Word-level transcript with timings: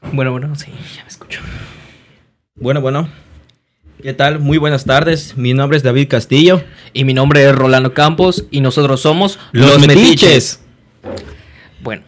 Bueno, 0.00 0.30
bueno, 0.30 0.54
sí, 0.54 0.70
ya 0.96 1.02
me 1.02 1.08
escucho. 1.08 1.40
Bueno, 2.54 2.80
bueno. 2.80 3.08
¿Qué 4.02 4.12
tal? 4.12 4.38
Muy 4.38 4.58
buenas 4.58 4.84
tardes. 4.84 5.36
Mi 5.36 5.54
nombre 5.54 5.76
es 5.76 5.82
David 5.82 6.08
Castillo. 6.08 6.62
Y 6.92 7.04
mi 7.04 7.14
nombre 7.14 7.44
es 7.44 7.54
Rolando 7.54 7.94
Campos 7.94 8.46
y 8.50 8.60
nosotros 8.60 9.00
somos 9.00 9.38
Los 9.52 9.84
Metiches. 9.86 10.60
Bueno. 11.82 12.04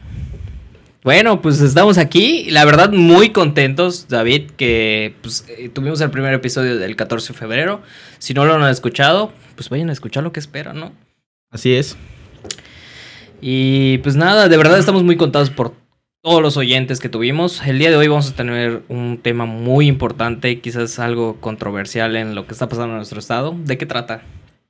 Bueno, 1.02 1.40
pues 1.40 1.60
estamos 1.62 1.96
aquí, 1.96 2.50
la 2.50 2.66
verdad 2.66 2.92
muy 2.92 3.30
contentos, 3.30 4.06
David, 4.08 4.50
que 4.58 5.14
pues, 5.22 5.46
eh, 5.48 5.70
tuvimos 5.70 5.98
el 6.02 6.10
primer 6.10 6.34
episodio 6.34 6.76
del 6.76 6.94
14 6.94 7.32
de 7.32 7.38
febrero. 7.38 7.82
Si 8.18 8.34
no 8.34 8.44
lo 8.44 8.54
han 8.54 8.70
escuchado, 8.70 9.32
pues 9.54 9.70
vayan 9.70 9.88
a 9.88 9.94
escuchar 9.94 10.22
lo 10.22 10.32
que 10.32 10.40
esperan, 10.40 10.78
¿no? 10.78 10.92
Así 11.50 11.72
es. 11.74 11.96
Y 13.40 13.98
pues 13.98 14.14
nada, 14.14 14.48
de 14.48 14.56
verdad 14.58 14.78
estamos 14.78 15.02
muy 15.02 15.16
contados 15.16 15.48
por 15.48 15.74
todos 16.22 16.42
los 16.42 16.56
oyentes 16.56 17.00
que 17.00 17.08
tuvimos. 17.08 17.62
El 17.66 17.78
día 17.78 17.90
de 17.90 17.96
hoy 17.96 18.08
vamos 18.08 18.30
a 18.30 18.36
tener 18.36 18.82
un 18.88 19.18
tema 19.22 19.46
muy 19.46 19.86
importante, 19.86 20.60
quizás 20.60 20.98
algo 20.98 21.40
controversial 21.40 22.16
en 22.16 22.34
lo 22.34 22.46
que 22.46 22.52
está 22.52 22.68
pasando 22.68 22.92
en 22.92 22.96
nuestro 22.96 23.18
estado. 23.18 23.56
¿De 23.64 23.78
qué 23.78 23.86
trata? 23.86 24.22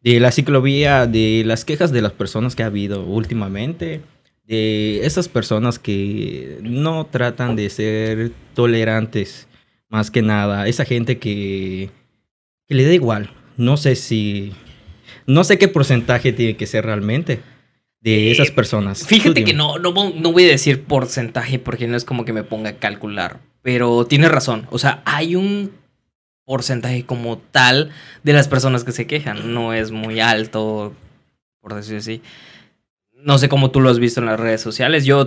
De 0.02 0.20
la 0.20 0.30
ciclovía, 0.30 1.06
de 1.06 1.42
las 1.44 1.64
quejas 1.64 1.92
de 1.92 2.02
las 2.02 2.12
personas 2.12 2.54
que 2.54 2.62
ha 2.62 2.66
habido 2.66 3.04
últimamente, 3.04 4.00
de 4.46 5.04
esas 5.04 5.28
personas 5.28 5.78
que 5.78 6.58
no 6.62 7.06
tratan 7.06 7.56
de 7.56 7.68
ser 7.68 8.32
tolerantes, 8.54 9.48
más 9.88 10.10
que 10.10 10.22
nada, 10.22 10.68
esa 10.68 10.84
gente 10.84 11.18
que, 11.18 11.90
que 12.68 12.74
le 12.74 12.84
da 12.84 12.92
igual. 12.92 13.30
No 13.56 13.76
sé 13.76 13.96
si, 13.96 14.52
no 15.26 15.42
sé 15.44 15.58
qué 15.58 15.68
porcentaje 15.68 16.32
tiene 16.32 16.56
que 16.56 16.66
ser 16.66 16.84
realmente 16.84 17.40
de 18.00 18.30
esas 18.30 18.48
Eh, 18.48 18.52
personas. 18.52 19.00
Tú 19.00 19.06
Fíjate 19.06 19.44
que 19.44 19.52
no, 19.52 19.78
no, 19.78 19.92
no 19.92 20.32
voy 20.32 20.44
a 20.44 20.48
decir 20.48 20.84
porcentaje 20.84 21.58
porque 21.58 21.86
no 21.86 21.96
es 21.96 22.04
como 22.04 22.24
que 22.24 22.32
me 22.32 22.42
ponga 22.44 22.70
a 22.70 22.76
calcular, 22.78 23.40
pero 23.62 24.06
tienes 24.06 24.30
razón. 24.30 24.66
O 24.70 24.78
sea, 24.78 25.02
hay 25.04 25.36
un 25.36 25.72
porcentaje 26.46 27.04
como 27.04 27.38
tal 27.38 27.90
de 28.22 28.32
las 28.32 28.48
personas 28.48 28.84
que 28.84 28.92
se 28.92 29.06
quejan. 29.06 29.52
No 29.54 29.72
es 29.74 29.90
muy 29.90 30.18
alto, 30.20 30.94
por 31.60 31.74
decirlo 31.74 31.98
así. 31.98 32.22
No 33.22 33.38
sé 33.38 33.48
cómo 33.48 33.70
tú 33.70 33.80
lo 33.80 33.90
has 33.90 33.98
visto 33.98 34.20
en 34.20 34.26
las 34.26 34.40
redes 34.40 34.60
sociales. 34.62 35.04
Yo 35.04 35.26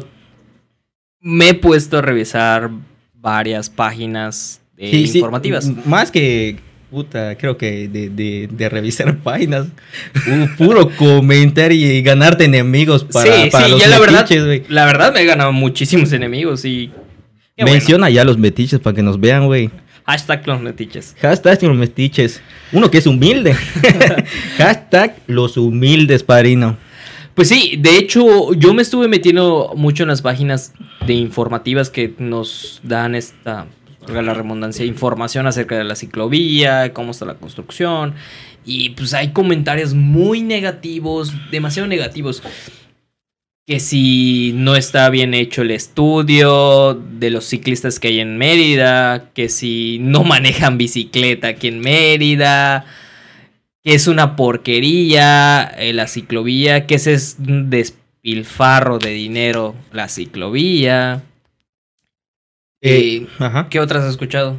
me 1.22 1.50
he 1.50 1.54
puesto 1.54 2.00
a 2.00 2.02
revisar 2.02 2.72
varias 3.14 3.70
páginas 3.70 4.62
eh, 4.78 4.90
Sí, 4.92 5.08
sí, 5.08 5.18
informativas. 5.20 5.68
m- 5.68 5.78
Más 5.86 6.12
que, 6.12 6.58
puta, 6.94 7.36
creo 7.38 7.58
que 7.58 7.88
de, 7.88 8.10
de- 8.10 8.48
de 8.52 8.70
revisar 8.70 9.18
páginas, 9.24 9.68
pu- 10.14 10.56
puro 10.58 10.90
comentar 10.96 11.72
y 11.72 12.02
ganarte 12.04 12.46
enemigos 12.46 13.04
para, 13.04 13.44
sí, 13.44 13.50
para 13.50 13.66
sí, 13.66 13.72
los 13.72 13.82
ya 13.82 13.88
la 13.88 14.00
verdad, 14.00 14.22
metiches, 14.22 14.46
güey. 14.46 14.64
la 14.70 14.86
verdad 14.86 15.12
me 15.14 15.22
he 15.22 15.26
ganado 15.26 15.52
muchísimos 15.52 16.14
enemigos 16.14 16.64
y... 16.66 16.92
bueno. 17.58 17.72
Menciona 17.74 18.10
ya 18.12 18.24
los 18.24 18.38
metiches 18.38 18.80
para 18.80 18.96
que 18.96 19.02
nos 19.04 19.20
vean, 19.20 19.48
güey. 19.48 19.72
Hashtag 20.06 20.46
los 20.48 20.62
metiches. 20.62 21.16
Hashtag 21.22 21.64
los 21.64 21.76
metiches. 21.78 22.42
Uno 22.74 22.92
que 22.92 22.98
es 23.00 23.08
humilde. 23.08 23.56
Hashtag 24.58 25.16
los 25.28 25.58
humildes, 25.58 26.24
padrino. 26.24 26.78
Pues 27.34 27.48
sí, 27.50 27.78
de 27.80 27.98
hecho, 27.98 28.54
yo 28.54 28.74
me 28.74 28.82
estuve 28.84 29.08
metiendo 29.08 29.74
mucho 29.76 30.04
en 30.04 30.10
las 30.10 30.22
páginas 30.22 30.74
de 31.08 31.14
informativas 31.14 31.90
que 31.90 32.14
nos 32.20 32.80
dan 32.84 33.16
esta, 33.16 33.66
la 34.08 34.34
redundancia, 34.34 34.86
información 34.86 35.48
acerca 35.48 35.78
de 35.78 35.84
la 35.84 35.96
ciclovía, 35.96 36.94
cómo 36.94 37.12
está 37.12 37.26
la 37.26 37.36
construcción. 37.36 38.16
Y 38.66 38.92
pues 38.92 39.14
hay 39.14 39.32
comentarios 39.32 39.94
muy 39.94 40.42
negativos, 40.42 41.34
demasiado 41.52 41.88
negativos. 41.88 42.42
Que 43.66 43.80
si 43.80 44.52
no 44.56 44.76
está 44.76 45.10
bien 45.10 45.34
hecho 45.34 45.62
el 45.62 45.72
estudio 45.72 46.94
de 46.94 47.30
los 47.30 47.46
ciclistas 47.46 48.00
que 48.00 48.10
hay 48.10 48.20
en 48.20 48.38
Mérida, 48.38 49.30
que 49.34 49.48
si 49.50 50.00
no 50.02 50.24
manejan 50.24 50.78
bicicleta 50.78 51.50
aquí 51.50 51.70
en 51.70 51.80
Mérida, 51.80 52.86
que 53.84 53.94
es 53.96 54.08
una 54.08 54.36
porquería 54.36 55.64
eh, 55.78 55.94
la 55.94 56.08
ciclovía, 56.08 56.86
que 56.88 56.96
ese 56.96 57.14
es 57.14 57.36
despilfarro 57.40 58.98
de 58.98 59.12
dinero 59.12 59.76
la 59.92 60.08
ciclovía. 60.08 61.24
Eh, 62.84 63.26
ajá. 63.40 63.68
¿Qué 63.70 63.80
otras 63.80 64.04
has 64.04 64.12
escuchado? 64.12 64.58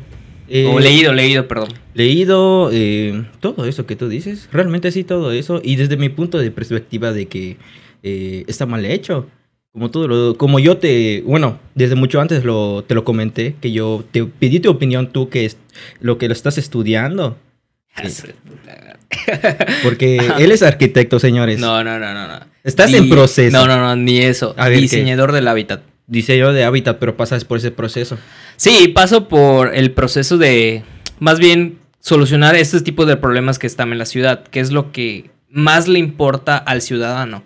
Eh, 0.48 0.66
o 0.66 0.78
leído, 0.80 1.12
leído, 1.12 1.46
perdón. 1.48 1.68
leído 1.94 2.70
eh, 2.72 3.24
todo 3.40 3.64
eso 3.66 3.86
que 3.86 3.96
tú 3.96 4.08
dices, 4.08 4.48
realmente 4.52 4.90
sí 4.92 5.04
todo 5.04 5.32
eso, 5.32 5.60
y 5.64 5.76
desde 5.76 5.96
mi 5.96 6.08
punto 6.10 6.38
de 6.38 6.50
perspectiva 6.50 7.12
de 7.12 7.26
que 7.26 7.56
está 8.02 8.66
mal 8.66 8.84
hecho. 8.84 9.28
Como 9.72 9.90
tú 9.90 10.06
lo- 10.06 10.36
como 10.36 10.58
yo 10.60 10.76
te, 10.76 11.22
bueno, 11.26 11.58
desde 11.74 11.94
mucho 11.96 12.20
antes 12.20 12.44
lo, 12.44 12.84
te 12.86 12.94
lo 12.94 13.02
comenté, 13.04 13.56
que 13.60 13.72
yo 13.72 14.04
te 14.12 14.24
pedí 14.24 14.60
tu 14.60 14.70
opinión 14.70 15.08
tú 15.12 15.28
que 15.30 15.44
es 15.46 15.56
lo 16.00 16.16
que 16.18 16.28
lo 16.28 16.32
estás 16.34 16.58
estudiando, 16.58 17.36
porque 19.82 20.16
él 20.38 20.52
es 20.52 20.62
arquitecto, 20.62 21.18
señores. 21.18 21.58
No, 21.60 21.82
no, 21.84 21.98
no, 21.98 22.14
no, 22.14 22.28
no. 22.28 22.40
Estás 22.62 22.90
Ni- 22.90 22.98
en 22.98 23.08
proceso. 23.08 23.56
No, 23.56 23.66
no, 23.66 23.76
no, 23.78 23.96
ni 23.96 24.18
eso. 24.18 24.54
A 24.56 24.68
ver, 24.68 24.76
¿qué? 24.78 24.82
Diseñador 24.82 25.32
del 25.32 25.48
hábitat. 25.48 25.82
Diseño 26.06 26.52
de 26.52 26.64
hábitat, 26.64 26.98
pero 26.98 27.16
pasas 27.16 27.44
por 27.44 27.58
ese 27.58 27.70
proceso. 27.70 28.18
Sí, 28.56 28.88
paso 28.88 29.28
por 29.28 29.74
el 29.74 29.92
proceso 29.92 30.36
de, 30.36 30.82
más 31.18 31.38
bien, 31.38 31.78
solucionar 32.00 32.54
este 32.56 32.80
tipo 32.82 33.06
de 33.06 33.16
problemas 33.16 33.58
que 33.58 33.66
están 33.66 33.90
en 33.92 33.98
la 33.98 34.04
ciudad, 34.04 34.44
que 34.44 34.60
es 34.60 34.70
lo 34.70 34.92
que 34.92 35.30
más 35.48 35.88
le 35.88 35.98
importa 35.98 36.58
al 36.58 36.82
ciudadano. 36.82 37.42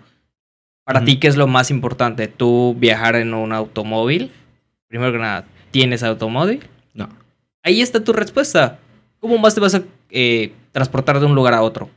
Para 0.83 1.05
ti, 1.05 1.17
¿qué 1.17 1.27
es 1.27 1.37
lo 1.37 1.47
más 1.47 1.69
importante? 1.69 2.27
¿Tú 2.27 2.75
viajar 2.77 3.15
en 3.15 3.33
un 3.35 3.53
automóvil? 3.53 4.31
Primero 4.87 5.11
que 5.11 5.19
nada, 5.19 5.45
¿tienes 5.69 6.01
automóvil? 6.01 6.61
No. 6.93 7.07
Ahí 7.61 7.81
está 7.81 8.03
tu 8.03 8.11
respuesta. 8.11 8.79
¿Cómo 9.19 9.37
más 9.37 9.53
te 9.53 9.61
vas 9.61 9.75
a 9.75 9.83
eh, 10.09 10.51
transportar 10.71 11.19
de 11.19 11.27
un 11.27 11.35
lugar 11.35 11.53
a 11.53 11.61
otro? 11.61 11.89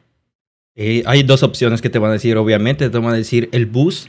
Eh, 0.74 1.02
hay 1.06 1.22
dos 1.22 1.42
opciones 1.42 1.80
que 1.80 1.90
te 1.90 1.98
van 1.98 2.10
a 2.10 2.14
decir, 2.14 2.36
obviamente. 2.36 2.90
Te 2.90 2.98
van 2.98 3.14
a 3.14 3.16
decir 3.16 3.48
el 3.52 3.66
bus, 3.66 4.08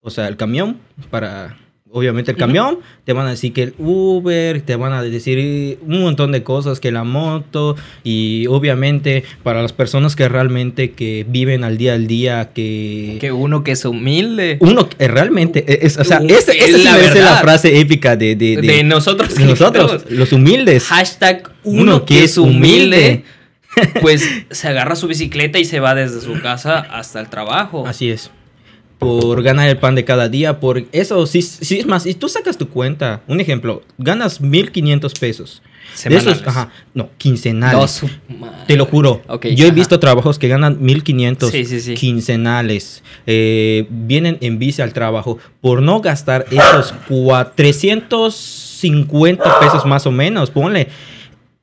o 0.00 0.10
sea, 0.10 0.28
el 0.28 0.36
camión, 0.36 0.78
para, 1.10 1.58
obviamente 1.92 2.30
el 2.32 2.36
camión. 2.36 2.78
Te 3.04 3.12
van 3.12 3.26
a 3.26 3.30
decir 3.30 3.52
que 3.52 3.62
el 3.64 3.74
Uber, 3.78 4.60
te 4.62 4.76
van 4.76 4.92
a 4.92 5.02
decir 5.02 5.78
un 5.86 6.00
montón 6.02 6.32
de 6.32 6.42
cosas, 6.42 6.80
que 6.80 6.90
la 6.90 7.04
moto. 7.04 7.76
Y 8.02 8.46
obviamente 8.48 9.24
para 9.42 9.62
las 9.62 9.72
personas 9.72 10.16
que 10.16 10.28
realmente 10.28 10.92
que 10.92 11.24
viven 11.28 11.64
al 11.64 11.76
día 11.78 11.94
al 11.94 12.06
día, 12.06 12.50
que... 12.54 13.18
Que 13.20 13.30
uno 13.32 13.62
que 13.62 13.72
es 13.72 13.84
humilde. 13.84 14.56
Uno 14.60 14.88
que 14.88 15.06
realmente, 15.08 15.64
eh, 15.66 15.80
es, 15.82 15.98
o 15.98 16.04
sea, 16.04 16.18
esa 16.18 16.52
es 16.52 16.74
esa 16.74 17.12
sí 17.12 17.18
la 17.20 17.36
frase 17.38 17.78
épica 17.80 18.16
de, 18.16 18.34
de, 18.36 18.56
de- 18.56 18.62
de 18.62 18.82
nosotros. 18.84 19.34
de 19.34 19.44
nosotros, 19.44 20.04
los 20.08 20.32
humildes. 20.32 20.84
Hashtag 20.84 21.50
uno, 21.64 22.04
que 22.04 22.24
es 22.24 22.38
humilde. 22.38 23.24
Pues 24.02 24.28
se 24.50 24.68
agarra 24.68 24.96
su 24.96 25.06
bicicleta 25.08 25.58
y 25.58 25.64
se 25.64 25.80
va 25.80 25.94
desde 25.94 26.20
su 26.20 26.38
casa 26.42 26.78
hasta 26.78 27.20
el 27.20 27.28
trabajo. 27.30 27.86
Así 27.86 28.10
es. 28.10 28.30
Por 29.02 29.42
ganar 29.42 29.68
el 29.68 29.76
pan 29.78 29.94
de 29.94 30.04
cada 30.04 30.28
día, 30.28 30.60
por 30.60 30.84
eso, 30.92 31.26
sí, 31.26 31.42
sí, 31.42 31.80
es 31.80 31.86
más, 31.86 32.04
si 32.04 32.14
tú 32.14 32.28
sacas 32.28 32.56
tu 32.56 32.68
cuenta, 32.68 33.22
un 33.26 33.40
ejemplo, 33.40 33.82
ganas 33.98 34.40
1500 34.40 35.12
pesos. 35.14 35.62
De 35.90 35.98
Semanales. 35.98 36.34
esos, 36.36 36.46
ajá, 36.48 36.70
no, 36.94 37.10
quincenales. 37.18 38.02
No. 38.28 38.50
Te 38.66 38.76
lo 38.76 38.86
juro. 38.86 39.20
Ok, 39.26 39.46
Yo 39.48 39.64
he 39.64 39.68
ajá. 39.68 39.74
visto 39.74 40.00
trabajos 40.00 40.38
que 40.38 40.48
ganan 40.48 40.78
1500 40.80 41.50
Sí, 41.50 41.64
sí, 41.66 41.80
sí. 41.80 41.94
quincenales. 41.94 43.02
Eh, 43.26 43.86
vienen 43.90 44.38
en 44.40 44.58
bici 44.58 44.80
al 44.80 44.92
trabajo 44.94 45.38
por 45.60 45.82
no 45.82 46.00
gastar 46.00 46.46
esos 46.50 46.94
cua- 47.08 47.50
350 47.54 49.60
pesos 49.60 49.84
más 49.86 50.06
o 50.06 50.10
menos. 50.12 50.50
Ponle 50.50 50.88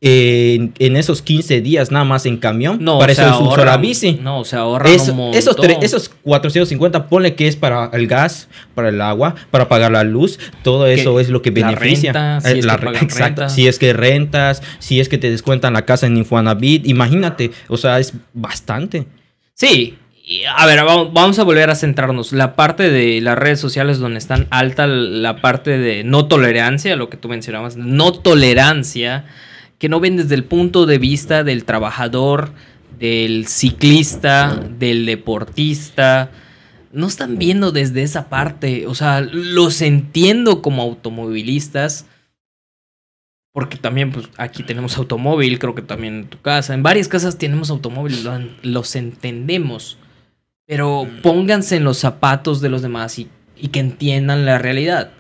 en, 0.01 0.73
en 0.79 0.95
esos 0.95 1.21
15 1.21 1.59
días 1.61 1.91
nada 1.91 2.05
más 2.05 2.25
en 2.25 2.37
camión. 2.37 2.77
No, 2.81 2.99
para 2.99 3.13
se 3.13 3.21
eso 3.21 3.39
uso 3.43 3.57
la 3.65 3.73
ahorran- 3.75 3.81
bici. 3.81 4.19
No, 4.21 4.45
se 4.45 4.55
ahorran 4.55 4.93
Eso- 4.93 5.13
un 5.13 5.33
esos, 5.33 5.57
montón. 5.57 5.83
esos 5.83 6.09
450, 6.23 7.07
ponle 7.07 7.35
que 7.35 7.47
es 7.47 7.55
para 7.57 7.89
el 7.93 8.07
gas, 8.07 8.47
para 8.75 8.89
el 8.89 9.01
agua, 9.01 9.35
para 9.51 9.67
pagar 9.67 9.91
la 9.91 10.03
luz, 10.03 10.39
todo 10.63 10.87
eso 10.87 11.19
es 11.19 11.29
lo 11.29 11.41
que 11.41 11.51
la 11.51 11.67
beneficia. 11.71 12.13
renta, 12.13 12.41
si 12.41 12.47
Eh, 12.55 12.59
es 12.59 12.65
la 12.65 12.75
que 12.75 12.79
re- 12.81 12.85
pagan 12.85 13.03
exacto, 13.03 13.41
renta. 13.41 13.49
si 13.49 13.67
es 13.67 13.77
que 13.77 13.91
rentas, 13.93 14.63
si 14.79 14.99
es 15.01 15.09
que 15.09 15.17
te 15.17 15.29
descuentan 15.29 15.73
la 15.73 15.83
casa 15.85 16.07
en 16.07 16.15
Infonavit, 16.17 16.87
imagínate, 16.87 17.51
o 17.67 17.75
sea, 17.77 17.99
es 17.99 18.13
bastante. 18.33 19.05
Sí. 19.55 19.95
a 20.55 20.67
ver, 20.67 20.83
vamos, 20.85 21.11
vamos 21.11 21.39
a 21.39 21.43
volver 21.43 21.71
a 21.71 21.75
centrarnos. 21.75 22.33
La 22.33 22.55
parte 22.55 22.91
de 22.91 23.19
las 23.19 23.35
redes 23.35 23.59
sociales 23.59 23.97
donde 23.97 24.19
están 24.19 24.45
alta 24.51 24.85
la 24.85 25.41
parte 25.41 25.79
de 25.79 26.03
no 26.03 26.27
tolerancia, 26.27 26.95
lo 26.95 27.09
que 27.09 27.17
tú 27.17 27.29
mencionabas, 27.29 27.77
no 27.77 28.13
tolerancia, 28.13 29.25
que 29.79 29.89
no 29.89 29.99
ven 29.99 30.17
desde 30.17 30.35
el 30.35 30.43
punto 30.43 30.85
de 30.85 30.99
vista 30.99 31.43
del 31.43 31.65
trabajador, 31.65 32.51
del 32.99 33.47
ciclista, 33.47 34.55
del 34.77 35.05
deportista. 35.07 36.29
No 36.91 37.07
están 37.07 37.37
viendo 37.37 37.71
desde 37.71 38.03
esa 38.03 38.29
parte. 38.29 38.85
O 38.87 38.93
sea, 38.95 39.21
los 39.21 39.81
entiendo 39.81 40.61
como 40.61 40.81
automovilistas. 40.83 42.05
Porque 43.51 43.77
también, 43.77 44.11
pues, 44.11 44.29
aquí 44.37 44.63
tenemos 44.63 44.97
automóvil, 44.97 45.57
creo 45.59 45.73
que 45.75 45.81
también 45.81 46.15
en 46.15 46.27
tu 46.27 46.39
casa. 46.41 46.73
En 46.73 46.83
varias 46.83 47.07
casas 47.07 47.37
tenemos 47.37 47.69
automóvil, 47.71 48.23
lo- 48.23 48.39
los 48.61 48.95
entendemos. 48.95 49.97
Pero 50.67 51.07
pónganse 51.23 51.77
en 51.77 51.83
los 51.83 51.97
zapatos 51.97 52.61
de 52.61 52.69
los 52.69 52.81
demás 52.83 53.17
y, 53.17 53.27
y 53.57 53.69
que 53.69 53.79
entiendan 53.79 54.45
la 54.45 54.59
realidad. 54.59 55.11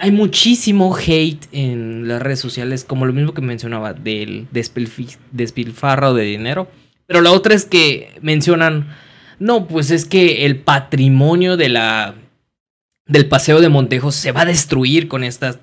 Hay 0.00 0.10
muchísimo 0.12 0.96
hate 0.96 1.46
en 1.52 2.08
las 2.08 2.22
redes 2.22 2.40
sociales, 2.40 2.84
como 2.84 3.04
lo 3.04 3.12
mismo 3.12 3.34
que 3.34 3.42
mencionaba, 3.42 3.92
del 3.92 4.48
despilfarro 4.50 6.14
de 6.14 6.24
dinero. 6.24 6.68
Pero 7.06 7.20
la 7.20 7.32
otra 7.32 7.54
es 7.54 7.66
que 7.66 8.14
mencionan, 8.22 8.96
no, 9.38 9.68
pues 9.68 9.90
es 9.90 10.06
que 10.06 10.46
el 10.46 10.56
patrimonio 10.56 11.58
de 11.58 11.68
la, 11.68 12.14
del 13.06 13.26
Paseo 13.26 13.60
de 13.60 13.68
Montejo 13.68 14.10
se 14.10 14.32
va 14.32 14.42
a 14.42 14.46
destruir 14.46 15.06
con 15.06 15.22
esta 15.22 15.60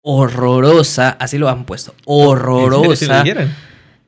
horrorosa, 0.00 1.10
así 1.10 1.36
lo 1.36 1.50
han 1.50 1.66
puesto, 1.66 1.92
¿En 1.92 1.98
serio 1.98 2.06
sí 2.06 2.16
lo 2.16 2.30
horrorosa 2.30 3.24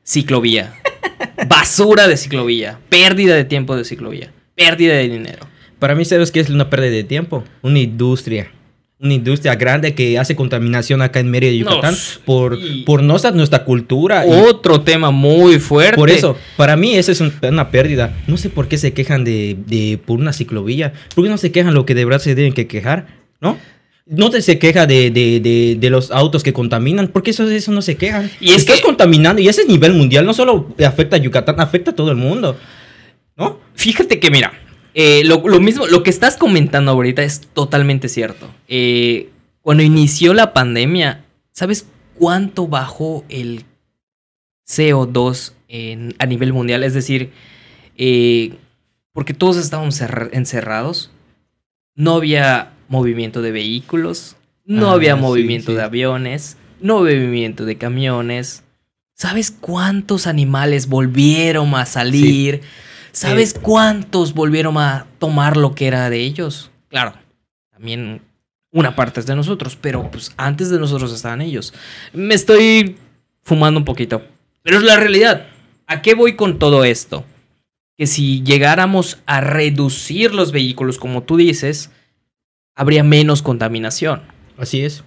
ciclovía. 0.03 0.73
Basura 1.47 2.07
de 2.07 2.17
ciclovía. 2.17 2.79
Pérdida 2.89 3.35
de 3.35 3.45
tiempo 3.45 3.75
de 3.75 3.85
ciclovía. 3.85 4.33
Pérdida 4.55 4.95
de 4.95 5.07
dinero. 5.07 5.45
Para 5.77 5.93
mí, 5.93 6.05
¿sabes 6.05 6.31
qué 6.31 6.39
es 6.39 6.49
una 6.49 6.71
pérdida 6.71 6.91
de 6.91 7.03
tiempo? 7.03 7.43
Una 7.61 7.79
industria. 7.79 8.51
Una 9.01 9.13
industria 9.13 9.55
grande 9.55 9.95
que 9.95 10.19
hace 10.19 10.35
contaminación 10.35 11.01
acá 11.01 11.21
en 11.21 11.31
Mérida, 11.31 11.53
Yucatán, 11.53 11.95
por, 12.25 12.59
y- 12.61 12.83
por 12.83 12.99
ser 13.19 13.33
nuestra 13.33 13.63
cultura. 13.63 14.27
y 14.27 14.29
Otro 14.29 14.81
tema 14.81 15.09
muy 15.09 15.57
fuerte. 15.57 15.95
por 15.95 16.09
eso, 16.09 16.35
para 16.57 16.75
mí, 16.75 16.95
esa 16.95 17.13
es 17.13 17.21
un- 17.21 17.31
una 17.43 17.71
pérdida. 17.71 18.13
No 18.27 18.35
sé 18.35 18.49
por 18.49 18.67
qué 18.67 18.77
se 18.77 18.91
quejan 18.91 19.23
de, 19.23 19.55
de- 19.67 19.97
por 20.05 20.19
una 20.19 20.33
ciclovía. 20.33 20.91
¿Por 21.15 21.23
qué 21.23 21.29
no 21.29 21.37
se 21.37 21.49
quejan 21.53 21.73
lo 21.75 21.85
que 21.85 21.95
de 21.95 22.03
verdad 22.03 22.19
se 22.19 22.35
deben 22.35 22.51
que 22.51 22.67
quejar? 22.67 23.07
¿No? 23.39 23.57
No 24.05 24.29
te 24.31 24.41
se 24.41 24.59
queja 24.59 24.85
de, 24.85 25.11
de- 25.11 25.39
de- 25.39 25.77
de 25.79 25.89
los 25.89 26.11
autos 26.11 26.43
que 26.43 26.51
contaminan, 26.51 27.07
porque 27.07 27.31
eso, 27.31 27.49
eso 27.49 27.71
no 27.71 27.81
se 27.81 27.95
quejan. 27.95 28.29
Y 28.41 28.49
es 28.49 28.57
Estás 28.57 28.77
que- 28.81 28.81
contaminando 28.83 29.41
y 29.41 29.47
ese 29.47 29.61
es 29.61 29.67
nivel 29.69 29.93
mundial, 29.93 30.25
no 30.25 30.33
solo 30.33 30.75
afecta 30.85 31.15
a 31.15 31.19
Yucatán, 31.19 31.55
afecta 31.61 31.91
a 31.91 31.95
todo 31.95 32.11
el 32.11 32.17
mundo. 32.17 32.57
¿No? 33.37 33.61
Fíjate 33.75 34.19
que, 34.19 34.29
mira, 34.29 34.51
eh, 34.93 35.23
lo, 35.25 35.47
lo 35.47 35.59
mismo, 35.59 35.87
lo 35.87 36.03
que 36.03 36.09
estás 36.09 36.37
comentando 36.37 36.91
ahorita 36.91 37.23
es 37.23 37.41
totalmente 37.53 38.09
cierto. 38.09 38.49
Eh, 38.67 39.29
cuando 39.61 39.83
inició 39.83 40.33
la 40.33 40.53
pandemia, 40.53 41.25
¿sabes 41.51 41.85
cuánto 42.15 42.67
bajó 42.67 43.23
el 43.29 43.65
CO2 44.67 45.53
en- 45.67 46.15
a 46.19 46.25
nivel 46.25 46.53
mundial? 46.53 46.83
Es 46.83 46.93
decir, 46.93 47.31
eh, 47.97 48.53
porque 49.13 49.33
todos 49.33 49.57
estábamos 49.57 49.95
cerra- 49.95 50.29
encerrados, 50.31 51.11
no 51.95 52.15
había 52.15 52.71
movimiento 52.87 53.41
de 53.41 53.51
vehículos, 53.51 54.35
no 54.65 54.89
Ah, 54.91 54.93
había 54.93 55.15
movimiento 55.15 55.71
sí. 55.71 55.77
de 55.77 55.83
aviones, 55.83 56.57
no 56.81 56.99
había 56.99 57.15
movimiento 57.19 57.65
de 57.65 57.77
camiones. 57.77 58.63
¿Sabes 59.15 59.51
cuántos 59.51 60.27
animales 60.27 60.87
volvieron 60.87 61.75
a 61.75 61.85
salir? 61.85 62.61
¿Sabes 63.11 63.53
cuántos 63.53 64.33
volvieron 64.33 64.77
a 64.77 65.07
tomar 65.19 65.57
lo 65.57 65.73
que 65.75 65.87
era 65.87 66.09
de 66.09 66.19
ellos? 66.19 66.71
Claro, 66.89 67.13
también 67.71 68.21
una 68.71 68.95
parte 68.95 69.19
es 69.19 69.25
de 69.25 69.35
nosotros, 69.35 69.77
pero 69.79 70.09
pues 70.11 70.33
antes 70.37 70.69
de 70.69 70.79
nosotros 70.79 71.13
estaban 71.13 71.41
ellos. 71.41 71.73
Me 72.13 72.35
estoy 72.35 72.97
fumando 73.43 73.79
un 73.79 73.85
poquito, 73.85 74.23
pero 74.61 74.77
es 74.77 74.83
la 74.83 74.97
realidad. 74.97 75.47
¿A 75.87 76.01
qué 76.01 76.13
voy 76.13 76.35
con 76.35 76.59
todo 76.59 76.83
esto? 76.83 77.25
Que 77.97 78.05
si 78.05 78.43
llegáramos 78.43 79.19
a 79.25 79.41
reducir 79.41 80.33
los 80.33 80.51
vehículos, 80.51 80.97
como 80.97 81.23
tú 81.23 81.37
dices, 81.37 81.91
habría 82.75 83.03
menos 83.03 83.41
contaminación. 83.41 84.21
Así 84.57 84.81
es. 84.81 85.03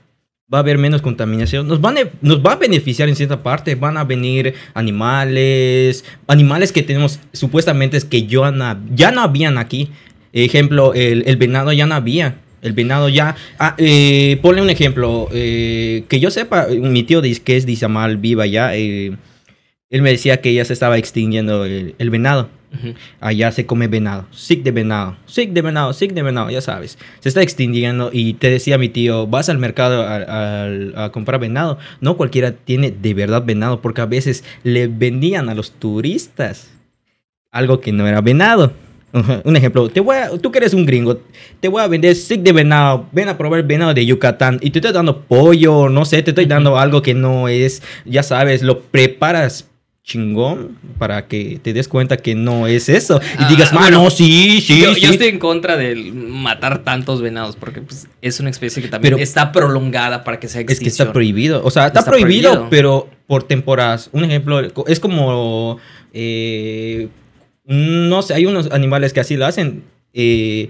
Va 0.53 0.59
a 0.59 0.61
haber 0.61 0.77
menos 0.79 1.01
contaminación. 1.01 1.67
Nos, 1.67 1.81
van 1.81 1.97
nos 2.21 2.45
va 2.45 2.53
a 2.53 2.57
beneficiar 2.57 3.09
en 3.09 3.17
cierta 3.17 3.43
parte. 3.43 3.75
Van 3.75 3.97
a 3.97 4.05
venir 4.05 4.55
animales. 4.75 6.05
Animales 6.27 6.73
que 6.73 6.83
tenemos 6.83 7.21
supuestamente 7.33 7.97
es 7.97 8.05
que 8.05 8.27
ya 8.27 8.51
no, 8.51 8.79
ya 8.95 9.11
no 9.11 9.23
habían 9.23 9.57
aquí. 9.59 9.91
Ejemplo, 10.33 10.93
el, 10.95 11.25
el 11.27 11.37
venado 11.37 11.73
ya 11.73 11.87
no 11.87 11.95
había. 11.95 12.37
El 12.61 12.75
venado 12.75 13.09
ya. 13.09 13.35
Ah, 13.59 13.75
eh, 13.79 14.39
ponle 14.43 14.63
un 14.63 14.71
ejemplo. 14.71 15.29
eh, 15.33 16.05
que 16.09 16.21
yo 16.21 16.31
sepa, 16.31 16.67
mi 16.69 17.03
tío 17.03 17.21
dice 17.23 17.43
que 17.43 17.57
es 17.57 17.67
de 17.67 17.73
Izamal 17.73 18.19
viva 18.19 18.47
ya. 18.47 18.77
eh, 18.77 19.17
él 19.91 20.03
me 20.03 20.11
decía 20.11 20.41
que 20.41 20.55
ya 20.55 20.65
se 20.65 20.73
estaba 20.73 20.97
extinguiendo 20.99 21.65
el 21.65 22.11
venado. 22.11 22.49
Ujú. 22.75 22.95
Allá 23.21 23.53
se 23.53 23.67
come 23.67 23.87
venado, 23.87 24.27
sick 24.31 24.63
de 24.63 24.71
venado, 24.71 25.17
sick 25.27 25.51
de 25.51 25.61
venado, 25.61 25.93
sick 25.93 26.13
de 26.13 26.23
venado, 26.23 26.51
ya 26.51 26.61
sabes. 26.61 26.99
Se 27.21 27.29
está 27.29 27.43
extinguiendo 27.43 28.11
y 28.13 28.35
te 28.35 28.51
decía 28.51 28.79
mi 28.79 28.89
tío, 28.89 29.27
vas 29.27 29.49
al 29.49 29.59
mercado 29.59 30.07
a, 30.07 31.11
comprar 31.13 31.41
venado. 31.41 31.79
No 32.01 32.17
cualquiera 32.17 32.53
tiene 32.53 32.91
de 32.91 33.15
verdad 33.15 33.45
venado 33.45 33.83
porque 33.83 34.01
a 34.01 34.07
veces 34.07 34.45
le 34.63 34.87
vendían 34.87 35.49
a 35.49 35.55
los 35.55 35.73
turistas 35.73 36.71
algo 37.51 37.81
que 37.81 37.93
no 37.93 38.07
era 38.07 38.21
venado. 38.21 38.73
Un 39.45 39.57
ejemplo, 39.57 39.91
te 39.91 40.01
voy 40.01 40.17
tú 40.41 40.51
que 40.51 40.59
eres 40.59 40.73
un 40.73 40.87
gringo, 40.87 41.21
te 41.61 41.69
voy 41.69 41.83
a 41.83 41.87
vender 41.87 42.17
sick 42.17 42.41
de 42.41 42.53
venado, 42.53 43.07
ven 43.13 43.29
a 43.29 43.37
probar 43.37 43.63
venado 43.63 43.93
de 43.93 44.07
Yucatán 44.07 44.59
y 44.63 44.71
te 44.71 44.79
estoy 44.79 44.93
dando 44.93 45.21
pollo, 45.21 45.91
no 45.91 46.07
sé, 46.07 46.23
te 46.23 46.31
estoy 46.31 46.47
dando 46.47 46.79
algo 46.79 47.03
que 47.03 47.13
no 47.13 47.49
es, 47.49 47.83
ya 48.07 48.23
sabes, 48.23 48.63
lo 48.63 48.81
preparas 48.81 49.69
chingón 50.05 50.79
para 50.99 51.29
que 51.29 51.61
te 51.63 51.73
des 51.73 51.87
cuenta 51.87 52.17
que 52.17 52.35
no 52.35 52.67
es 52.67 52.89
eso 52.89 53.21
y 53.23 53.43
Ah, 53.45 53.49
digas, 53.49 53.73
bueno, 53.73 53.99
mano, 54.01 54.11
sí, 54.11 54.61
sí, 54.61 54.81
yo, 54.83 54.95
sí. 54.95 55.01
yo 55.01 55.11
estoy 55.11 55.29
en 55.29 55.39
contra 55.39 55.77
de 55.77 55.95
matar 56.13 56.83
tantos 56.83 57.23
venados 57.23 57.55
porque 57.55 57.83
pues, 57.83 58.09
es 58.21 58.41
una 58.41 58.51
especie 58.51 58.83
que 58.83 58.89
también 58.89 59.15
Pero- 59.15 59.23
está 59.23 59.53
prolongada 59.53 60.25
para 60.25 60.41
que 60.41 60.49
sea 60.49 60.61
Es 60.63 60.67
que 60.67 60.73
extinción. 60.73 61.07
está 61.09 61.13
prohibido. 61.13 61.63
O 61.65 61.71
sea, 61.71 61.87
está, 61.87 62.01
Está 62.01 62.11
prohibido, 62.11 62.51
prohibido. 62.51 62.71
pero 62.71 63.09
por 63.29 63.45
temporadas. 63.45 64.11
Un 64.13 64.25
ejemplo, 64.25 64.61
es 64.89 64.99
como. 65.01 65.79
eh, 66.13 67.09
no 67.65 68.23
sé, 68.23 68.35
hay 68.35 68.47
unos 68.47 68.73
animales 68.73 69.13
que 69.13 69.21
así 69.21 69.37
lo 69.37 69.47
hacen. 69.47 69.85
eh, 70.15 70.69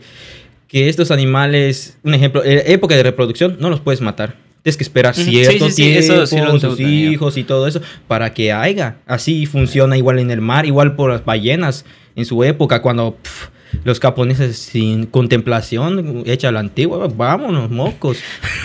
que 0.68 0.88
estos 0.88 1.10
animales, 1.10 1.98
un 2.02 2.14
ejemplo, 2.14 2.42
eh, 2.44 2.64
época 2.72 2.94
de 2.96 3.02
reproducción, 3.02 3.56
no 3.60 3.68
los 3.68 3.80
puedes 3.80 4.00
matar. 4.00 4.36
Tienes 4.62 4.76
que 4.76 4.84
esperar 4.84 5.14
cierto 5.14 5.66
sí, 5.66 5.70
sí, 5.72 5.76
sí, 5.76 5.82
tiempo, 5.82 5.98
eso 6.14 6.26
sí 6.26 6.36
lo 6.38 6.58
sus 6.60 6.78
hijos 6.80 7.36
y 7.36 7.42
todo 7.44 7.66
eso, 7.66 7.80
para 8.06 8.32
que 8.32 8.52
haya. 8.52 8.96
Así 9.06 9.46
funciona 9.46 9.96
igual 9.96 10.18
en 10.20 10.30
el 10.30 10.40
mar, 10.40 10.66
igual 10.66 10.94
por 10.94 11.10
las 11.10 11.24
ballenas 11.24 11.84
en 12.14 12.24
su 12.26 12.44
época, 12.44 12.80
cuando 12.80 13.16
los 13.84 13.98
japoneses 14.00 14.56
sin 14.58 15.06
contemplación, 15.06 16.22
hecha 16.26 16.52
la 16.52 16.60
antigua, 16.60 17.08
vámonos, 17.12 17.70
mocos. 17.70 18.18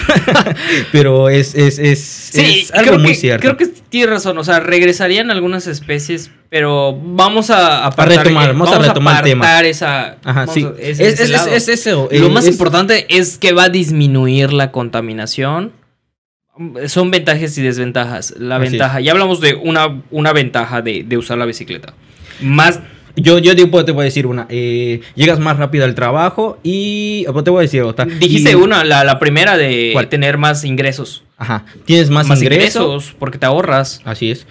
Pero 0.92 1.30
es, 1.30 1.56
es, 1.56 1.80
es, 1.80 2.00
Sí, 2.00 2.62
es 2.64 2.72
algo 2.74 2.90
creo 2.92 3.00
muy 3.00 3.10
que, 3.12 3.16
cierto. 3.16 3.42
Creo 3.42 3.58
que 3.58 3.68
tienes 3.90 4.10
razón. 4.10 4.38
O 4.38 4.44
sea, 4.44 4.60
regresarían 4.60 5.32
algunas 5.32 5.68
especies, 5.68 6.30
pero 6.50 6.98
vamos 7.02 7.50
a 7.50 7.86
apartar, 7.86 8.20
retomar, 8.20 8.50
vamos 8.50 8.72
a 8.72 8.80
retomar 8.80 9.18
el 9.18 9.24
tema. 9.32 9.46
apartar 9.46 9.66
esa. 9.66 10.18
Ajá, 10.24 10.42
vamos 10.46 10.54
sí. 10.54 10.64
a- 10.66 10.74
Es, 10.80 11.00
ese- 11.00 11.08
es, 11.08 11.14
ese 11.14 11.24
es- 11.24 11.30
lado. 11.30 11.48
es 11.56 11.68
eso. 11.70 12.10
Lo 12.12 12.28
eh, 12.28 12.30
más 12.30 12.48
importante 12.48 13.06
es 13.10 13.38
que 13.38 13.54
va 13.54 13.64
a 13.64 13.70
disminuir 13.70 14.54
la 14.54 14.72
contaminación. 14.72 15.72
Son 16.88 17.12
ventajas 17.12 17.58
y 17.58 17.62
desventajas. 17.62 18.34
La 18.38 18.58
Así 18.58 18.70
ventaja, 18.70 19.00
ya 19.00 19.12
hablamos 19.12 19.42
de 19.42 19.54
una, 19.56 20.02
una 20.12 20.34
ventaja 20.34 20.82
de, 20.82 21.04
de 21.04 21.18
usar 21.18 21.38
la 21.38 21.46
bicicleta. 21.46 21.94
Más 22.42 22.80
Yo, 23.16 23.40
yo 23.40 23.56
digo, 23.56 23.84
te 23.84 23.92
voy 23.92 24.02
a 24.02 24.06
decir 24.06 24.28
una. 24.28 24.46
eh, 24.50 25.02
llegas 25.16 25.40
más 25.40 25.58
rápido 25.58 25.86
al 25.86 25.96
trabajo 25.96 26.60
y. 26.64 27.26
Te 27.44 27.50
voy 27.50 27.60
a 27.60 27.62
decir 27.64 27.82
otra. 27.82 28.06
Dijiste 28.06 28.52
Y- 28.52 28.56
una, 28.56 28.84
la, 28.84 29.04
la 29.04 29.18
primera 29.20 29.58
de 29.58 29.90
¿Cuál? 29.94 30.08
tener 30.08 30.38
más 30.38 30.64
ingresos. 30.64 31.24
Ajá. 31.38 31.66
Tienes 31.86 32.10
más, 32.10 32.28
Más, 32.28 32.42
ingresos. 32.42 32.84
ingresos, 32.84 33.16
porque 33.18 33.38
te 33.40 33.46
ahorras. 33.46 34.02
Así 34.06 34.32
es. 34.32 34.46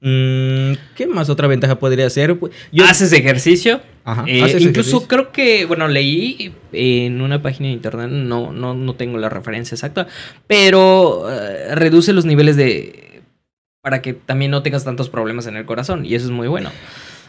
Mm, 0.00 0.72
¿Qué 0.94 1.06
más 1.06 1.30
otra 1.30 1.48
ventaja 1.48 1.78
podría 1.78 2.08
ser? 2.10 2.38
Pues, 2.38 2.52
Yo, 2.70 2.84
Haces 2.84 3.12
ejercicio. 3.12 3.80
Ajá, 4.04 4.24
Eh, 4.28 4.42
haces 4.42 4.62
incluso 4.62 4.90
ejercicio. 4.98 5.08
creo 5.08 5.32
que, 5.32 5.64
bueno, 5.64 5.88
leí 5.88 6.54
en 6.72 7.20
una 7.22 7.42
página 7.42 7.68
de 7.68 7.74
internet, 7.74 8.08
no, 8.10 8.52
no, 8.52 8.74
no 8.74 8.94
tengo 8.94 9.18
la 9.18 9.28
referencia 9.28 9.74
exacta, 9.74 10.06
pero 10.46 11.26
eh, 11.32 11.74
reduce 11.74 12.12
los 12.12 12.24
niveles 12.24 12.56
de... 12.56 13.22
para 13.82 14.02
que 14.02 14.12
también 14.12 14.50
no 14.50 14.62
tengas 14.62 14.84
tantos 14.84 15.08
problemas 15.08 15.46
en 15.46 15.56
el 15.56 15.64
corazón, 15.64 16.04
y 16.04 16.14
eso 16.14 16.26
es 16.26 16.30
muy 16.30 16.46
bueno. 16.46 16.70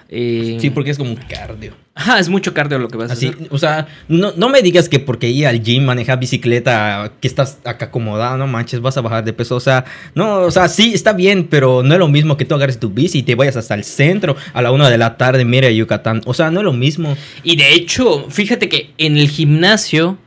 Eh, 0.10 0.58
Sí, 0.60 0.70
porque 0.70 0.92
es 0.92 0.98
como 0.98 1.16
cardio. 1.30 1.74
Ajá, 1.94 2.20
es 2.20 2.30
mucho 2.30 2.54
cardio 2.54 2.78
lo 2.78 2.88
que 2.90 2.98
vas 2.98 3.10
a 3.10 3.14
hacer. 3.14 3.36
o 3.50 3.58
sea, 3.58 3.88
no, 4.08 4.32
no 4.38 4.50
me 4.50 4.62
digas 4.62 4.88
que 4.88 5.00
porque 5.00 5.30
ir 5.30 5.48
al 5.48 5.64
gym, 5.64 5.84
manejar 5.84 6.20
bicicleta, 6.20 7.14
que 7.20 7.28
estás 7.28 7.58
acá 7.64 7.86
acomodado, 7.86 8.38
no 8.38 8.46
manches, 8.46 8.82
vas 8.82 8.98
a 8.98 9.02
bajar 9.02 9.24
de 9.26 9.34
peso. 9.34 9.56
O 9.56 9.60
sea, 9.60 9.84
no, 10.14 10.42
o 10.42 10.52
sea, 10.52 10.68
sí, 10.70 10.94
está 10.94 11.14
bien, 11.14 11.48
pero 11.48 11.82
no 11.84 11.94
es 11.94 12.00
lo 12.00 12.08
mismo 12.08 12.38
que 12.38 12.46
tú 12.46 12.54
agarres 12.54 12.80
tu 12.80 12.90
bici 12.90 13.20
y 13.20 13.24
te 13.24 13.36
vayas 13.36 13.58
hasta 13.58 13.74
el 13.74 13.84
centro 13.84 14.36
a 14.54 14.62
la 14.62 14.72
una 14.72 14.90
de 14.90 14.98
la 14.98 15.18
tarde, 15.18 15.44
mira 15.44 15.72
Yucatán. 15.72 16.22
O 16.26 16.34
sea, 16.34 16.52
no 16.52 16.60
es 16.60 16.66
lo 16.66 16.74
mismo. 16.74 17.18
Y 17.44 17.56
de 17.56 17.74
hecho, 17.74 18.28
fíjate 18.30 18.70
que 18.70 18.92
en 18.98 19.18
el 19.18 19.30
gimnasio 19.30 20.20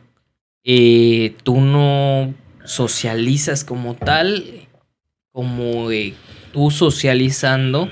eh, 0.65 1.35
tú 1.45 1.61
no 1.61 2.35
socializas 2.65 3.65
como 3.65 3.95
tal, 3.95 4.45
como 5.33 5.91
eh, 5.91 6.15
tú 6.53 6.71
socializando 6.71 7.91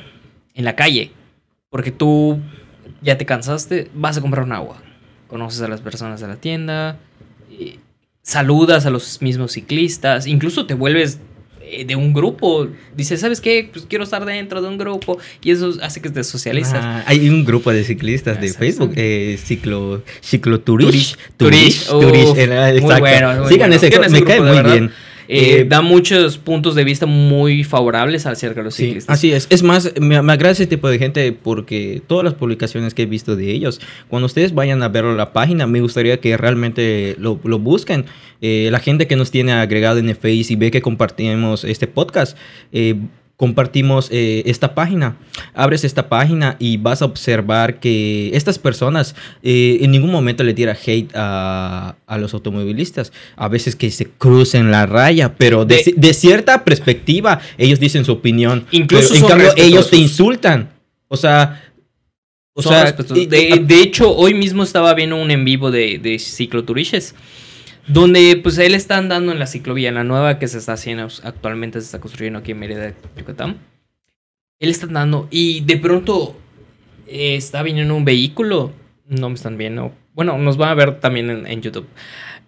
en 0.54 0.64
la 0.64 0.74
calle. 0.74 1.12
Porque 1.70 1.90
tú 1.90 2.40
ya 3.02 3.18
te 3.18 3.26
cansaste, 3.26 3.90
vas 3.94 4.16
a 4.16 4.20
comprar 4.20 4.44
un 4.44 4.52
agua. 4.52 4.82
Conoces 5.26 5.60
a 5.60 5.68
las 5.68 5.80
personas 5.80 6.20
de 6.20 6.28
la 6.28 6.36
tienda, 6.36 6.98
eh, 7.50 7.78
saludas 8.22 8.86
a 8.86 8.90
los 8.90 9.20
mismos 9.20 9.52
ciclistas, 9.52 10.26
incluso 10.26 10.66
te 10.66 10.74
vuelves 10.74 11.20
eh, 11.70 11.84
de 11.84 11.96
un 11.96 12.14
grupo. 12.14 12.68
Dice, 12.96 13.16
¿sabes 13.16 13.40
qué? 13.40 13.68
Pues 13.70 13.84
quiero 13.86 14.04
estar 14.04 14.24
dentro 14.24 14.62
de 14.62 14.68
un 14.68 14.78
grupo. 14.78 15.18
Y 15.42 15.50
eso 15.50 15.74
hace 15.82 16.00
que 16.00 16.08
te 16.08 16.24
socializas. 16.24 16.82
Ah, 16.82 17.04
hay 17.06 17.28
un 17.28 17.44
grupo 17.44 17.70
de 17.72 17.84
ciclistas 17.84 18.40
de. 18.40 18.48
Facebook, 18.52 18.92
eh, 18.96 19.38
ciclo, 19.42 20.02
cicloturish. 20.22 21.16
Turish. 21.36 21.86
Turish. 21.86 21.86
Turish, 21.86 22.82
muy 22.82 23.00
bueno, 23.00 23.40
muy 23.40 23.48
Sigan 23.52 23.70
bueno. 23.70 23.74
ese, 23.74 23.98
me 23.98 24.08
grupo, 24.08 24.24
cae 24.24 24.40
muy 24.40 24.62
bien. 24.72 24.90
Eh, 25.28 25.60
Eh, 25.60 25.64
da 25.68 25.82
muchos 25.82 26.38
puntos 26.38 26.74
de 26.74 26.84
vista 26.84 27.04
muy 27.06 27.62
favorables 27.62 28.24
acerca 28.26 28.60
de 28.60 28.64
los 28.64 28.74
Sí, 28.74 28.86
ciclistas. 28.86 29.14
así 29.18 29.30
es. 29.32 29.46
Es 29.50 29.62
más, 29.62 29.92
me, 30.00 30.20
me 30.22 30.32
agrada 30.32 30.52
ese 30.52 30.66
tipo 30.66 30.88
de 30.88 30.98
gente 30.98 31.32
porque 31.32 32.00
todas 32.06 32.24
las 32.24 32.34
publicaciones 32.34 32.94
que 32.94 33.02
he 33.02 33.06
visto 33.06 33.36
de 33.36 33.50
ellos, 33.52 33.80
cuando 34.08 34.24
ustedes 34.26 34.54
vayan 34.54 34.82
a 34.82 34.88
ver 34.88 35.04
la 35.04 35.32
página, 35.34 35.66
me 35.66 35.80
gustaría 35.82 36.18
que 36.18 36.36
realmente 36.38 37.14
lo, 37.18 37.38
lo 37.44 37.58
busquen. 37.58 38.06
Eh, 38.40 38.68
la 38.70 38.78
gente 38.78 39.06
que 39.06 39.16
nos 39.16 39.30
tiene 39.30 39.52
agregado 39.52 39.98
en 39.98 40.08
el 40.08 40.14
Face 40.14 40.46
y 40.52 40.56
ve 40.56 40.70
que 40.70 40.80
compartimos 40.80 41.64
este 41.64 41.88
podcast, 41.88 42.36
eh, 42.72 42.94
compartimos 43.38 44.08
eh, 44.10 44.42
esta 44.46 44.74
página. 44.74 45.16
Abres 45.54 45.84
esta 45.84 46.08
página 46.08 46.56
y 46.58 46.76
vas 46.76 47.02
a 47.02 47.04
observar 47.04 47.78
que 47.78 48.30
estas 48.34 48.58
personas 48.58 49.14
eh, 49.44 49.78
en 49.80 49.92
ningún 49.92 50.10
momento 50.10 50.42
le 50.42 50.54
tira 50.54 50.76
hate 50.86 51.12
a, 51.14 51.94
a 52.04 52.18
los 52.18 52.34
automovilistas. 52.34 53.12
A 53.36 53.46
veces 53.46 53.76
que 53.76 53.92
se 53.92 54.06
crucen 54.06 54.72
la 54.72 54.86
raya, 54.86 55.36
pero 55.38 55.64
de, 55.64 55.76
De- 55.76 55.94
de 55.96 56.14
cierta 56.14 56.64
perspectiva 56.64 57.38
ellos 57.56 57.78
dicen 57.78 58.04
su 58.04 58.10
opinión. 58.12 58.66
Incluso 58.72 59.14
pero 59.14 59.20
en 59.22 59.28
cambio 59.28 59.52
ellos 59.56 59.88
te 59.88 59.96
insultan. 59.96 60.70
O 61.06 61.16
sea... 61.16 61.64
O 62.54 62.62
sea, 62.62 62.90
de 62.92 63.80
hecho, 63.80 64.12
hoy 64.16 64.34
mismo 64.34 64.64
estaba 64.64 64.92
viendo 64.94 65.14
un 65.14 65.30
en 65.30 65.44
vivo 65.44 65.70
de, 65.70 66.00
de 66.00 66.18
cicloturiches. 66.18 67.14
Donde 67.88 68.38
pues 68.42 68.58
él 68.58 68.74
está 68.74 68.98
andando 68.98 69.32
en 69.32 69.38
la 69.38 69.46
ciclovía, 69.46 69.88
en 69.88 69.94
la 69.94 70.04
nueva 70.04 70.38
que 70.38 70.46
se 70.46 70.58
está 70.58 70.74
haciendo 70.74 71.08
actualmente, 71.22 71.80
se 71.80 71.86
está 71.86 72.00
construyendo 72.00 72.38
aquí 72.38 72.52
en 72.52 72.58
Mérida, 72.58 72.92
Yucatán. 73.16 73.58
Él 74.60 74.70
está 74.70 74.86
andando 74.86 75.26
y 75.30 75.60
de 75.60 75.78
pronto 75.78 76.36
eh, 77.06 77.36
está 77.36 77.62
viniendo 77.62 77.94
un 77.94 78.04
vehículo. 78.04 78.72
No 79.06 79.30
me 79.30 79.36
están 79.36 79.56
viendo. 79.56 79.92
Bueno, 80.12 80.36
nos 80.36 80.58
van 80.58 80.68
a 80.68 80.74
ver 80.74 81.00
también 81.00 81.46
en, 81.46 81.62
YouTube. 81.62 81.86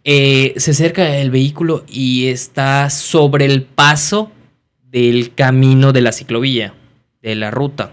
Eh, 0.04 0.52
se 0.56 0.72
acerca 0.72 1.16
el 1.16 1.30
vehículo 1.30 1.84
y 1.88 2.26
está 2.26 2.90
sobre 2.90 3.46
el 3.46 3.62
paso 3.62 4.30
del 4.90 5.34
camino 5.34 5.92
de 5.92 6.02
la 6.02 6.12
ciclovía, 6.12 6.74
de 7.22 7.34
la 7.34 7.50
ruta. 7.50 7.92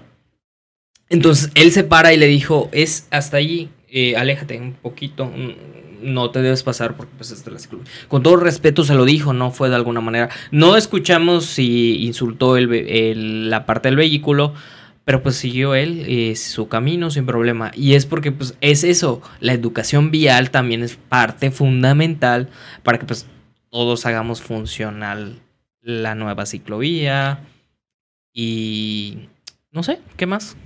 Entonces 1.10 1.52
él 1.56 1.72
se 1.72 1.84
para 1.84 2.14
y 2.14 2.18
le 2.18 2.28
dijo, 2.28 2.70
es 2.74 3.08
hasta 3.12 3.38
allí, 3.38 3.70
eh, 3.90 4.16
aléjate 4.16 4.60
un 4.60 4.74
poquito, 4.74 5.32
no 6.02 6.30
te 6.30 6.42
debes 6.42 6.62
pasar 6.64 6.96
porque 6.96 7.14
pues 7.18 7.32
es 7.32 7.44
de 7.46 7.52
la 7.52 7.60
ciclovía. 7.60 7.86
Con 8.08 8.22
todo 8.24 8.36
respeto 8.38 8.84
se 8.84 8.94
lo 8.94 9.06
dijo, 9.06 9.34
no 9.34 9.52
fue 9.52 9.70
de 9.70 9.76
alguna 9.76 10.02
manera. 10.02 10.30
No 10.52 10.76
escuchamos 10.78 11.46
si 11.46 12.06
insultó 12.06 12.58
el- 12.58 13.50
la 13.50 13.66
parte 13.66 13.88
del 13.90 13.96
vehículo, 13.96 14.54
pero 15.06 15.24
pues 15.24 15.36
siguió 15.38 15.74
él 15.74 16.04
eh, 16.08 16.36
su 16.36 16.68
camino 16.68 17.10
sin 17.10 17.26
problema. 17.26 17.72
Y 17.74 17.94
es 17.94 18.06
porque 18.06 18.32
pues 18.32 18.56
es 18.62 18.84
eso, 18.84 19.22
la 19.40 19.54
educación 19.54 20.12
vial 20.12 20.52
también 20.52 20.84
es 20.84 20.98
parte 20.98 21.50
fundamental 21.50 22.50
para 22.84 23.00
que 23.00 23.06
pues 23.06 23.26
todos 23.72 24.06
hagamos 24.06 24.42
funcional 24.42 25.40
la 25.82 26.14
nueva 26.16 26.46
ciclovía 26.46 27.40
y 28.34 29.30
no 29.72 29.82
sé, 29.84 30.00
¿qué 30.18 30.26
más? 30.26 30.58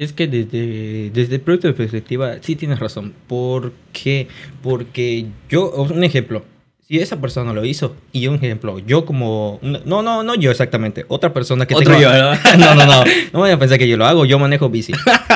Es 0.00 0.14
que 0.14 0.26
desde, 0.26 1.10
desde 1.10 1.34
el 1.34 1.40
proyecto 1.42 1.68
de 1.68 1.74
perspectiva, 1.74 2.36
sí 2.40 2.56
tienes 2.56 2.78
razón. 2.78 3.12
¿Por 3.26 3.72
qué? 3.92 4.28
Porque 4.62 5.26
yo, 5.50 5.70
un 5.72 6.02
ejemplo, 6.04 6.42
si 6.88 6.98
esa 7.00 7.20
persona 7.20 7.52
lo 7.52 7.66
hizo, 7.66 7.94
y 8.10 8.26
un 8.26 8.36
ejemplo, 8.36 8.78
yo 8.78 9.04
como, 9.04 9.58
no, 9.60 10.00
no, 10.00 10.22
no 10.22 10.34
yo 10.36 10.50
exactamente, 10.50 11.04
otra 11.08 11.34
persona 11.34 11.66
que 11.66 11.74
Otro 11.74 11.92
tenga- 11.94 12.00
yo, 12.00 12.10
¿no? 12.58 12.58
no, 12.58 12.74
no, 12.76 12.86
no, 12.86 13.04
no 13.34 13.38
voy 13.40 13.50
a 13.50 13.58
pensar 13.58 13.76
que 13.78 13.86
yo 13.86 13.98
lo 13.98 14.06
hago, 14.06 14.24
yo 14.24 14.38
manejo 14.38 14.70
bici. 14.70 14.94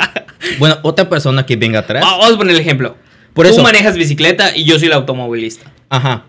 bueno, 0.58 0.78
otra 0.82 1.10
persona 1.10 1.44
que 1.44 1.56
venga 1.56 1.80
atrás. 1.80 2.02
Va- 2.02 2.16
Vamos 2.16 2.32
a 2.34 2.38
poner 2.38 2.54
el 2.54 2.60
ejemplo. 2.62 2.96
Por 3.34 3.44
Tú 3.46 3.52
eso, 3.52 3.62
manejas 3.62 3.96
bicicleta 3.98 4.56
y 4.56 4.64
yo 4.64 4.78
soy 4.78 4.86
el 4.88 4.94
automovilista. 4.94 5.70
ajá, 5.90 6.24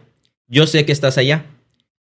yo 0.50 0.68
sé 0.68 0.86
que 0.86 0.92
estás 0.92 1.18
allá, 1.18 1.46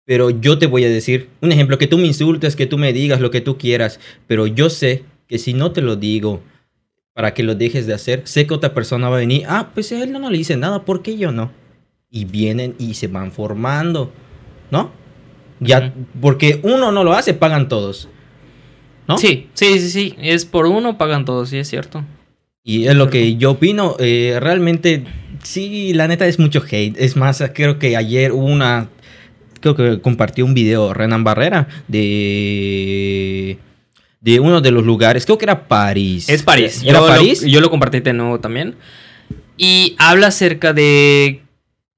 pero 0.06 0.30
yo 0.30 0.58
te 0.58 0.66
voy 0.66 0.82
a 0.84 0.88
decir, 0.88 1.28
un 1.42 1.52
ejemplo, 1.52 1.76
que 1.76 1.88
tú 1.88 1.98
me 1.98 2.06
insultes, 2.06 2.56
que 2.56 2.64
tú 2.66 2.78
me 2.78 2.94
digas 2.94 3.20
lo 3.20 3.30
que 3.30 3.42
tú 3.42 3.58
quieras, 3.58 4.00
pero 4.26 4.46
yo 4.46 4.70
sé 4.70 5.04
que 5.28 5.38
si 5.38 5.54
no 5.54 5.72
te 5.72 5.82
lo 5.82 5.96
digo 5.96 6.42
para 7.14 7.34
que 7.34 7.42
lo 7.42 7.54
dejes 7.54 7.86
de 7.86 7.94
hacer, 7.94 8.22
sé 8.24 8.46
que 8.46 8.54
otra 8.54 8.74
persona 8.74 9.08
va 9.08 9.16
a 9.16 9.20
venir, 9.20 9.44
ah, 9.48 9.70
pues 9.72 9.90
a 9.92 10.02
él 10.02 10.12
no, 10.12 10.18
no 10.18 10.30
le 10.30 10.38
dice 10.38 10.56
nada, 10.56 10.84
¿por 10.84 11.02
qué 11.02 11.16
yo 11.16 11.32
no? 11.32 11.50
Y 12.10 12.26
vienen 12.26 12.74
y 12.78 12.94
se 12.94 13.08
van 13.08 13.32
formando, 13.32 14.12
¿no? 14.70 14.90
Ya, 15.60 15.94
porque 16.20 16.60
uno 16.62 16.92
no 16.92 17.02
lo 17.02 17.14
hace, 17.14 17.32
pagan 17.32 17.68
todos, 17.68 18.08
¿no? 19.08 19.16
Sí, 19.16 19.48
sí, 19.54 19.78
sí, 19.80 19.90
sí. 19.90 20.14
Es 20.18 20.44
por 20.44 20.66
uno, 20.66 20.98
pagan 20.98 21.24
todos, 21.24 21.48
sí, 21.48 21.56
es 21.58 21.68
cierto. 21.68 22.04
Y 22.62 22.88
es 22.88 22.96
lo 22.96 23.08
que 23.08 23.36
yo 23.36 23.52
opino. 23.52 23.96
eh, 23.98 24.38
realmente, 24.40 25.04
sí, 25.42 25.94
la 25.94 26.08
neta 26.08 26.26
es 26.26 26.38
mucho 26.38 26.62
hate. 26.68 26.96
Es 26.98 27.16
más, 27.16 27.42
creo 27.54 27.78
que 27.78 27.96
ayer 27.96 28.32
hubo 28.32 28.44
una. 28.44 28.88
Creo 29.60 29.74
que 29.74 30.00
compartió 30.00 30.44
un 30.44 30.52
video 30.52 30.92
Renan 30.92 31.24
Barrera 31.24 31.68
de. 31.88 33.58
De 34.26 34.40
uno 34.40 34.60
de 34.60 34.70
los 34.72 34.84
lugares. 34.84 35.24
Creo 35.24 35.38
que 35.38 35.44
era 35.44 35.68
París. 35.68 36.28
Es 36.28 36.42
París. 36.42 36.82
¿Era 36.84 36.98
yo 37.00 37.06
París? 37.06 37.42
Lo, 37.42 37.48
yo 37.48 37.60
lo 37.60 37.70
compartí 37.70 38.00
de 38.00 38.12
nuevo 38.12 38.40
también. 38.40 38.74
Y 39.56 39.94
habla 39.98 40.26
acerca 40.26 40.72
de 40.72 41.42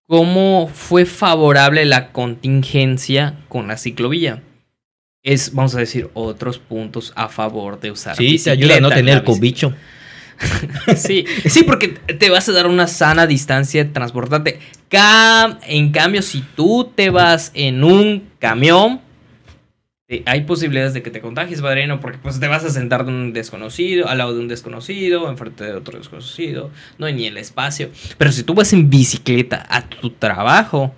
cómo 0.06 0.70
fue 0.72 1.06
favorable 1.06 1.84
la 1.86 2.12
contingencia 2.12 3.34
con 3.48 3.66
la 3.66 3.76
ciclovía. 3.78 4.42
Es, 5.22 5.54
vamos 5.54 5.74
a 5.74 5.78
decir, 5.78 6.10
otros 6.14 6.58
puntos 6.58 7.12
a 7.16 7.28
favor 7.28 7.80
de 7.80 7.90
usar 7.90 8.16
Sí, 8.16 8.38
te 8.38 8.50
ayuda 8.50 8.76
a 8.76 8.80
no 8.80 8.90
tener 8.90 9.24
cobicho. 9.24 9.74
Sí, 10.96 11.24
sí, 11.46 11.64
porque 11.64 11.88
te 11.88 12.30
vas 12.30 12.48
a 12.48 12.52
dar 12.52 12.68
una 12.68 12.86
sana 12.86 13.26
distancia 13.26 13.82
de 13.84 13.90
transportarte. 13.90 14.60
Cam- 14.88 15.58
en 15.66 15.90
cambio, 15.90 16.22
si 16.22 16.42
tú 16.54 16.92
te 16.94 17.10
vas 17.10 17.50
en 17.54 17.82
un 17.82 18.22
camión, 18.38 19.00
hay 20.24 20.42
posibilidades 20.44 20.94
de 20.94 21.02
que 21.02 21.10
te 21.10 21.20
contagies, 21.20 21.60
padrino, 21.60 22.00
porque 22.00 22.18
pues 22.18 22.40
te 22.40 22.48
vas 22.48 22.64
a 22.64 22.70
sentar 22.70 23.04
de 23.04 23.10
un 23.10 23.32
desconocido, 23.34 24.08
al 24.08 24.18
lado 24.18 24.34
de 24.34 24.40
un 24.40 24.48
desconocido, 24.48 25.28
enfrente 25.28 25.64
de 25.64 25.74
otro 25.74 25.98
desconocido, 25.98 26.70
no 26.96 27.06
hay 27.06 27.12
ni 27.12 27.26
el 27.26 27.36
espacio. 27.36 27.90
Pero 28.16 28.32
si 28.32 28.42
tú 28.42 28.54
vas 28.54 28.72
en 28.72 28.88
bicicleta 28.88 29.66
a 29.68 29.82
tu 29.88 30.10
trabajo, 30.10 30.94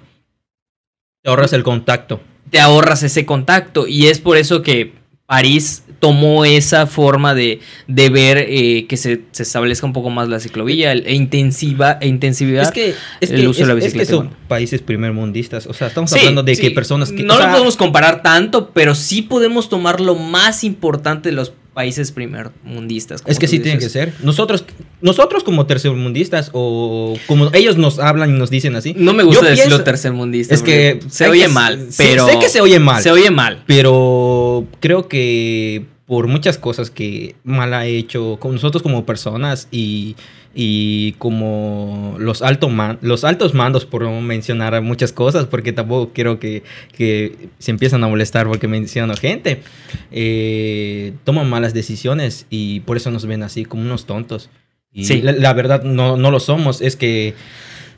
Te 1.22 1.28
ahorras 1.28 1.52
el 1.52 1.62
contacto. 1.64 2.20
te 2.50 2.60
ahorras 2.60 3.02
ese 3.02 3.26
contacto. 3.26 3.86
Y 3.86 4.06
es 4.06 4.20
por 4.20 4.36
eso 4.36 4.62
que 4.62 4.92
París 5.30 5.84
tomó 6.00 6.44
esa 6.44 6.88
forma 6.88 7.34
de, 7.36 7.60
de 7.86 8.08
ver 8.10 8.38
eh, 8.48 8.86
que 8.88 8.96
se, 8.96 9.20
se 9.30 9.44
establezca 9.44 9.86
un 9.86 9.92
poco 9.92 10.10
más 10.10 10.28
la 10.28 10.40
ciclovía 10.40 10.90
e 10.92 11.14
intensiva 11.14 11.98
e 12.00 12.08
intensividad. 12.08 12.64
Es 12.64 12.72
que, 12.72 12.94
es 13.20 13.30
el 13.30 13.42
que, 13.42 13.48
uso 13.48 13.60
de 13.64 13.74
la 13.74 13.78
es- 13.78 13.84
es 13.86 13.92
que 13.92 13.98
bicicleta, 14.00 14.10
son 14.10 14.26
bueno. 14.30 14.48
países 14.48 14.82
primermundistas. 14.82 15.68
O 15.68 15.72
sea, 15.72 15.86
estamos 15.86 16.10
Sí, 16.10 16.18
hablando 16.18 16.42
de 16.42 16.56
sí. 16.56 16.62
que 16.62 16.70
personas 16.72 17.12
que. 17.12 17.22
No 17.22 17.34
o 17.34 17.36
lo 17.36 17.42
sea, 17.44 17.52
podemos 17.52 17.76
comparar 17.76 18.22
tanto, 18.24 18.70
pero 18.72 18.96
sí 18.96 19.22
podemos 19.22 19.68
tomar 19.68 20.00
lo 20.00 20.16
más 20.16 20.64
importante 20.64 21.28
de 21.28 21.36
los 21.36 21.52
países 21.74 22.10
primermundistas. 22.12 23.22
Es 23.26 23.38
que 23.38 23.46
sí 23.46 23.58
tiene 23.60 23.78
que 23.78 23.84
dices. 23.86 23.92
ser. 23.92 24.12
Nosotros, 24.22 24.64
nosotros 25.00 25.44
como 25.44 25.66
tercermundistas 25.66 26.50
o 26.52 27.16
como 27.26 27.50
ellos 27.52 27.76
nos 27.76 27.98
hablan 27.98 28.34
y 28.34 28.38
nos 28.38 28.50
dicen 28.50 28.74
así. 28.76 28.94
No 28.96 29.12
me 29.12 29.22
gusta 29.22 29.46
decirlo 29.48 29.82
tercermundista. 29.84 30.54
Es 30.54 30.62
que 30.62 31.00
se 31.08 31.28
oye 31.28 31.42
que- 31.42 31.48
mal, 31.48 31.88
pero. 31.96 32.26
sé 32.26 32.38
que 32.38 32.48
se 32.48 32.60
oye 32.60 32.78
mal. 32.80 33.02
Se 33.02 33.10
oye 33.10 33.30
mal. 33.30 33.62
Pero 33.66 34.66
creo 34.80 35.08
que 35.08 35.86
por 36.06 36.26
muchas 36.26 36.58
cosas 36.58 36.90
que 36.90 37.36
mal 37.44 37.72
ha 37.72 37.86
hecho 37.86 38.36
con 38.40 38.52
nosotros 38.52 38.82
como 38.82 39.06
personas 39.06 39.68
y, 39.70 40.16
y 40.54 41.12
como 41.12 42.16
los, 42.18 42.42
alto 42.42 42.68
man- 42.68 42.98
los 43.02 43.22
altos 43.24 43.54
mandos, 43.54 43.86
por 43.86 44.02
no 44.02 44.20
mencionar 44.20 44.80
muchas 44.82 45.12
cosas, 45.12 45.46
porque 45.46 45.72
tampoco 45.72 46.12
quiero 46.12 46.40
que, 46.40 46.62
que 46.96 47.48
se 47.58 47.70
empiezan 47.70 48.02
a 48.02 48.08
molestar 48.08 48.46
porque 48.48 48.66
menciono 48.66 49.14
gente, 49.16 49.62
eh, 50.10 51.12
toman 51.24 51.48
malas 51.48 51.72
decisiones 51.74 52.46
y 52.50 52.80
por 52.80 52.96
eso 52.96 53.10
nos 53.10 53.26
ven 53.26 53.42
así 53.42 53.64
como 53.64 53.82
unos 53.82 54.06
tontos. 54.06 54.50
Y 54.92 55.04
Sí. 55.04 55.22
la, 55.22 55.32
la 55.32 55.52
verdad 55.52 55.84
no, 55.84 56.16
no 56.16 56.30
lo 56.30 56.40
somos, 56.40 56.80
es 56.80 56.96
que... 56.96 57.34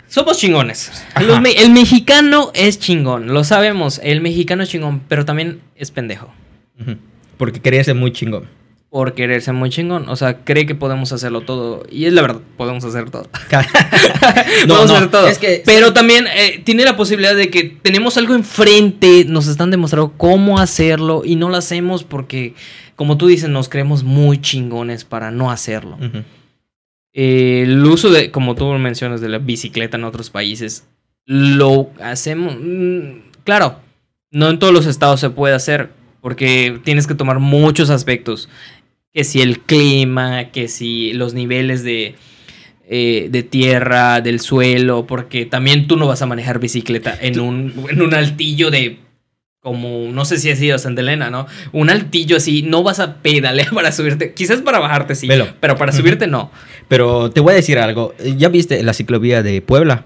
Somos 0.08 0.36
chingones. 0.36 0.90
Ajá. 1.14 1.22
Los 1.24 1.40
me- 1.40 1.52
el 1.52 1.70
mexicano 1.70 2.50
es 2.54 2.78
chingón, 2.78 3.28
lo 3.32 3.44
sabemos. 3.44 3.98
El 4.04 4.20
mexicano 4.20 4.62
es 4.62 4.68
chingón, 4.68 5.00
pero 5.08 5.24
también 5.24 5.62
es 5.74 5.90
pendejo. 5.90 6.30
Porque 7.38 7.60
quería 7.60 7.82
ser 7.82 7.94
muy 7.94 8.12
chingón. 8.12 8.44
Por 8.92 9.14
querer 9.14 9.40
ser 9.40 9.54
muy 9.54 9.70
chingón. 9.70 10.06
O 10.10 10.16
sea, 10.16 10.44
cree 10.44 10.66
que 10.66 10.74
podemos 10.74 11.12
hacerlo 11.12 11.40
todo. 11.40 11.82
Y 11.90 12.04
es 12.04 12.12
la 12.12 12.20
verdad, 12.20 12.42
podemos 12.58 12.84
hacer 12.84 13.08
todo. 13.08 13.26
No, 14.66 14.74
podemos 14.74 14.88
no, 14.90 14.94
hacer 14.96 15.10
todo. 15.10 15.26
es 15.28 15.38
que- 15.38 15.62
Pero 15.64 15.94
también 15.94 16.26
eh, 16.26 16.60
tiene 16.62 16.84
la 16.84 16.94
posibilidad 16.94 17.34
de 17.34 17.48
que 17.48 17.64
tenemos 17.64 18.18
algo 18.18 18.34
enfrente, 18.34 19.24
nos 19.26 19.46
están 19.46 19.70
demostrando 19.70 20.12
cómo 20.18 20.58
hacerlo 20.58 21.22
y 21.24 21.36
no 21.36 21.48
lo 21.48 21.56
hacemos 21.56 22.04
porque, 22.04 22.54
como 22.94 23.16
tú 23.16 23.28
dices, 23.28 23.48
nos 23.48 23.70
creemos 23.70 24.04
muy 24.04 24.38
chingones 24.42 25.04
para 25.06 25.30
no 25.30 25.50
hacerlo. 25.50 25.96
Eh, 27.14 27.62
el 27.64 27.82
uso 27.86 28.10
de, 28.10 28.30
como 28.30 28.54
tú 28.54 28.66
mencionas, 28.74 29.20
de 29.22 29.30
la 29.30 29.38
bicicleta 29.38 29.96
en 29.96 30.04
otros 30.04 30.28
países, 30.28 30.86
lo 31.24 31.90
hacemos. 32.02 32.56
mm, 32.60 33.30
claro, 33.44 33.76
no 34.30 34.50
en 34.50 34.58
todos 34.58 34.72
los 34.74 34.84
estados 34.86 35.18
se 35.20 35.30
puede 35.30 35.54
hacer, 35.54 35.90
porque 36.20 36.78
tienes 36.84 37.06
que 37.06 37.14
tomar 37.14 37.38
muchos 37.38 37.90
aspectos. 37.90 38.48
Que 39.12 39.24
si 39.24 39.42
el 39.42 39.60
clima, 39.60 40.50
que 40.50 40.68
si 40.68 41.12
los 41.12 41.34
niveles 41.34 41.84
de, 41.84 42.14
eh, 42.88 43.28
de 43.30 43.42
tierra, 43.42 44.20
del 44.20 44.40
suelo, 44.40 45.06
porque 45.06 45.46
también 45.46 45.86
tú 45.86 45.96
no 45.96 46.06
vas 46.06 46.22
a 46.22 46.26
manejar 46.26 46.58
bicicleta 46.58 47.16
en 47.20 47.40
un, 47.40 47.86
en 47.90 48.02
un 48.02 48.14
altillo 48.14 48.70
de 48.70 48.98
como, 49.62 50.10
no 50.10 50.24
sé 50.24 50.38
si 50.38 50.50
ha 50.50 50.56
sido 50.56 50.76
Santa 50.76 51.02
Elena, 51.02 51.30
¿no? 51.30 51.46
Un 51.70 51.88
altillo 51.88 52.36
así, 52.36 52.62
no 52.62 52.82
vas 52.82 52.98
a 52.98 53.22
pedalear 53.22 53.70
para 53.74 53.92
subirte, 53.92 54.34
quizás 54.34 54.60
para 54.60 54.80
bajarte 54.80 55.14
sí, 55.14 55.28
Velo. 55.28 55.46
pero 55.60 55.76
para 55.76 55.92
subirte 55.92 56.26
no. 56.26 56.50
Pero 56.88 57.30
te 57.30 57.40
voy 57.40 57.52
a 57.52 57.56
decir 57.56 57.78
algo. 57.78 58.12
¿Ya 58.36 58.48
viste 58.48 58.82
la 58.82 58.92
ciclovía 58.92 59.42
de 59.44 59.62
Puebla? 59.62 60.04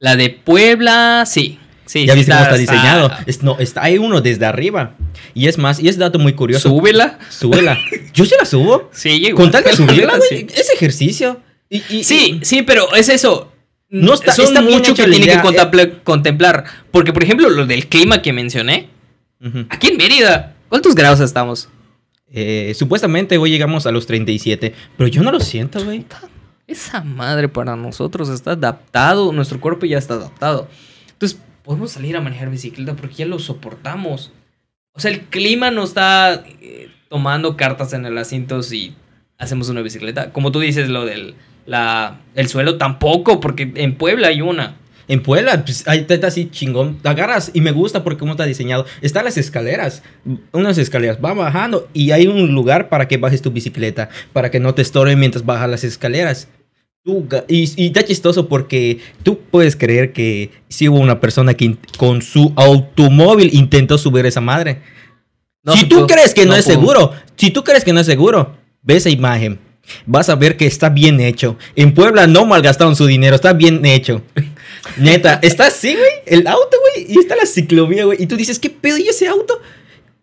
La 0.00 0.16
de 0.16 0.30
Puebla, 0.30 1.22
sí. 1.24 1.58
Sí, 1.86 2.04
ya 2.06 2.12
sí 2.12 2.18
viste 2.18 2.32
cómo 2.32 2.42
está 2.44 2.56
diseñado. 2.56 3.10
Es- 3.26 3.42
no, 3.42 3.58
está, 3.58 3.82
hay 3.84 3.96
uno 3.98 4.20
desde 4.20 4.44
arriba. 4.44 4.94
Y 5.34 5.46
es 5.48 5.56
más, 5.58 5.80
y 5.80 5.88
es 5.88 5.96
dato 5.98 6.18
muy 6.18 6.32
curioso. 6.34 6.68
Súbela. 6.68 7.18
Súbela. 7.30 7.78
Yo 8.12 8.24
se 8.24 8.36
la 8.36 8.44
subo. 8.44 8.90
Sí, 8.92 9.10
igual. 9.10 9.34
Con 9.34 9.50
tal 9.50 9.64
de 9.64 9.72
subirla, 9.72 10.14
Sí. 10.28 10.42
güey. 10.44 10.46
Es 10.54 10.70
ejercicio. 10.70 11.40
Y, 11.70 11.82
y- 11.88 12.04
Sí, 12.04 12.40
sí, 12.42 12.62
pero 12.62 12.94
es 12.94 13.08
eso. 13.08 13.52
No 13.88 14.14
está- 14.14 14.32
Son 14.32 14.46
está 14.46 14.60
bien 14.60 14.78
mucho 14.78 14.94
que 14.94 15.04
tiene 15.04 15.26
que 15.26 15.40
contempla- 15.40 16.02
contemplar. 16.02 16.64
Porque, 16.90 17.12
por 17.12 17.22
ejemplo, 17.22 17.48
lo 17.48 17.66
del 17.66 17.86
clima 17.86 18.20
que 18.20 18.32
mencioné, 18.32 18.88
aquí 19.68 19.88
en 19.88 19.96
Mérida, 19.96 20.54
¿cuántos 20.68 20.94
grados 20.94 21.20
estamos? 21.20 21.68
Eh, 22.32 22.74
supuestamente 22.76 23.38
hoy 23.38 23.50
llegamos 23.50 23.86
a 23.86 23.92
los 23.92 24.06
37. 24.06 24.74
Pero 24.96 25.08
yo 25.08 25.22
no 25.22 25.30
lo 25.30 25.38
siento, 25.40 25.84
güey. 25.84 26.04
Esa 26.66 27.00
madre 27.04 27.48
para 27.48 27.76
nosotros 27.76 28.28
está 28.28 28.52
adaptado, 28.52 29.32
nuestro 29.32 29.60
cuerpo 29.60 29.86
ya 29.86 29.98
está 29.98 30.14
adaptado. 30.14 30.68
Entonces, 31.12 31.38
podemos 31.66 31.90
salir 31.90 32.16
a 32.16 32.22
manejar 32.22 32.48
bicicleta 32.48 32.94
porque 32.94 33.16
ya 33.16 33.26
lo 33.26 33.38
soportamos. 33.38 34.32
O 34.92 35.00
sea, 35.00 35.10
el 35.10 35.20
clima 35.22 35.70
no 35.70 35.84
está 35.84 36.44
eh, 36.62 36.88
tomando 37.10 37.56
cartas 37.56 37.92
en 37.92 38.06
el 38.06 38.16
asiento 38.16 38.62
si 38.62 38.94
hacemos 39.36 39.68
una 39.68 39.82
bicicleta. 39.82 40.32
Como 40.32 40.52
tú 40.52 40.60
dices, 40.60 40.88
lo 40.88 41.04
del 41.04 41.34
la, 41.66 42.20
el 42.34 42.48
suelo 42.48 42.78
tampoco, 42.78 43.40
porque 43.40 43.72
en 43.74 43.96
Puebla 43.96 44.28
hay 44.28 44.40
una. 44.40 44.76
En 45.08 45.22
Puebla, 45.22 45.64
pues, 45.64 45.86
ahí 45.86 46.06
está 46.08 46.26
así 46.26 46.48
chingón. 46.50 46.98
Agarras 47.04 47.50
y 47.52 47.60
me 47.60 47.72
gusta 47.72 48.02
porque 48.02 48.18
cómo 48.18 48.32
está 48.32 48.44
diseñado. 48.44 48.86
Están 49.02 49.24
las 49.24 49.36
escaleras, 49.36 50.02
unas 50.52 50.78
escaleras, 50.78 51.18
va 51.24 51.34
bajando 51.34 51.88
y 51.92 52.12
hay 52.12 52.26
un 52.26 52.54
lugar 52.54 52.88
para 52.88 53.06
que 53.06 53.16
bajes 53.16 53.42
tu 53.42 53.50
bicicleta, 53.50 54.08
para 54.32 54.50
que 54.50 54.60
no 54.60 54.74
te 54.74 54.82
estorben 54.82 55.18
mientras 55.18 55.44
bajas 55.44 55.68
las 55.68 55.84
escaleras. 55.84 56.48
Y, 57.46 57.70
y 57.76 57.86
está 57.86 58.04
chistoso 58.04 58.48
porque 58.48 58.98
tú 59.22 59.38
puedes 59.38 59.76
creer 59.76 60.12
que 60.12 60.50
sí 60.68 60.88
hubo 60.88 60.98
una 60.98 61.20
persona 61.20 61.54
que 61.54 61.76
con 61.96 62.20
su 62.20 62.52
automóvil 62.56 63.50
intentó 63.52 63.96
subir 63.96 64.26
esa 64.26 64.40
madre. 64.40 64.82
No 65.62 65.74
si 65.74 65.84
tú 65.84 65.96
pudo. 65.96 66.06
crees 66.08 66.34
que 66.34 66.44
no, 66.44 66.52
No 66.52 66.56
es 66.56 66.64
seguro, 66.64 67.12
si 67.36 67.50
tú 67.50 67.62
crees 67.62 67.84
que 67.84 67.92
no 67.92 68.00
es 68.00 68.06
seguro, 68.06 68.56
ve 68.82 68.96
esa 68.96 69.08
imagen. 69.08 69.60
Vas 70.04 70.28
a 70.28 70.34
ver 70.34 70.56
que 70.56 70.66
está 70.66 70.88
bien 70.88 71.20
hecho. 71.20 71.56
En 71.76 71.94
Puebla 71.94 72.26
no 72.26 72.44
malgastaron 72.44 72.96
su 72.96 73.06
dinero, 73.06 73.36
está 73.36 73.52
bien 73.52 73.86
hecho. 73.86 74.22
Neta, 74.96 75.38
está 75.42 75.68
así, 75.68 75.94
güey, 75.94 76.10
el 76.26 76.48
auto, 76.48 76.76
güey, 76.80 77.06
y 77.12 77.20
está 77.20 77.36
la 77.36 77.46
ciclovía, 77.46 78.04
güey. 78.04 78.20
Y 78.20 78.26
tú 78.26 78.36
dices, 78.36 78.58
¿qué 78.58 78.68
pedo? 78.68 78.98
¿Y 78.98 79.08
ese 79.08 79.28
auto? 79.28 79.60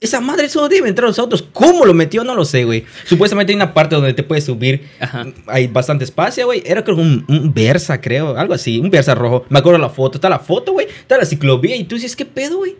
Esa 0.03 0.19
madre 0.19 0.49
solo 0.49 0.67
debe 0.67 0.89
entrar 0.89 1.05
a 1.05 1.07
los 1.07 1.17
autos. 1.17 1.47
¿Cómo 1.53 1.85
lo 1.85 1.93
metió? 1.93 2.25
No 2.25 2.35
lo 2.35 2.43
sé, 2.43 2.65
güey. 2.65 2.83
Supuestamente 3.05 3.53
hay 3.53 3.55
una 3.55 3.73
parte 3.73 3.95
donde 3.95 4.13
te 4.13 4.21
puedes 4.21 4.43
subir. 4.43 4.89
Ajá. 4.99 5.27
Hay 5.47 5.67
bastante 5.67 6.03
espacio, 6.03 6.45
güey. 6.45 6.61
Era 6.65 6.83
creo 6.83 6.97
un, 6.97 7.23
un 7.29 7.53
Versa, 7.53 8.01
creo. 8.01 8.37
Algo 8.37 8.53
así. 8.53 8.79
Un 8.79 8.89
Versa 8.89 9.15
rojo. 9.15 9.45
Me 9.47 9.59
acuerdo 9.59 9.79
la 9.79 9.87
foto. 9.87 10.17
Está 10.17 10.27
la 10.27 10.39
foto, 10.39 10.73
güey. 10.73 10.87
Está 10.87 11.17
la 11.17 11.23
ciclovía. 11.23 11.77
Y 11.77 11.85
tú 11.85 11.95
dices, 11.95 12.17
¿qué 12.17 12.25
pedo, 12.25 12.57
güey? 12.57 12.75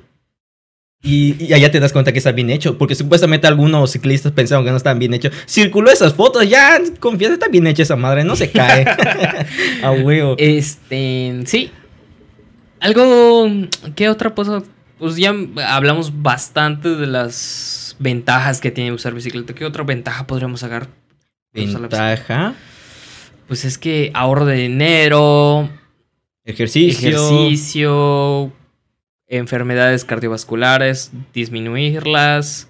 Y, 1.02 1.42
y 1.42 1.54
allá 1.54 1.72
te 1.72 1.80
das 1.80 1.94
cuenta 1.94 2.12
que 2.12 2.18
está 2.18 2.34
bien 2.34 2.50
hecho. 2.50 2.78
Porque 2.78 2.94
supuestamente 2.94 3.48
algunos 3.48 3.92
ciclistas 3.92 4.34
pensaron 4.34 4.66
que 4.66 4.72
no 4.72 4.78
estaban 4.78 5.00
bien 5.00 5.14
hechos. 5.14 5.32
Circuló 5.48 5.92
esas 5.92 6.14
fotos. 6.14 6.50
Ya, 6.50 6.78
confianza, 7.00 7.36
está 7.36 7.48
bien 7.48 7.66
hecha 7.68 7.84
esa 7.84 7.96
madre. 7.96 8.26
No 8.26 8.36
se 8.36 8.52
cae. 8.52 8.84
a 9.82 9.92
huevo. 9.92 10.36
Este, 10.38 11.40
sí. 11.46 11.72
Algo, 12.82 13.50
¿qué 13.96 14.10
otra 14.10 14.32
cosa? 14.32 14.62
Pues 15.04 15.18
ya 15.18 15.36
hablamos 15.68 16.22
bastante 16.22 16.96
de 16.96 17.08
las 17.08 17.98
ventajas 18.00 18.62
que 18.62 18.72
tiene 18.72 18.94
usar 18.94 19.14
bicicleta. 19.14 19.54
¿Qué 19.54 19.66
otra 19.66 19.84
ventaja 19.84 20.26
podríamos 20.26 20.62
sacar? 20.62 20.88
Ventaja. 21.52 22.54
Pues 23.46 23.66
es 23.66 23.78
que 23.78 24.12
ahorro 24.14 24.46
de 24.46 24.56
dinero, 24.56 25.70
Ejercicio. 26.46 27.10
ejercicio, 27.10 28.54
enfermedades 29.28 30.06
cardiovasculares, 30.06 31.12
disminuirlas, 31.34 32.70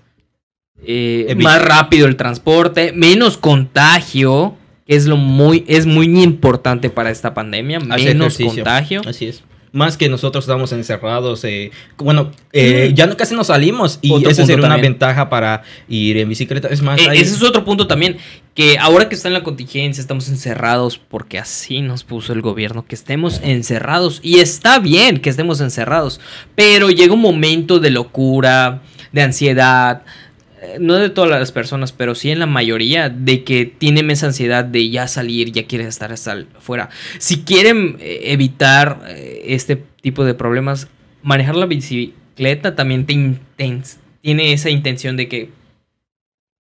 eh, 0.88 1.36
más 1.40 1.64
rápido 1.64 2.08
el 2.08 2.16
transporte, 2.16 2.94
menos 2.94 3.38
contagio, 3.38 4.58
que 4.88 4.96
es 4.96 5.06
lo 5.06 5.18
muy, 5.18 5.66
es 5.68 5.86
muy 5.86 6.08
importante 6.24 6.90
para 6.90 7.12
esta 7.12 7.36
pandemia, 7.36 7.80
menos 7.80 8.40
contagio. 8.40 9.04
Así 9.06 9.28
es. 9.28 9.44
Más 9.74 9.98
que 9.98 10.08
nosotros 10.08 10.44
estamos 10.46 10.72
encerrados. 10.72 11.44
eh, 11.46 11.72
bueno, 11.98 12.32
eh, 12.54 12.90
Mm. 12.92 12.94
ya 12.94 13.08
no, 13.08 13.18
casi 13.18 13.34
no 13.36 13.44
salimos. 13.44 13.98
Y 14.04 14.12
Otro 14.14 14.30
esa 14.30 14.46
sería 14.46 14.64
una 14.66 14.78
ventaja 14.78 15.30
para 15.30 15.64
ir 15.90 16.16
en 16.18 16.30
bicicleta. 16.30 16.68
Es 16.68 16.84
más, 16.84 17.02
Eh, 17.02 17.08
hay- 17.10 17.18
ese 17.20 17.34
es 17.36 17.42
otro 17.42 17.66
punto 17.66 17.88
también, 17.88 18.18
que 18.54 18.78
ahora 18.78 19.10
que 19.10 19.16
está 19.16 19.30
en 19.30 19.34
la 19.34 19.42
contingencia 19.44 20.00
estamos 20.00 20.30
encerrados 20.30 21.00
porque 21.00 21.40
así 21.40 21.82
nos 21.82 22.04
puso 22.04 22.34
el 22.34 22.42
gobierno, 22.42 22.86
que 22.86 22.94
estemos 22.94 23.42
encerrados. 23.44 24.20
Y 24.22 24.40
está 24.42 24.78
bien 24.78 25.18
que 25.20 25.32
estemos 25.32 25.60
encerrados, 25.60 26.20
pero 26.56 26.92
llega 26.92 27.14
un 27.16 27.22
momento 27.22 27.80
de 27.80 27.90
locura, 27.90 28.84
de 29.12 29.22
ansiedad, 29.24 30.04
no 30.80 30.96
de 30.96 31.10
todas 31.10 31.30
las 31.30 31.52
personas, 31.52 31.92
pero 31.92 32.16
sí 32.16 32.32
en 32.32 32.40
la 32.40 32.46
mayoría, 32.46 33.10
de 33.10 33.44
que 33.44 33.66
tienen 33.66 34.12
esa 34.12 34.28
ansiedad 34.28 34.66
de 34.66 34.90
ya 34.90 35.08
salir, 35.08 35.52
ya 35.52 35.66
quieren 35.66 35.88
estar 35.88 36.12
hasta 36.12 36.46
afuera. 36.56 36.90
Si 37.18 37.44
quieren 37.44 37.98
eh, 38.00 38.20
evitar 38.26 39.04
eh, 39.08 39.44
este 39.48 39.76
tipo 40.02 40.26
de 40.26 40.34
problemas, 40.34 40.88
manejar 41.22 41.56
la 41.56 41.66
bicicleta 41.66 42.76
también 42.76 43.06
te 43.06 43.40
tiene 44.22 44.54
esa 44.54 44.70
intención 44.70 45.18
de 45.18 45.28
que 45.28 45.50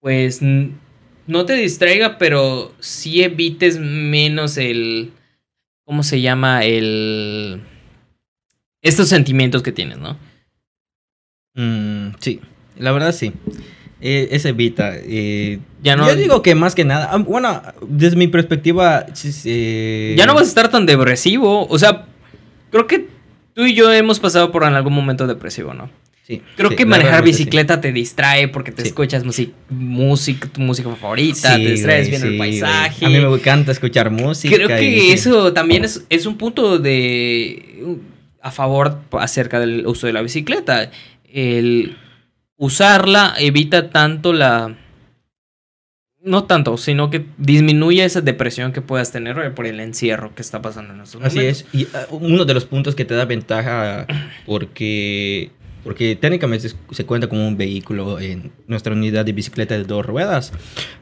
pues 0.01 0.41
no 0.41 1.45
te 1.45 1.53
distraiga, 1.53 2.17
pero 2.17 2.73
sí 2.79 3.23
evites 3.23 3.79
menos 3.79 4.57
el, 4.57 5.11
¿cómo 5.85 6.03
se 6.03 6.19
llama? 6.21 6.65
El... 6.65 7.61
Estos 8.81 9.07
sentimientos 9.07 9.63
que 9.63 9.71
tienes, 9.71 9.97
¿no? 9.97 10.17
Mm, 11.55 12.15
sí, 12.19 12.41
la 12.77 12.91
verdad 12.91 13.13
sí. 13.13 13.31
Eh, 14.05 14.27
es 14.35 14.43
evita. 14.43 14.91
eh, 14.95 15.59
Ya 15.81 15.95
no- 15.95 16.05
Yo 16.07 16.15
digo 16.17 16.41
que 16.41 16.55
más 16.55 16.75
que 16.75 16.83
nada. 16.83 17.15
Bueno, 17.19 17.61
desde 17.87 18.17
mi 18.17 18.27
perspectiva. 18.27 19.05
eh, 19.45 20.13
Ya 20.17 20.25
no 20.25 20.33
vas 20.33 20.43
a 20.43 20.47
estar 20.49 20.69
tan 20.69 20.85
depresivo, 20.85 21.65
o 21.67 21.79
sea, 21.79 22.05
creo 22.69 22.85
que 22.85 23.07
tú 23.53 23.63
y 23.65 23.73
yo 23.73 23.91
hemos 23.93 24.19
pasado 24.19 24.51
por 24.51 24.63
en 24.65 24.73
algún 24.73 24.93
momento 24.93 25.25
depresivo, 25.25 25.73
¿no? 25.73 25.89
sí, 26.27 26.41
Creo 26.57 26.69
sí, 26.71 26.75
que 26.77 26.85
manejar 26.85 27.19
sí. 27.19 27.25
bicicleta 27.31 27.79
te 27.81 27.91
distrae 27.93 28.47
porque 28.49 28.71
te 28.73 28.81
escuchas 28.81 29.23
music- 29.25 29.51
música, 29.69 30.47
tu 30.49 30.59
música 30.61 30.89
favorita, 30.95 31.55
te 31.57 31.71
distraes 31.71 32.09
viendo 32.09 32.27
el 32.27 32.37
güey. 32.37 32.59
paisaje. 32.59 33.05
A 33.05 33.09
mí 33.09 33.19
me 33.19 33.33
encanta 33.33 33.71
escuchar 33.73 34.09
música. 34.09 34.53
Creo 34.55 34.67
que 34.69 34.83
y 34.83 35.11
eso 35.11 35.51
también 35.53 35.83
es, 35.85 36.03
es 36.09 36.25
un 36.25 36.37
punto 36.37 36.77
de 36.79 37.97
a 38.41 38.51
favor 38.51 38.99
acerca 39.13 39.59
del 39.61 39.85
uso 39.87 40.07
de 40.07 40.13
la 40.13 40.21
bicicleta. 40.21 40.91
El 41.31 41.97
usarla 42.57 43.33
evita 43.37 43.89
tanto 43.89 44.33
la 44.33 44.75
no 46.25 46.45
tanto, 46.45 46.77
sino 46.77 47.09
que 47.09 47.25
disminuye 47.37 48.05
esa 48.05 48.21
depresión 48.21 48.71
que 48.71 48.79
puedas 48.81 49.11
tener 49.11 49.37
eh, 49.39 49.49
por 49.49 49.65
el 49.67 49.81
encierro 49.81 50.33
que 50.33 50.41
está 50.41 50.61
pasando 50.61 50.93
en 50.93 51.01
estos 51.01 51.21
Así 51.21 51.35
momentos. 51.37 51.65
es. 51.73 51.75
Y 51.81 51.87
ah, 51.93 52.05
uno 52.11 52.45
de 52.45 52.53
los 52.53 52.63
puntos 52.63 52.95
que 52.95 53.03
te 53.03 53.13
da 53.13 53.25
ventaja 53.25 54.07
porque, 54.45 55.51
porque 55.83 56.15
técnicamente 56.15 56.69
se- 56.91 57.05
cuenta 57.05 57.27
como 57.27 57.45
un 57.45 57.57
vehículo 57.57 58.21
en 58.21 58.53
nuestra 58.67 58.93
unidad 58.93 59.25
de 59.25 59.33
bicicleta 59.33 59.75
de 59.77 59.83
dos 59.83 60.05
ruedas. 60.05 60.53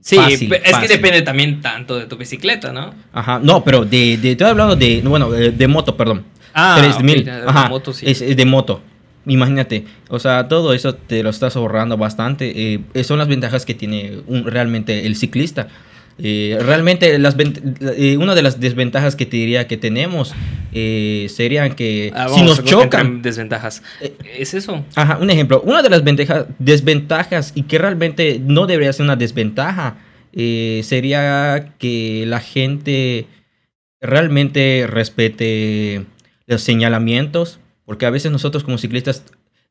Sí, 0.07 0.17
Fácil, 0.17 0.53
es 0.53 0.71
fácil. 0.71 0.87
que 0.89 0.95
depende 0.97 1.23
también 1.23 1.63
tanto 1.63 1.99
de 1.99 2.05
tu 2.05 2.19
bicicleta, 2.19 2.73
¿no? 2.75 2.93
Ajá, 3.15 3.41
no, 3.43 3.65
pero 3.65 3.87
de, 3.87 4.19
de 4.19 4.33
estoy 4.33 4.49
hablando 4.49 4.77
de, 4.77 5.01
bueno, 5.03 5.31
de, 5.31 5.51
de 5.51 5.67
moto, 5.67 5.97
perdón. 5.97 6.25
Ah, 6.53 6.77
3 6.79 7.01
mil. 7.03 7.21
ok, 7.21 7.25
de 7.25 7.43
Ajá, 7.49 7.69
moto, 7.71 7.93
sí. 7.95 8.05
es, 8.07 8.21
es 8.21 8.37
de 8.37 8.45
moto. 8.45 8.83
Imagínate, 9.25 9.87
o 10.11 10.19
sea, 10.19 10.47
todo 10.47 10.75
eso 10.75 10.95
te 10.95 11.23
lo 11.23 11.31
estás 11.31 11.57
ahorrando 11.57 11.97
bastante. 11.97 12.75
eh, 12.93 13.05
son 13.05 13.19
las 13.19 13.29
ventajas 13.29 13.65
que 13.65 13.73
tiene 13.73 14.19
un- 14.27 14.45
realmente 14.45 15.07
el 15.07 15.17
ciclista. 15.17 15.69
Eh, 16.19 16.59
realmente, 16.61 17.19
las 17.19 17.37
eh, 17.39 18.17
una 18.19 18.35
de 18.35 18.43
las 18.43 18.61
desventajas 18.61 19.17
que 19.17 19.27
te 19.27 19.37
diría 19.37 19.67
que 19.67 19.77
tenemos 19.77 20.33
eh, 20.73 21.27
serían 21.29 21.75
que 21.75 22.13
Ah, 22.15 22.29
si 22.29 22.43
nos 22.43 22.63
chocan, 22.63 23.21
desventajas. 23.21 23.83
Eh, 24.01 24.15
es 24.39 24.55
eso. 24.55 24.85
Ajá, 24.95 25.19
un 25.19 25.31
ejemplo. 25.31 25.61
Una 25.63 25.83
de 25.83 25.91
las 25.91 26.05
ventajas, 26.05 26.47
desventajas 26.59 27.53
y 27.55 27.63
que 27.63 27.79
realmente 27.79 28.41
no 28.45 28.67
debería 28.67 28.93
ser 28.93 29.05
una 29.05 29.17
desventaja 29.17 29.97
sería 30.83 31.75
que 31.79 32.25
la 32.27 32.41
gente 32.41 33.29
realmente 34.01 34.85
respete 34.89 36.07
los 36.47 36.61
señalamientos, 36.63 37.61
porque 37.85 38.07
a 38.07 38.11
veces 38.11 38.33
nosotros 38.33 38.65
como 38.65 38.79
ciclistas 38.79 39.23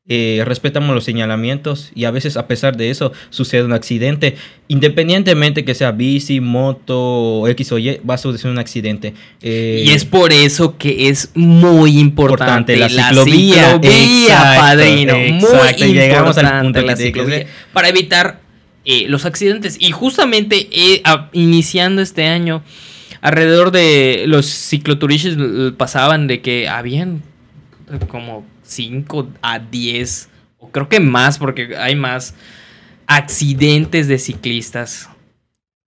eh, 0.06 0.42
respetamos 0.44 0.94
los 0.94 1.02
señalamientos 1.04 1.90
y 1.94 2.04
a 2.04 2.10
veces 2.10 2.36
a 2.36 2.46
pesar 2.46 2.76
de 2.76 2.90
eso 2.90 3.12
sucede 3.30 3.64
un 3.64 3.72
accidente, 3.72 4.36
independientemente 4.68 5.64
que 5.64 5.74
sea 5.74 5.92
bici, 5.92 6.40
moto, 6.40 7.48
X 7.48 7.72
o 7.72 7.78
Y, 7.78 8.00
va 8.08 8.14
a 8.14 8.18
suceder 8.18 8.52
un 8.52 8.58
accidente. 8.58 9.14
Eh, 9.40 9.82
y 9.86 9.90
es 9.92 10.04
por 10.04 10.32
eso 10.32 10.76
que 10.76 11.08
es 11.08 11.30
muy 11.34 11.98
importante, 11.98 12.74
Importante, 12.74 12.76
la 12.76 12.88
la 12.88 13.08
ciclovía, 13.08 13.64
ciclovía, 13.72 14.26
exacto, 14.26 14.60
padrino. 14.60 15.14
exacto, 15.14 15.84
Muy 15.84 15.94
llegamos 15.94 16.36
al 16.38 16.62
punto 16.62 16.80
la 16.82 16.96
ciclovía, 16.96 17.46
para 17.72 17.88
evitar 17.88 18.40
eh, 18.84 19.06
los 19.08 19.24
accidentes. 19.24 19.78
Y 19.80 19.90
justamente 19.92 20.68
eh, 20.70 21.00
a- 21.04 21.30
iniciando 21.32 22.02
este 22.02 22.26
año, 22.26 22.62
alrededor 23.22 23.70
de 23.70 24.24
los 24.26 24.44
cicloturistas 24.44 25.34
pasaban 25.78 26.26
de 26.26 26.42
que 26.42 26.68
habían 26.68 27.22
como 28.08 28.44
5 28.64 29.28
a 29.42 29.58
10, 29.58 30.28
o 30.58 30.70
creo 30.70 30.88
que 30.88 31.00
más, 31.00 31.38
porque 31.38 31.76
hay 31.76 31.94
más 31.94 32.34
accidentes 33.06 34.08
de 34.08 34.18
ciclistas. 34.18 35.08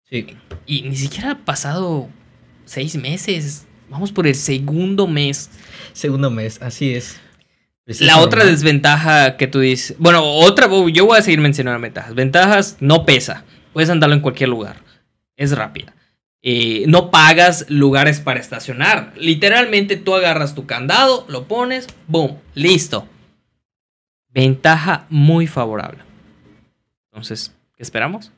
sí. 0.09 0.37
Y 0.65 0.83
ni 0.83 0.95
siquiera 0.95 1.31
ha 1.31 1.37
pasado 1.39 2.09
seis 2.65 2.95
meses. 2.95 3.65
Vamos 3.89 4.11
por 4.11 4.27
el 4.27 4.35
segundo 4.35 5.07
mes. 5.07 5.49
Segundo 5.91 6.31
mes, 6.31 6.61
así 6.61 6.93
es. 6.93 7.19
La 7.99 8.19
otra 8.19 8.45
desventaja 8.45 9.35
que 9.35 9.47
tú 9.47 9.59
dices. 9.59 9.97
Bueno, 9.99 10.23
otra, 10.23 10.69
yo 10.91 11.05
voy 11.05 11.17
a 11.17 11.21
seguir 11.21 11.41
mencionando 11.41 11.81
ventajas. 11.81 12.15
Ventajas, 12.15 12.77
no 12.79 13.05
pesa. 13.05 13.43
Puedes 13.73 13.89
andarlo 13.89 14.15
en 14.15 14.21
cualquier 14.21 14.49
lugar. 14.49 14.77
Es 15.35 15.51
rápida. 15.51 15.93
Eh, 16.45 16.83
no 16.87 17.09
pagas 17.09 17.65
lugares 17.69 18.19
para 18.19 18.41
estacionar. 18.41 19.13
Literalmente 19.17 19.95
tú 19.95 20.13
agarras 20.13 20.53
tu 20.53 20.65
candado, 20.65 21.25
lo 21.29 21.47
pones, 21.47 21.87
boom, 22.07 22.37
listo. 22.53 23.07
Ventaja 24.29 25.05
muy 25.09 25.47
favorable. 25.47 25.99
Entonces, 27.09 27.55
¿qué 27.77 27.83
esperamos? 27.83 28.33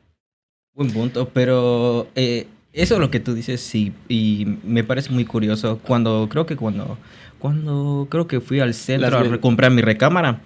Buen 0.76 0.92
punto, 0.92 1.30
pero 1.30 2.08
eh, 2.14 2.46
eso 2.74 2.96
es 2.96 3.00
lo 3.00 3.10
que 3.10 3.20
tú 3.20 3.34
dices, 3.34 3.62
sí, 3.62 3.92
y 4.08 4.46
me 4.64 4.84
parece 4.84 5.10
muy 5.10 5.26
curioso. 5.26 5.80
Cuando, 5.80 6.28
creo 6.30 6.46
que 6.46 6.58
cuando, 6.58 7.00
cuando 7.40 8.08
creo 8.12 8.28
que 8.28 8.40
fui 8.40 8.60
al 8.60 8.76
centro 8.76 9.22
Las 9.22 9.32
a 9.32 9.38
comprar 9.40 9.72
mi 9.72 9.82
recámara, 9.82 10.42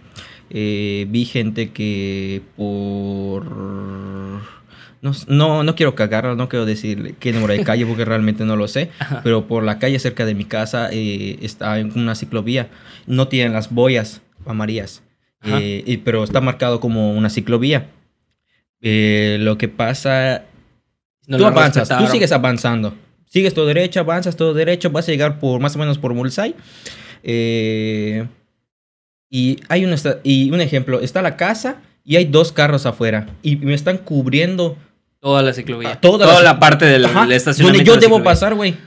eh, 0.50 1.08
vi 1.10 1.26
gente 1.26 1.72
que 1.72 2.42
por... 2.56 4.59
No, 5.02 5.12
no, 5.28 5.64
no 5.64 5.76
quiero 5.76 5.96
cagarla, 5.96 6.36
no 6.36 6.50
quiero 6.50 6.66
decir 6.66 7.16
qué 7.20 7.32
número 7.32 7.54
de 7.54 7.64
calle 7.64 7.86
porque 7.86 8.04
realmente 8.06 8.44
no 8.44 8.56
lo 8.58 8.68
sé, 8.68 8.90
Ajá. 9.00 9.22
pero 9.24 9.48
por 9.48 9.64
la 9.64 9.80
calle 9.80 9.98
cerca 10.00 10.26
de 10.26 10.36
mi 10.36 10.44
casa 10.46 10.90
eh, 10.92 11.38
está 11.42 11.74
una 11.96 12.16
ciclovía. 12.16 12.70
No 13.08 13.28
tienen 13.30 13.54
las 13.54 13.72
boyas 13.74 14.22
amarillas, 14.46 15.02
eh, 15.44 15.84
y- 15.86 15.98
pero 15.98 16.24
está 16.24 16.42
marcado 16.42 16.80
como 16.82 17.14
una 17.14 17.30
ciclovía. 17.30 17.88
Eh, 18.82 19.38
lo 19.40 19.58
que 19.58 19.68
pasa 19.70 20.44
No 21.28 21.38
tú 21.38 21.46
avanzas, 21.46 21.88
tú 21.90 22.08
sigues 22.08 22.32
avanzando. 22.32 22.94
Sigues 23.26 23.54
todo 23.54 23.68
derecho, 23.68 24.00
avanzas 24.00 24.36
todo 24.36 24.54
derecho, 24.54 24.90
vas 24.90 25.08
a 25.08 25.12
llegar 25.12 25.40
por 25.40 25.62
más 25.62 25.76
o 25.76 25.80
menos 25.80 25.98
por 25.98 26.14
Mulsay. 26.14 26.56
Eh, 27.24 28.28
y 29.30 29.60
hay 29.70 29.86
un, 29.86 29.94
y 30.24 30.52
un 30.52 30.62
ejemplo, 30.62 31.00
está 31.00 31.22
la 31.22 31.38
casa 31.38 31.82
y 32.04 32.16
hay 32.16 32.26
dos 32.26 32.52
carros 32.52 32.86
afuera 32.86 33.28
y 33.44 33.58
me 33.58 33.74
están 33.76 33.98
cubriendo 34.00 34.78
Toda 35.22 35.42
la 35.42 35.54
ciclovía. 35.54 35.92
Ah, 35.94 36.00
toda 36.02 36.26
toda, 36.26 36.38
la 36.42 36.54
la, 36.54 36.60
parte 36.60 36.86
del, 36.86 37.06
Ajá, 37.06 37.22
del 37.24 37.34
estacionamiento. 37.34 37.78
donde 37.80 37.88
yo 37.88 37.94
de 37.94 37.98
la 37.98 38.02
debo 38.02 38.16
ciclovía. 38.18 38.32
pasar, 38.32 38.56
güey. 38.56 38.78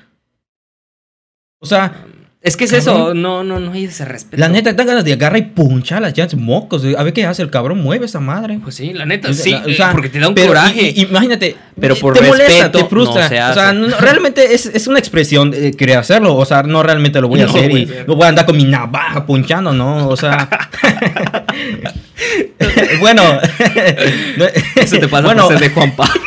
O 1.60 1.66
sea, 1.66 2.06
Es 2.44 2.56
que 2.56 2.64
es 2.64 2.72
Cabrón. 2.72 2.88
eso, 2.96 3.14
no, 3.14 3.44
no, 3.44 3.60
no 3.60 3.70
hay 3.70 3.84
ese 3.84 4.04
respeto. 4.04 4.40
la 4.40 4.48
neta, 4.48 4.70
te 4.70 4.76
dan 4.76 4.88
ganas 4.88 5.04
de 5.04 5.12
agarrar 5.12 5.38
y 5.38 5.42
punchar 5.42 6.02
las 6.02 6.12
llantas 6.18 6.36
mocos. 6.40 6.82
A 6.98 7.02
ver 7.04 7.12
qué 7.12 7.24
hace 7.24 7.40
el 7.40 7.50
cabrón, 7.50 7.80
mueve 7.80 8.06
esa 8.06 8.18
madre. 8.18 8.58
Pues 8.60 8.74
sí, 8.74 8.92
la 8.92 9.06
neta, 9.06 9.32
sí, 9.32 9.52
la- 9.52 9.62
o 9.64 9.72
sea, 9.72 9.92
porque 9.92 10.08
te 10.08 10.18
da 10.18 10.26
un 10.28 10.34
pero 10.34 10.48
coraje. 10.48 10.92
imagínate, 10.96 11.54
Pero 11.80 11.94
por 11.94 12.14
te 12.18 12.22
molesta, 12.22 12.52
respeto, 12.64 12.78
te 12.80 12.84
frustra. 12.86 13.22
no 13.22 13.28
se 13.28 13.34
O 13.36 13.54
sea, 13.54 13.68
hace. 13.68 13.74
no- 13.78 13.86
no, 13.86 13.96
realmente 13.98 14.54
es, 14.54 14.66
es 14.66 14.88
una 14.88 14.98
expresión 14.98 15.52
eh, 15.54 15.70
querer 15.78 15.98
hacerlo. 15.98 16.34
O 16.34 16.44
sea, 16.44 16.64
no 16.64 16.82
realmente 16.82 17.20
lo 17.20 17.28
voy 17.28 17.42
a 17.42 17.44
hacer 17.44 17.70
y 17.70 17.86
ser. 17.86 18.08
no 18.08 18.16
voy 18.16 18.26
a 18.26 18.30
andar 18.30 18.44
con 18.44 18.56
mi 18.56 18.64
navaja 18.64 19.24
punchando, 19.24 19.72
¿no? 19.72 20.08
O 20.08 20.16
sea. 20.16 20.48
bueno. 22.98 23.22
Eso 24.76 24.98
te 24.98 25.06
pasa 25.06 25.26
bueno, 25.26 25.44
por 25.44 25.52
ser 25.58 25.68
de 25.68 25.74
Juan 25.74 25.94
Pablo. 25.94 26.12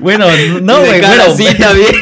bueno, 0.00 0.26
no, 0.60 0.80
De 0.80 0.88
güey. 0.88 1.00
Bueno, 1.00 1.24
sí, 1.36 1.46
está 1.46 1.72
bien. 1.72 1.94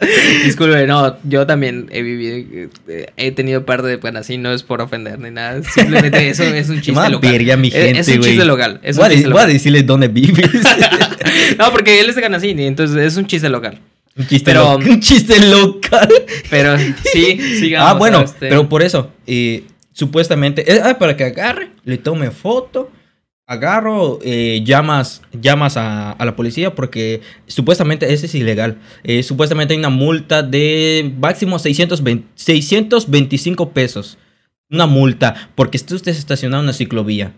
Disculpe, 0.44 0.86
no, 0.86 1.16
yo 1.24 1.46
también 1.46 1.88
he 1.92 2.02
vivido, 2.02 2.70
eh, 2.88 3.06
he 3.16 3.32
tenido 3.32 3.66
parte 3.66 3.86
de, 3.86 3.96
bueno, 3.96 4.18
así 4.20 4.38
no 4.38 4.52
es 4.52 4.62
por 4.62 4.80
ofender 4.80 5.18
ni 5.18 5.30
nada, 5.30 5.62
simplemente 5.62 6.30
eso 6.30 6.42
es 6.44 6.68
un 6.70 6.80
chiste 6.82 7.08
local. 7.10 7.30
verga, 7.30 7.56
mi 7.56 7.68
Es- 7.68 7.74
gente, 7.74 8.00
es 8.00 8.08
un 8.08 8.20
chiste 8.22 8.44
local, 8.44 8.80
es 8.82 8.96
un 8.96 9.02
voy, 9.02 9.06
a, 9.06 9.10
chiste 9.10 9.28
de- 9.28 9.32
voy 9.32 9.38
a 9.40 9.42
local. 9.44 9.52
decirles 9.52 9.86
dónde 9.86 10.08
vives. 10.08 10.50
No, 11.58 11.70
porque 11.72 12.00
él 12.00 12.08
es 12.08 12.14
de 12.16 12.22
Ganasini, 12.22 12.64
entonces 12.66 12.96
es 12.96 13.16
un 13.16 13.26
chiste 13.26 13.48
local. 13.48 13.78
un 14.16 14.26
chiste 14.26 14.44
Pero- 14.52 14.72
local. 14.72 14.88
Un 14.88 15.00
chiste 15.00 15.38
local. 15.50 16.08
Pero 16.48 16.76
sí, 16.78 17.38
sigamos. 17.58 17.90
ah, 17.90 17.94
bueno, 17.94 18.22
este, 18.22 18.48
pero 18.48 18.68
por 18.68 18.82
eso, 18.82 19.12
eh, 19.26 19.64
supuestamente, 19.92 20.70
eh, 20.72 20.80
ah, 20.82 20.96
para 20.98 21.16
que 21.16 21.24
agarre, 21.24 21.70
le 21.84 21.98
tome 21.98 22.30
foto, 22.30 22.90
agarro, 23.50 24.20
eh, 24.22 24.62
llamas, 24.64 25.22
llamas 25.32 25.76
a, 25.76 26.12
a 26.12 26.24
la 26.24 26.36
policía 26.36 26.72
porque 26.76 27.20
supuestamente 27.48 28.12
ese 28.12 28.26
es 28.26 28.34
ilegal. 28.36 28.78
Eh, 29.02 29.24
supuestamente 29.24 29.74
hay 29.74 29.78
una 29.80 29.88
multa 29.90 30.44
de 30.44 31.12
máximo 31.18 31.58
620 31.58 32.28
625 32.36 33.70
pesos. 33.70 34.18
Una 34.70 34.86
multa 34.86 35.50
porque 35.56 35.76
esté 35.76 35.96
usted 35.96 36.12
estacionado 36.12 36.62
en 36.62 36.66
una 36.66 36.72
ciclovía. 36.72 37.32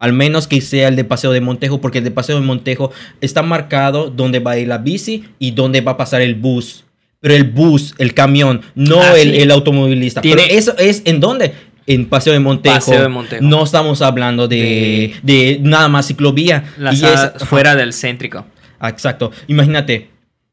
Al 0.00 0.12
menos 0.12 0.48
que 0.48 0.60
sea 0.60 0.88
el 0.88 0.96
de 0.96 1.04
Paseo 1.04 1.30
de 1.30 1.40
Montejo, 1.40 1.80
porque 1.80 1.98
el 1.98 2.04
de 2.04 2.10
Paseo 2.10 2.34
de 2.40 2.46
Montejo 2.46 2.90
está 3.20 3.42
marcado 3.42 4.10
donde 4.10 4.40
va 4.40 4.52
a 4.52 4.58
ir 4.58 4.66
la 4.66 4.78
bici 4.78 5.24
y 5.38 5.52
donde 5.52 5.80
va 5.82 5.92
a 5.92 5.96
pasar 5.96 6.20
el 6.20 6.34
bus. 6.34 6.84
Pero 7.20 7.34
el 7.34 7.44
bus, 7.44 7.94
el 7.98 8.14
camión, 8.14 8.60
no 8.76 9.00
Ah, 9.00 9.16
el, 9.18 9.30
sí. 9.34 9.38
el 9.40 9.50
automovilista. 9.52 10.20
Tiene- 10.20 10.42
Pero 10.46 10.56
eso 10.58 10.76
es 10.78 11.02
en 11.04 11.18
dónde? 11.20 11.52
En 11.88 12.06
Paseo 12.06 12.32
de 12.34 12.38
Montejo. 12.40 12.74
Paseo 12.76 13.02
de 13.02 13.08
Montejo. 13.08 13.42
No 13.44 13.64
estamos 13.64 14.02
hablando 14.02 14.46
de, 14.46 15.14
de 15.22 15.58
nada 15.62 15.88
más 15.88 16.06
ciclovía. 16.06 16.72
las 16.78 17.00
y 17.00 17.04
es, 17.04 17.44
fuera 17.48 17.74
del 17.74 17.92
céntrico. 17.94 18.44
Exacto. 18.82 19.32
Imagínate, 19.48 20.10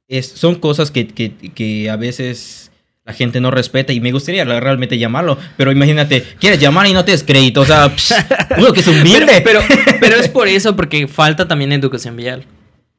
es, 0.08 0.28
son 0.28 0.56
cosas 0.56 0.92
que, 0.92 1.08
que- 1.08 1.34
que 1.54 1.90
a 1.90 1.96
veces 1.98 2.72
la 3.04 3.14
gente 3.14 3.40
no 3.42 3.52
respeta 3.52 3.94
y 3.94 4.00
me 4.00 4.12
gustaría 4.12 4.44
realmente 4.46 4.98
llamarlo, 4.98 5.38
pero 5.58 5.72
imagínate, 5.72 6.24
quieres 6.40 6.60
llamar 6.60 6.88
y 6.88 6.94
no 6.94 7.06
te 7.06 7.12
des 7.12 7.24
crédito, 7.24 7.62
o 7.62 7.66
sea, 7.66 7.90
pss, 7.96 8.16
uno 8.58 8.74
que 8.74 8.80
es 8.80 8.88
humilde. 8.88 9.42
Pero, 9.44 9.60
pero 10.00 10.16
es 10.16 10.28
por 10.30 10.48
eso, 10.58 10.76
porque 10.76 11.08
falta 11.08 11.48
también 11.48 11.72
educación 11.72 12.16
vial. 12.16 12.46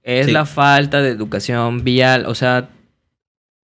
Es 0.02 0.26
Sí. 0.26 0.32
la 0.32 0.44
falta 0.46 1.02
de 1.02 1.08
educación 1.10 1.82
vial. 1.82 2.26
O 2.26 2.34
sea, 2.36 2.68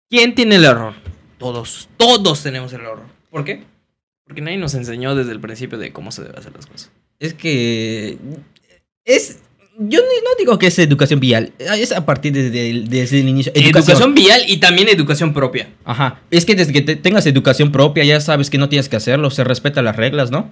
¿quién 0.10 0.34
tiene 0.36 0.56
el 0.56 0.66
error? 0.66 0.94
Todos. 1.38 1.90
Todos 1.98 2.42
tenemos 2.42 2.72
el 2.74 2.82
error. 2.82 3.02
¿Por 3.30 3.44
qué? 3.44 3.62
Porque 4.26 4.42
nadie 4.42 4.58
nos 4.58 4.74
enseñó 4.74 5.16
desde 5.16 5.32
el 5.32 5.40
principio 5.40 5.78
de 5.78 5.92
cómo 5.92 6.12
se 6.12 6.24
debe 6.24 6.38
hacer 6.38 6.54
las 6.56 6.66
cosas. 6.66 6.92
Es 7.20 7.34
que 7.34 8.18
es 9.06 9.40
Yo 9.80 10.00
no 10.00 10.30
digo 10.40 10.58
que 10.60 10.68
es 10.68 10.78
educación 10.80 11.20
vial, 11.20 11.52
es 11.60 11.92
a 11.92 12.06
partir 12.06 12.32
desde 12.32 12.70
el, 12.70 12.88
desde 12.90 13.20
el 13.20 13.28
inicio. 13.30 13.52
Educación. 13.56 14.14
vial 14.14 14.42
y 14.48 14.58
también 14.58 14.88
educación 14.90 15.34
propia. 15.34 15.70
Ajá, 15.84 16.22
es 16.32 16.46
que 16.46 16.56
desde 16.56 16.72
que 16.74 16.82
te- 16.82 16.96
tengas 16.96 17.26
educación 17.26 17.72
propia 17.72 18.04
ya 18.04 18.20
sabes 18.22 18.50
que 18.50 18.58
no 18.58 18.70
tienes 18.70 18.88
que 18.88 18.96
hacerlo, 18.96 19.30
se 19.32 19.44
respeta 19.44 19.82
las 19.82 19.96
reglas, 19.96 20.32
¿no? 20.32 20.52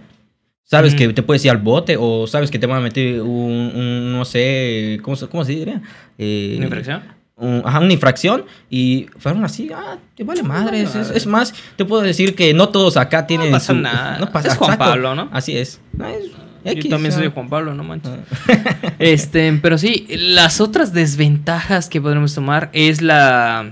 Sabes 0.63 0.95
que 0.95 1.07
te 1.11 1.21
puedes 1.21 1.43
ir 1.43 1.51
al 1.51 1.57
bote 1.57 1.97
o 1.99 2.27
sabes 2.27 2.49
que 2.49 2.57
te 2.57 2.65
van 2.65 2.77
a 2.77 2.81
meter 2.81 3.21
un, 3.21 3.29
un, 3.75 4.11
no 4.13 4.23
sé, 4.25 4.99
¿cómo, 5.01 5.15
se- 5.17 5.27
cómo 5.27 5.43
se 5.45 5.51
diría? 5.51 5.81
Eh, 6.17 6.53
¿Una 6.57 6.65
infracción? 6.67 7.03
Un- 7.41 7.61
ajá, 7.65 7.79
una 7.79 7.91
infracción 7.93 8.45
y 8.69 9.07
fueron 9.17 9.43
así, 9.43 9.69
ah, 9.75 9.97
te 10.15 10.23
vale 10.23 10.43
madre. 10.43 10.81
Es, 10.83 11.25
más, 11.27 11.53
te 11.75 11.83
puedo 11.83 12.01
decir 12.01 12.35
que 12.35 12.53
no 12.53 12.69
todos 12.69 12.95
acá 12.97 13.27
tienen 13.27 13.51
pasa 13.51 13.73
su- 13.73 13.79
nada. 13.79 14.17
No 14.19 14.31
pasa 14.31 14.47
Es 14.49 14.55
Juan 14.57 14.71
exacto. 14.73 14.91
Pablo, 14.91 15.15
¿no? 15.15 15.29
Así 15.33 15.57
es. 15.57 15.81
No, 15.93 16.07
es 16.07 16.75
Yo 16.83 16.89
también 16.89 17.11
soy 17.11 17.29
Juan 17.33 17.49
Pablo, 17.49 17.73
no 17.73 17.83
manches. 17.83 18.11
Este, 18.99 19.51
pero 19.61 19.77
sí, 19.77 20.05
las 20.09 20.61
otras 20.61 20.93
desventajas 20.93 21.89
que 21.89 21.99
podremos 21.99 22.33
tomar 22.35 22.69
es 22.73 23.01
la. 23.01 23.69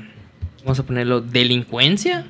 Vamos 0.64 0.80
a 0.80 0.84
ponerlo, 0.84 1.22
delincuencia. 1.22 2.26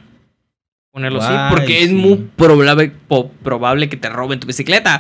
Ponerlo 0.91 1.21
así, 1.21 1.34
porque 1.52 1.84
es 1.84 1.91
muy 1.91 2.15
probable, 2.36 2.91
po- 3.08 3.30
probable 3.43 3.89
que 3.89 3.95
te 3.97 4.10
roben 4.10 4.39
tu 4.39 4.47
bicicleta. 4.47 4.99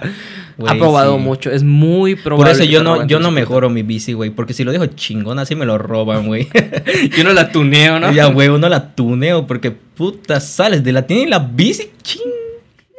Güey, 0.57 0.71
ha 0.71 0.77
probado 0.77 1.17
sí. 1.17 1.23
mucho, 1.23 1.49
es 1.49 1.63
muy 1.63 2.15
probable. 2.15 2.51
Por 2.53 2.61
eso 2.61 2.69
yo 2.69 2.83
no, 2.83 3.07
yo 3.07 3.19
no 3.19 3.31
mejoro 3.31 3.71
mi 3.71 3.81
bici, 3.81 4.13
güey. 4.13 4.29
Porque 4.29 4.53
si 4.53 4.63
lo 4.63 4.71
dejo 4.71 4.85
chingón, 4.85 5.39
así 5.39 5.55
me 5.55 5.65
lo 5.65 5.79
roban, 5.79 6.27
güey. 6.27 6.47
Yo 7.17 7.23
no 7.23 7.33
la 7.33 7.51
tuneo, 7.51 7.99
¿no? 7.99 8.11
Ya, 8.11 8.25
güey, 8.27 8.49
no 8.49 8.69
la 8.69 8.93
tuneo. 8.93 9.47
Porque 9.47 9.71
puta, 9.71 10.39
sales 10.39 10.83
de 10.83 10.91
la 10.91 11.07
tienda 11.07 11.25
y 11.25 11.29
la 11.29 11.39
bici, 11.39 11.89
ching. 12.03 12.21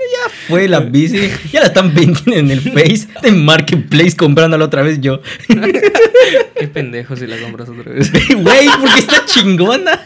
Ya 0.01 0.31
fue 0.49 0.67
la 0.67 0.81
bici. 0.81 1.31
Ya 1.53 1.61
la 1.61 1.67
están 1.67 1.95
vendiendo 1.95 2.33
en 2.33 2.51
el 2.51 2.61
Face 2.61 3.07
de 3.23 3.33
Marketplace 3.33 4.17
comprándola 4.17 4.65
otra 4.65 4.83
vez 4.83 5.01
yo. 5.01 5.21
Qué 6.59 6.69
pendejo 6.69 7.17
si 7.17 7.27
la 7.27 7.39
compras 7.39 7.69
otra 7.69 7.93
vez. 7.93 8.11
Güey, 8.13 8.69
porque 8.81 9.01
está 9.01 9.25
chingona. 9.27 10.01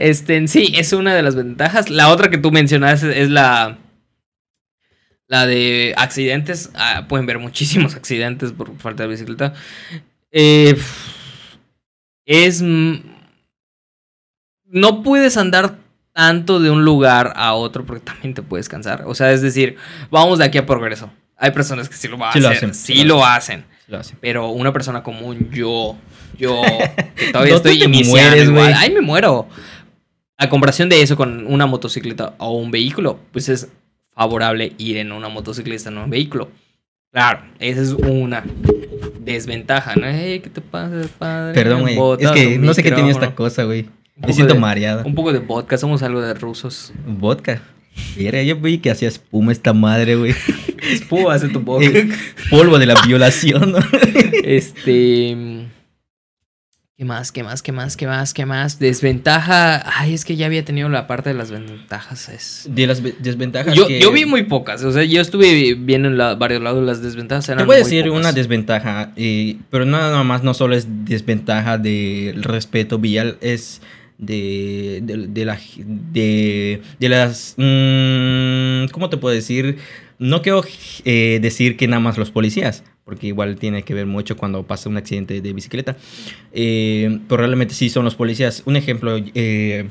Este, 0.00 0.36
en 0.36 0.48
sí, 0.48 0.72
es 0.76 0.92
una 0.92 1.14
de 1.14 1.22
las 1.22 1.36
ventajas. 1.36 1.88
La 1.88 2.10
otra 2.10 2.30
que 2.30 2.38
tú 2.38 2.50
mencionaste 2.50 3.22
es 3.22 3.30
la. 3.30 3.78
La 5.26 5.46
de 5.46 5.94
accidentes. 5.96 6.70
Ah, 6.74 7.06
pueden 7.08 7.26
ver 7.26 7.38
muchísimos 7.38 7.94
accidentes 7.94 8.52
por 8.52 8.76
falta 8.78 9.04
de 9.04 9.08
bicicleta. 9.10 9.54
Eh, 10.32 10.76
es. 12.26 12.62
No 14.66 15.02
puedes 15.02 15.36
andar 15.36 15.78
tanto 16.14 16.60
de 16.60 16.70
un 16.70 16.84
lugar 16.84 17.32
a 17.36 17.52
otro 17.54 17.84
porque 17.84 18.04
también 18.04 18.32
te 18.32 18.42
puedes 18.42 18.68
cansar. 18.68 19.02
O 19.06 19.14
sea, 19.14 19.32
es 19.32 19.42
decir, 19.42 19.76
vamos 20.10 20.38
de 20.38 20.46
aquí 20.46 20.56
a 20.56 20.64
progreso. 20.64 21.10
Hay 21.36 21.50
personas 21.50 21.88
que 21.88 21.96
sí 21.96 22.08
lo 22.08 22.16
van 22.16 22.30
a 22.30 22.32
Sí 22.32 22.40
lo 22.40 22.48
hacer. 22.48 22.56
hacen, 22.56 22.74
sí 22.74 22.92
sí 22.94 23.04
lo 23.04 23.16
lo 23.16 23.24
hacen. 23.26 23.64
Lo. 23.88 24.00
Pero 24.20 24.48
una 24.48 24.72
persona 24.72 25.02
común, 25.02 25.50
yo, 25.52 25.96
yo, 26.38 26.62
que 27.16 27.32
todavía 27.32 27.50
No, 27.50 27.56
estoy 27.56 27.82
iniciando 27.82 28.30
mueres, 28.30 28.48
igual, 28.48 28.74
ay, 28.78 28.92
me 28.92 29.00
muero. 29.02 29.48
A 30.38 30.48
comparación 30.48 30.88
de 30.88 31.02
eso 31.02 31.16
con 31.16 31.46
una 31.46 31.66
motocicleta 31.66 32.34
o 32.38 32.52
un 32.56 32.70
vehículo, 32.70 33.18
pues 33.32 33.48
es 33.48 33.68
favorable 34.14 34.72
ir 34.78 34.96
en 34.96 35.12
una 35.12 35.28
motocicleta, 35.28 35.90
no 35.90 35.98
en 35.98 36.04
un 36.04 36.10
vehículo. 36.10 36.50
Claro, 37.12 37.40
esa 37.58 37.82
es 37.82 37.90
una 37.92 38.42
desventaja, 39.20 39.94
¿no? 39.96 40.06
Ey, 40.06 40.40
¿Qué 40.40 40.50
te 40.50 40.60
pasa, 40.60 41.08
padre? 41.18 41.54
Perdón, 41.54 41.82
güey. 41.82 41.98
Es 42.20 42.30
que 42.30 42.58
no 42.58 42.72
sé 42.72 42.82
qué 42.82 42.92
tiene 42.92 43.10
esta 43.10 43.34
cosa, 43.34 43.64
güey. 43.64 43.86
Un 44.16 44.20
Me 44.20 44.26
poco 44.28 44.32
siento 44.34 44.54
de-. 44.54 45.02
Un 45.04 45.14
poco 45.14 45.32
de 45.32 45.40
vodka, 45.40 45.76
somos 45.78 46.02
algo 46.02 46.20
de 46.20 46.34
rusos. 46.34 46.92
Vodka. 47.06 47.62
Mira, 48.16 48.42
yo 48.42 48.56
vi 48.56 48.78
que 48.78 48.90
hacía 48.90 49.08
espuma 49.08 49.52
esta 49.52 49.72
madre, 49.72 50.16
güey. 50.16 50.34
Pú, 51.08 51.30
hace 51.30 51.48
tu 51.48 51.60
boca. 51.60 51.84
Eh, 51.84 52.08
Polvo 52.50 52.78
de 52.78 52.86
la 52.86 53.00
violación, 53.06 53.72
¿no? 53.72 53.78
Este. 54.44 55.66
¿Qué 56.96 57.04
más? 57.04 57.32
¿Qué 57.32 57.42
más? 57.42 57.60
¿Qué 57.62 57.72
más? 57.72 57.96
¿Qué 57.96 58.06
más? 58.06 58.34
¿Qué 58.34 58.46
más? 58.46 58.78
Desventaja. 58.78 59.82
Ay, 60.00 60.14
es 60.14 60.24
que 60.24 60.36
ya 60.36 60.46
había 60.46 60.64
tenido 60.64 60.88
la 60.88 61.08
parte 61.08 61.30
de 61.30 61.34
las 61.34 61.50
ventajas. 61.50 62.28
Es... 62.28 62.68
De 62.70 62.86
las 62.86 63.02
ve- 63.02 63.16
desventajas 63.18 63.74
Yo, 63.74 63.88
que... 63.88 64.00
yo 64.00 64.12
vi 64.12 64.26
muy 64.26 64.44
pocas. 64.44 64.84
O 64.84 64.92
sea, 64.92 65.02
yo 65.02 65.20
estuve 65.20 65.74
viendo 65.74 66.06
en 66.08 66.16
la- 66.18 66.36
varios 66.36 66.62
lados 66.62 66.84
las 66.84 67.02
desventajas. 67.02 67.48
Eran 67.48 67.58
Te 67.58 67.64
voy 67.64 67.74
a 67.76 67.78
decir 67.78 68.04
pocas. 68.04 68.20
una 68.20 68.32
desventaja, 68.32 69.12
eh, 69.16 69.56
pero 69.70 69.84
nada 69.86 70.22
más 70.22 70.44
no 70.44 70.54
solo 70.54 70.76
es 70.76 70.86
desventaja 71.04 71.78
del 71.78 72.44
respeto 72.44 72.98
vial, 73.00 73.38
es 73.40 73.82
de, 74.18 75.00
de, 75.02 75.16
de 75.28 75.58
de, 76.12 76.82
de 77.00 77.08
las... 77.08 77.54
mm, 77.56 78.92
¿Cómo 78.92 79.10
te 79.10 79.16
puedo 79.16 79.34
decir? 79.34 79.78
No 80.18 80.42
quiero 80.42 80.62
eh, 81.04 81.38
decir 81.42 81.76
que 81.76 81.88
nada 81.88 82.00
más 82.00 82.18
los 82.18 82.30
policías, 82.30 82.84
porque 83.04 83.26
igual 83.26 83.56
tiene 83.56 83.82
que 83.82 83.94
ver 83.94 84.06
mucho 84.06 84.36
cuando 84.36 84.62
pasa 84.62 84.88
un 84.88 84.96
accidente 84.96 85.40
de 85.40 85.52
bicicleta, 85.52 85.96
eh, 86.52 87.18
pero 87.28 87.38
realmente 87.38 87.74
sí 87.74 87.88
son 87.90 88.04
los 88.04 88.14
policías. 88.14 88.62
Un 88.64 88.76
ejemplo, 88.76 89.16
eh, 89.34 89.88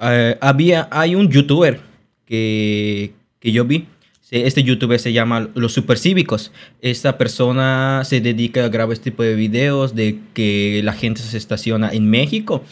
eh, 0.00 0.36
había, 0.40 0.88
hay 0.90 1.14
un 1.14 1.30
youtuber 1.30 1.80
que, 2.26 3.12
que 3.38 3.52
yo 3.52 3.64
vi, 3.64 3.86
este 4.32 4.64
youtuber 4.64 4.98
se 4.98 5.12
llama 5.12 5.50
Los 5.54 5.72
Supercívicos. 5.72 6.50
Esta 6.80 7.16
persona 7.16 8.02
se 8.04 8.20
dedica 8.20 8.64
a 8.64 8.68
grabar 8.68 8.92
este 8.92 9.12
tipo 9.12 9.22
de 9.22 9.36
videos 9.36 9.94
de 9.94 10.18
que 10.34 10.80
la 10.82 10.92
gente 10.92 11.20
se 11.20 11.38
estaciona 11.38 11.90
en 11.90 12.10
México, 12.10 12.64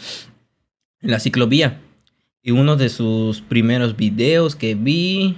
en 1.04 1.10
la 1.10 1.20
ciclovía. 1.20 1.80
Y 2.42 2.50
uno 2.50 2.76
de 2.76 2.88
sus 2.88 3.40
primeros 3.40 3.96
videos 3.96 4.56
que 4.56 4.74
vi, 4.74 5.36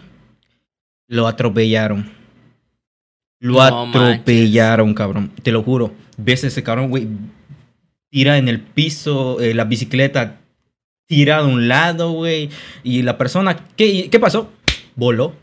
lo 1.09 1.26
atropellaron. 1.26 2.11
Lo 3.38 3.55
No 3.55 3.62
atropellaron, 3.62 4.94
cabrón. 4.94 5.31
Te 5.42 5.52
lo 5.52 5.62
juro. 5.62 5.92
Ves 6.16 6.44
ese 6.44 6.62
cabrón, 6.62 6.88
güey. 6.90 7.07
Tira 8.11 8.38
en 8.38 8.48
el 8.48 8.61
piso 8.61 9.40
eh, 9.40 9.55
la 9.55 9.64
bicicleta, 9.64 10.40
tira 11.07 11.42
de 11.42 11.48
un 11.48 11.68
lado, 11.68 12.12
güey. 12.12 12.48
Y 12.83 13.02
la 13.02 13.18
persona, 13.18 13.57
¿qué, 13.76 14.09
¿qué 14.09 14.18
pasó? 14.18 14.50
Voló. 14.94 15.35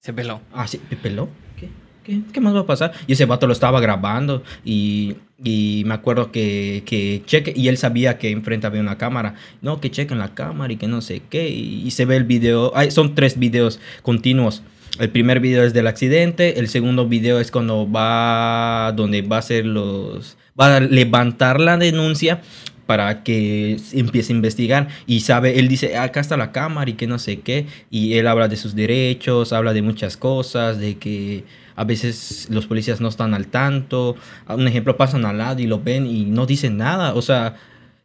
Se 0.00 0.12
peló. 0.12 0.40
Ah, 0.52 0.66
sí, 0.66 0.80
¿me 0.90 0.96
peló? 0.96 1.28
¿Qué, 1.56 1.70
qué, 2.04 2.20
qué 2.32 2.40
más 2.40 2.54
va 2.54 2.60
a 2.60 2.66
pasar? 2.66 2.92
Y 3.06 3.12
ese 3.12 3.26
vato 3.26 3.46
lo 3.46 3.52
estaba 3.52 3.80
grabando 3.80 4.42
y, 4.64 5.16
y 5.42 5.84
me 5.86 5.94
acuerdo 5.94 6.32
que, 6.32 6.82
que 6.84 7.22
cheque, 7.24 7.52
y 7.54 7.68
él 7.68 7.76
sabía 7.76 8.18
que 8.18 8.30
enfrente 8.30 8.66
había 8.66 8.80
una 8.80 8.98
cámara. 8.98 9.34
No, 9.62 9.80
que 9.80 9.90
chequen 9.90 10.18
la 10.18 10.34
cámara 10.34 10.72
y 10.72 10.76
que 10.76 10.88
no 10.88 11.00
sé 11.00 11.22
qué. 11.30 11.48
Y, 11.48 11.90
se 11.92 12.04
ve 12.04 12.16
el 12.16 12.24
video, 12.24 12.72
ay, 12.74 12.90
son 12.90 13.14
tres 13.14 13.38
videos 13.38 13.80
continuos. 14.02 14.62
El 14.98 15.10
primer 15.10 15.38
video 15.40 15.62
es 15.62 15.74
del 15.74 15.86
accidente, 15.86 16.58
el 16.58 16.68
segundo 16.68 17.06
video 17.06 17.38
es 17.38 17.52
cuando 17.52 17.88
va, 17.90 18.92
donde 18.96 19.22
va 19.22 19.38
a 19.38 19.42
ser 19.42 19.64
los, 19.64 20.36
va 20.60 20.76
a 20.76 20.80
levantar 20.80 21.60
la 21.60 21.76
denuncia 21.76 22.40
para 22.86 23.22
que 23.22 23.76
empiece 23.92 24.32
a 24.32 24.36
investigar 24.36 24.88
y 25.06 25.20
sabe, 25.20 25.58
él 25.58 25.68
dice, 25.68 25.98
acá 25.98 26.20
está 26.20 26.36
la 26.36 26.52
cámara 26.52 26.90
y 26.90 26.94
que 26.94 27.06
no 27.06 27.18
sé 27.18 27.40
qué, 27.40 27.66
y 27.90 28.14
él 28.14 28.26
habla 28.26 28.48
de 28.48 28.56
sus 28.56 28.74
derechos, 28.74 29.52
habla 29.52 29.72
de 29.74 29.82
muchas 29.82 30.16
cosas, 30.16 30.80
de 30.80 30.96
que 30.96 31.44
a 31.78 31.84
veces 31.84 32.48
los 32.50 32.66
policías 32.66 33.00
no 33.00 33.08
están 33.08 33.34
al 33.34 33.46
tanto, 33.46 34.16
un 34.48 34.66
ejemplo, 34.66 34.96
pasan 34.96 35.24
al 35.24 35.38
lado 35.38 35.60
y 35.62 35.66
lo 35.66 35.80
ven 35.80 36.06
y 36.06 36.24
no 36.24 36.44
dicen 36.46 36.76
nada, 36.76 37.14
o 37.14 37.22
sea, 37.22 37.54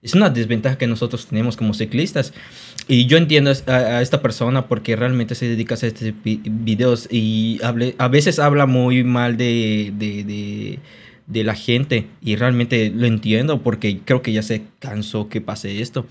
es 0.01 0.13
una 0.13 0.29
desventaja 0.29 0.77
que 0.77 0.85
nosotros 0.87 1.27
tenemos 1.27 1.55
como 1.57 1.73
ciclistas. 1.73 2.33
Y 2.87 3.05
yo 3.05 3.17
entiendo 3.17 3.51
a, 3.67 3.71
a 3.71 4.01
esta 4.01 4.21
persona 4.21 4.67
porque 4.67 4.95
realmente 4.95 5.33
se 5.35 5.47
dedica 5.47 5.73
a 5.73 5.77
hacer 5.77 5.93
este 5.93 6.13
vi- 6.23 6.41
videos 6.43 7.07
y 7.09 7.57
hable- 7.63 7.95
a 7.97 8.09
veces 8.09 8.39
habla 8.39 8.65
muy 8.65 9.03
mal 9.03 9.37
de, 9.37 9.93
de, 9.97 10.23
de- 10.23 10.79
de 11.25 11.43
la 11.45 11.55
gente 11.55 12.07
y 12.21 12.35
realmente 12.35 12.91
lo 12.93 13.07
entiendo 13.07 13.61
porque 13.63 13.99
creo 14.03 14.21
que 14.21 14.33
ya 14.33 14.43
se 14.43 14.63
cansó 14.79 15.29
que 15.29 15.39
pase 15.41 15.81
esto. 15.81 16.05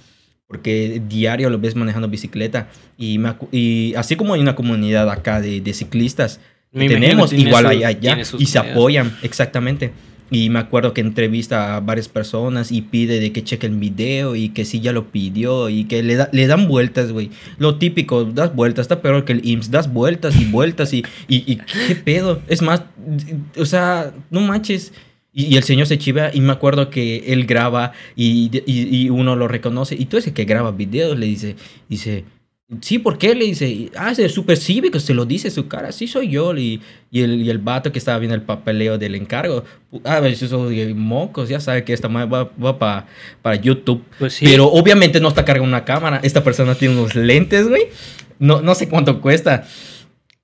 Porque 0.48 1.00
diario 1.08 1.48
lo 1.48 1.58
ves 1.58 1.76
manejando 1.76 2.08
bicicleta 2.08 2.68
y, 2.98 3.18
me 3.18 3.34
y 3.52 3.94
así 3.96 4.16
como 4.16 4.34
hay 4.34 4.40
una 4.42 4.54
comunidad 4.54 5.08
acá 5.10 5.40
de, 5.40 5.62
ciclistas, 5.72 6.40
Me 6.72 6.86
tenemos 7.00 7.30
igual 7.48 7.64
hay 7.70 7.84
allá 7.84 8.14
y 8.42 8.46
se 8.46 8.58
apoyan, 8.72 9.16
exactamente. 9.22 9.92
Y 10.30 10.48
me 10.48 10.60
acuerdo 10.60 10.94
que 10.94 11.02
entrevista 11.02 11.76
a 11.76 11.80
varias 11.80 12.08
personas 12.08 12.72
y 12.72 12.80
pide 12.80 13.20
de 13.20 13.32
que 13.32 13.44
chequen 13.44 13.78
video 13.80 14.34
y 14.34 14.48
que 14.48 14.64
sí 14.64 14.80
ya 14.80 14.92
lo 14.92 15.08
pidió 15.12 15.68
y 15.68 15.84
que 15.84 16.02
le, 16.02 16.14
da- 16.16 16.30
le 16.32 16.46
dan 16.46 16.68
vueltas, 16.68 17.12
güey. 17.12 17.28
Lo 17.58 17.76
típico, 17.76 18.24
das 18.24 18.54
vueltas, 18.54 18.84
está 18.84 19.02
peor 19.02 19.26
que 19.26 19.32
el 19.34 19.46
IMSS, 19.46 19.70
das 19.70 19.92
vueltas 19.92 20.40
y 20.40 20.46
vueltas 20.46 20.94
y, 20.94 21.04
y, 21.28 21.44
y 21.52 21.56
qué 21.86 21.96
pedo. 21.96 22.40
Es 22.48 22.62
más, 22.62 22.82
o 23.58 23.66
sea, 23.66 24.14
no 24.30 24.40
manches. 24.40 24.94
Y, 25.34 25.44
y 25.46 25.56
el 25.58 25.64
señor 25.64 25.86
se 25.86 25.98
chiva 25.98 26.30
y 26.32 26.40
me 26.40 26.52
acuerdo 26.52 26.88
que 26.88 27.24
él 27.26 27.44
graba 27.44 27.92
y, 28.16 28.50
y- 28.64 28.96
y 29.04 29.10
uno 29.10 29.36
lo 29.36 29.48
reconoce. 29.48 29.96
Y 29.98 30.06
tú 30.06 30.16
ese 30.16 30.32
que 30.32 30.46
graba 30.46 30.70
videos 30.72 31.18
le 31.18 31.26
dice, 31.26 31.56
dice, 31.90 32.24
sí, 32.80 32.98
¿por 32.98 33.18
qué? 33.18 33.34
Le 33.34 33.44
dice, 33.44 33.90
ah, 33.96 34.10
es 34.12 34.18
el 34.18 34.30
super 34.30 34.56
cívico, 34.56 34.98
se 35.00 35.14
lo 35.14 35.24
dice 35.24 35.50
su 35.50 35.68
cara, 35.68 35.92
sí 35.92 36.06
soy 36.06 36.28
yo. 36.30 36.56
Y, 36.56 36.80
y, 37.10 37.20
el, 37.22 37.42
y 37.42 37.50
el 37.50 37.58
vato 37.58 37.92
que 37.92 37.98
estaba 37.98 38.18
viendo 38.18 38.34
el 38.34 38.42
papeleo 38.42 38.98
del 38.98 39.14
encargo, 39.14 39.64
ah, 40.04 40.18
pues 40.20 40.42
esos 40.42 40.72
mocos, 40.94 41.48
ya 41.48 41.60
sabe 41.60 41.84
que 41.84 41.92
esta 41.92 42.08
madre 42.08 42.28
va, 42.30 42.50
va 42.62 42.78
pa- 42.78 43.06
para 43.42 43.56
YouTube. 43.56 44.02
Pues 44.18 44.34
sí. 44.34 44.46
Pero 44.46 44.66
obviamente 44.66 45.20
no 45.20 45.28
está 45.28 45.44
cargando 45.44 45.68
una 45.68 45.84
cámara. 45.84 46.20
Esta 46.22 46.42
persona 46.42 46.74
tiene 46.74 46.96
unos 46.96 47.14
lentes, 47.14 47.68
güey. 47.68 47.88
No, 48.38 48.60
no 48.62 48.74
sé 48.74 48.88
cuánto 48.88 49.20
cuesta. 49.20 49.64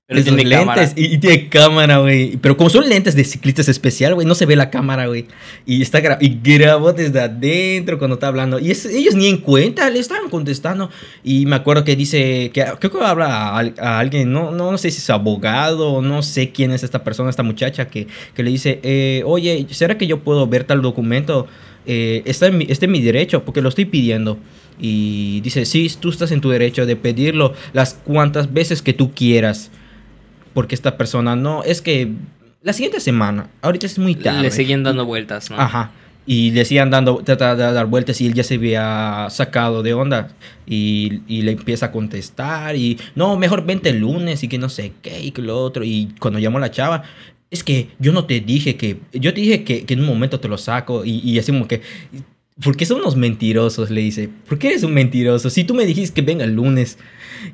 Pero 0.09 0.25
tiene 0.25 0.43
lentes 0.49 0.59
cámara. 0.75 0.93
Y, 0.97 1.05
y 1.15 1.19
tiene 1.19 1.49
cámara, 1.51 1.99
güey. 1.99 2.39
Pero 2.39 2.57
como 2.57 2.71
son 2.71 2.89
lentes 2.89 3.15
de 3.15 3.25
ciclistas 3.25 3.69
especial, 3.69 4.15
güey, 4.15 4.27
no 4.27 4.35
se 4.35 4.47
ve 4.47 4.57
la 4.57 4.71
cámara, 4.71 5.07
güey. 5.07 5.27
Y 5.67 5.83
está 5.83 6.01
gra- 6.03 6.17
y 6.19 6.39
grabó 6.43 6.95
desde 6.95 7.21
adentro 7.21 7.99
cuando 7.99 8.15
está 8.15 8.29
hablando. 8.29 8.59
Y 8.59 8.71
es- 8.71 8.87
ellos 8.87 9.15
ni 9.15 9.27
en 9.27 9.37
cuenta, 9.37 9.91
le 9.91 9.99
estaban 9.99 10.31
contestando. 10.31 10.89
Y 11.23 11.45
me 11.45 11.57
acuerdo 11.57 11.85
que 11.85 11.95
dice, 11.95 12.51
que 12.55 12.65
creo 12.81 12.91
que 12.91 13.05
habla 13.05 13.49
a, 13.51 13.59
a 13.79 13.99
alguien, 13.99 14.33
no, 14.33 14.51
no, 14.51 14.73
no 14.73 14.79
sé 14.79 14.91
si 14.91 14.97
es 14.99 15.11
abogado 15.11 16.01
no 16.01 16.23
sé 16.23 16.53
quién 16.53 16.71
es 16.73 16.83
esta 16.85 17.05
persona, 17.05 17.29
esta 17.29 17.43
muchacha, 17.43 17.89
que, 17.89 18.07
que 18.35 18.43
le 18.43 18.51
dice, 18.51 18.81
eh, 18.83 19.23
oye, 19.27 19.67
¿será 19.71 19.99
que 19.99 20.07
yo 20.07 20.21
puedo 20.21 20.47
ver 20.47 20.65
tal 20.65 20.81
documento? 20.81 21.47
Eh, 21.85 22.23
está, 22.25 22.47
en 22.47 22.57
mi, 22.57 22.67
está 22.71 22.87
en 22.87 22.93
mi 22.93 23.03
derecho 23.03 23.45
porque 23.45 23.61
lo 23.61 23.69
estoy 23.69 23.85
pidiendo. 23.85 24.39
Y 24.81 25.43
dice, 25.43 25.67
sí, 25.67 25.91
tú 26.01 26.09
estás 26.09 26.31
en 26.33 26.41
tu 26.41 26.49
derecho 26.49 26.87
de 26.87 26.97
pedirlo 26.97 27.53
las 27.75 27.93
cuantas 27.93 28.55
veces 28.55 28.81
que 28.81 28.95
tú 28.95 29.13
quieras. 29.13 29.71
Porque 30.59 30.75
esta 30.75 30.97
persona 30.97 31.37
no, 31.37 31.63
es 31.63 31.81
que 31.81 32.11
la 32.63 32.73
siguiente 32.73 32.99
semana, 32.99 33.49
ahorita 33.63 33.87
es 33.87 33.97
muy 33.97 34.17
tarde. 34.17 34.43
Le 34.43 34.51
seguían 34.51 34.83
dando 34.83 35.07
vueltas, 35.07 35.53
¿no? 35.53 35.61
Ajá. 35.61 35.93
Y 36.27 36.51
le 36.51 36.65
siguen 36.65 36.91
dando, 36.91 37.19
trata 37.19 37.55
de 37.55 37.73
dar 37.73 37.87
vueltas 37.87 38.21
y 38.21 38.27
él 38.27 38.35
ya 38.35 38.43
se 38.43 38.55
había 38.57 39.29
sacado 39.31 39.85
de 39.85 39.95
onda. 39.95 40.33
Y, 40.67 41.23
y 41.29 41.43
le 41.43 41.53
empieza 41.53 41.87
a 41.87 41.93
contestar 41.93 42.75
y, 42.75 42.99
no, 43.15 43.37
mejor 43.37 43.65
vente 43.65 43.91
el 43.91 44.01
lunes 44.01 44.43
y 44.43 44.49
que 44.49 44.59
no 44.59 44.69
sé 44.69 44.95
qué 45.01 45.21
y 45.21 45.31
que 45.31 45.43
lo 45.43 45.57
otro. 45.57 45.85
Y 45.85 46.13
cuando 46.19 46.41
llamó 46.41 46.59
la 46.59 46.73
chava, 46.73 47.05
es 47.53 47.63
que 47.63 47.91
yo 48.01 48.13
no 48.13 48.25
te 48.25 48.41
dije 48.41 48.75
que, 48.75 48.99
yo 49.13 49.33
te 49.33 49.41
dije 49.41 49.63
que, 49.63 49.87
que 49.87 49.95
en 49.95 50.01
un 50.01 50.07
momento 50.07 50.41
te 50.41 50.49
lo 50.49 50.59
saco 50.59 51.05
y, 51.05 51.21
y 51.21 51.39
así 51.39 51.53
como 51.53 51.69
que, 51.69 51.83
¿por 52.63 52.77
qué 52.77 52.87
son 52.87 53.01
unos 53.01 53.17
mentirosos? 53.17 53.91
Le 53.91 54.01
dice, 54.01 54.29
¿por 54.49 54.59
qué 54.59 54.69
eres 54.69 54.83
un 54.83 54.95
mentiroso? 54.95 55.51
Si 55.51 55.65
tú 55.65 55.75
me 55.75 55.87
dijiste 55.87 56.15
que 56.15 56.27
venga 56.27 56.45
el 56.45 56.55
lunes. 56.55 56.99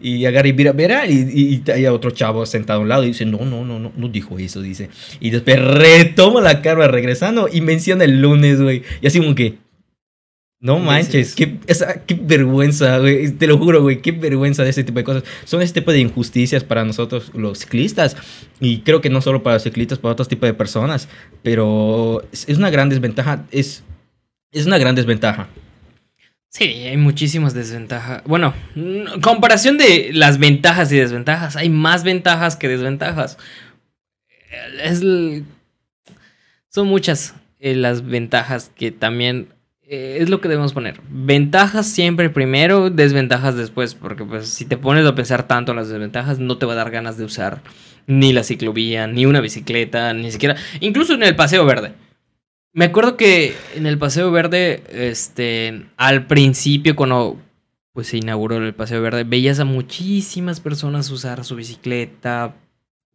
Y 0.01 0.25
agarra 0.25 0.49
y 0.49 0.55
mira, 0.55 0.73
verá, 0.73 1.07
y, 1.07 1.13
y, 1.13 1.63
y 1.67 1.71
hay 1.71 1.87
otro 1.87 2.11
chavo 2.11 2.47
sentado 2.47 2.81
a 2.81 2.83
un 2.83 2.89
lado 2.89 3.05
y 3.05 3.09
dice, 3.09 3.27
no, 3.27 3.45
no, 3.45 3.67
no, 3.67 3.79
no, 3.79 3.93
no 3.95 4.09
dijo 4.09 4.39
eso, 4.39 4.63
dice. 4.63 4.89
Y 5.21 5.29
después 5.29 5.61
retoma 5.63 6.41
la 6.41 6.63
carga 6.63 6.89
regresando 6.89 7.49
y 7.53 7.61
menciona 7.61 8.05
el 8.05 8.23
lunes, 8.23 8.63
güey. 8.63 8.83
Y 9.03 9.07
así 9.07 9.19
como 9.19 9.35
que, 9.35 9.59
no 10.59 10.79
manches, 10.79 11.35
qué, 11.35 11.59
esa, 11.67 12.03
qué 12.07 12.15
vergüenza, 12.15 12.99
güey. 12.99 13.31
Te 13.33 13.47
lo 13.47 13.59
juro, 13.59 13.83
güey, 13.83 14.01
qué 14.01 14.13
vergüenza 14.13 14.65
de 14.65 14.71
ese 14.71 14.85
tipo 14.85 14.99
de 14.99 15.05
cosas. 15.05 15.25
Son 15.45 15.61
ese 15.61 15.75
tipo 15.75 15.93
de 15.93 16.01
injusticias 16.01 16.65
para 16.65 16.87
nosotros 16.87 17.31
los 17.35 17.59
ciclistas. 17.59 18.17
Y 18.61 18.79
creo 18.79 19.03
que 19.03 19.11
no 19.11 19.21
solo 19.21 19.43
para 19.43 19.57
los 19.57 19.65
ciclistas, 19.65 19.99
para 19.99 20.13
otros 20.13 20.29
tipos 20.29 20.49
de 20.49 20.55
personas. 20.55 21.11
Pero 21.43 22.23
es 22.33 22.57
una 22.57 22.71
gran 22.71 22.89
desventaja, 22.89 23.45
es, 23.51 23.85
es 24.55 24.67
una 24.67 24.79
gran 24.79 24.95
desventaja. 24.95 25.49
Sí, 26.49 26.65
hay 26.65 26.97
muchísimas 26.97 27.53
desventajas. 27.53 28.23
Bueno, 28.25 28.55
en 28.77 29.21
comparación 29.21 29.77
de 29.77 30.11
las 30.13 30.39
ventajas 30.39 30.93
y 30.93 30.97
desventajas, 30.97 31.57
hay 31.57 31.69
más 31.69 32.05
ventajas 32.05 32.55
que 32.57 32.69
desventajas. 32.69 33.39
Es 34.83 35.01
el- 35.03 35.45
Son 36.69 36.87
muchas 36.89 37.35
eh, 37.61 37.75
las 37.75 38.05
ventajas 38.07 38.71
que 38.75 38.91
también 38.91 39.49
eh, 39.87 40.19
es 40.21 40.29
lo 40.31 40.41
que 40.41 40.49
debemos 40.49 40.73
poner. 40.73 41.01
Ventajas 41.09 41.87
siempre 41.87 42.31
primero, 42.31 42.89
desventajas 42.91 43.57
después, 43.57 43.95
porque 43.95 44.25
pues 44.25 44.49
si 44.49 44.65
te 44.65 44.77
pones 44.77 45.05
a 45.07 45.15
pensar 45.15 45.47
tanto 45.47 45.73
en 45.73 45.77
las 45.77 45.89
desventajas, 45.89 46.39
no 46.39 46.57
te 46.59 46.67
va 46.67 46.73
a 46.73 46.77
dar 46.77 46.91
ganas 46.91 47.17
de 47.19 47.25
usar 47.25 47.63
ni 48.07 48.33
la 48.33 48.43
ciclovía, 48.45 49.07
ni 49.07 49.25
una 49.27 49.41
bicicleta, 49.41 50.13
ni 50.15 50.31
siquiera, 50.33 50.57
incluso 50.81 51.15
en 51.15 51.23
el 51.23 51.37
paseo 51.37 51.65
verde. 51.67 51.93
Me 52.75 52.87
acuerdo 52.87 53.17
que 53.17 53.55
en 53.77 53.87
el 53.87 53.99
Paseo 53.99 54.33
Verde, 54.33 54.83
este, 54.91 55.87
al 55.97 56.27
principio 56.27 56.97
cuando 56.97 57.39
pues 57.93 58.09
se 58.09 58.17
inauguró 58.17 58.57
el 58.57 58.75
Paseo 58.75 59.01
Verde, 59.01 59.23
veías 59.23 59.61
a 59.61 59.65
muchísimas 59.65 60.59
personas 60.59 61.09
usar 61.11 61.45
su 61.45 61.55
bicicleta, 61.55 62.57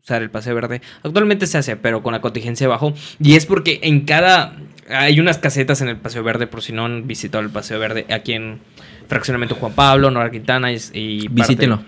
usar 0.02 0.22
el 0.22 0.30
Paseo 0.30 0.56
Verde. 0.56 0.82
Actualmente 1.04 1.46
se 1.46 1.58
hace, 1.58 1.76
pero 1.76 2.02
con 2.02 2.14
la 2.14 2.22
contingencia 2.22 2.70
bajo. 2.70 2.94
Y 3.20 3.36
es 3.36 3.46
porque 3.46 3.82
en 3.84 4.06
cada 4.06 4.56
hay 4.88 5.20
unas 5.20 5.38
casetas 5.38 5.82
en 5.82 5.90
el 5.90 5.98
Paseo 5.98 6.24
Verde, 6.24 6.48
por 6.48 6.62
si 6.62 6.72
no 6.72 6.86
han 6.86 7.06
visitado 7.06 7.44
el 7.44 7.50
Paseo 7.50 7.78
Verde, 7.80 8.06
aquí 8.10 8.32
en 8.32 8.62
Fraccionamiento 9.10 9.56
Juan 9.56 9.74
Pablo, 9.74 10.10
Nora 10.10 10.32
Quintana 10.32 10.72
y, 10.72 10.78
y 10.94 11.28
Visítenlo, 11.28 11.84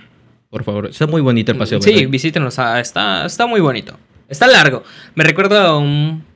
por 0.49 0.65
favor. 0.65 0.87
Está 0.87 1.07
muy 1.07 1.21
bonito 1.21 1.53
el 1.53 1.57
paseo. 1.57 1.81
Sí, 1.81 1.93
¿verdad? 1.93 2.09
visítenlo. 2.09 2.49
Está, 2.49 2.81
está, 2.81 3.25
está 3.25 3.47
muy 3.47 3.61
bonito. 3.61 3.97
Está 4.27 4.47
largo. 4.47 4.83
Me 5.15 5.23
recuerda 5.23 5.67
a 5.67 5.77
un. 5.77 6.30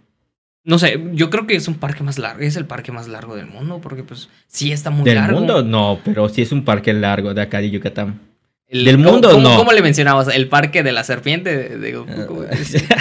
No 0.65 0.77
sé, 0.79 0.99
yo 1.13 1.29
creo 1.29 1.45
que 1.47 1.55
es 1.55 1.67
un 1.67 1.75
parque 1.75 2.03
más 2.03 2.17
largo. 2.19 2.41
Es 2.41 2.55
el 2.57 2.65
parque 2.65 2.91
más 2.91 3.07
largo 3.07 3.35
del 3.35 3.45
mundo. 3.47 3.79
Porque, 3.81 4.03
pues, 4.03 4.29
sí 4.47 4.71
está 4.71 4.89
muy 4.89 5.05
¿Del 5.05 5.15
largo. 5.15 5.37
mundo? 5.37 5.63
No, 5.63 5.99
pero 6.03 6.27
sí 6.27 6.41
es 6.41 6.51
un 6.51 6.65
parque 6.65 6.91
largo 6.91 7.33
de 7.33 7.41
acá 7.41 7.59
de 7.59 7.69
Yucatán. 7.71 8.19
El- 8.67 8.83
del 8.83 8.95
¿cómo- 8.97 9.11
mundo, 9.11 9.29
cómo, 9.29 9.41
no. 9.49 9.57
¿Cómo 9.57 9.71
le 9.73 9.81
mencionabas? 9.83 10.27
El 10.27 10.47
parque 10.49 10.81
de 10.81 10.91
la 10.91 11.03
serpiente 11.03 11.55
de, 11.55 11.77
de 11.77 11.93
Goku. 11.93 12.45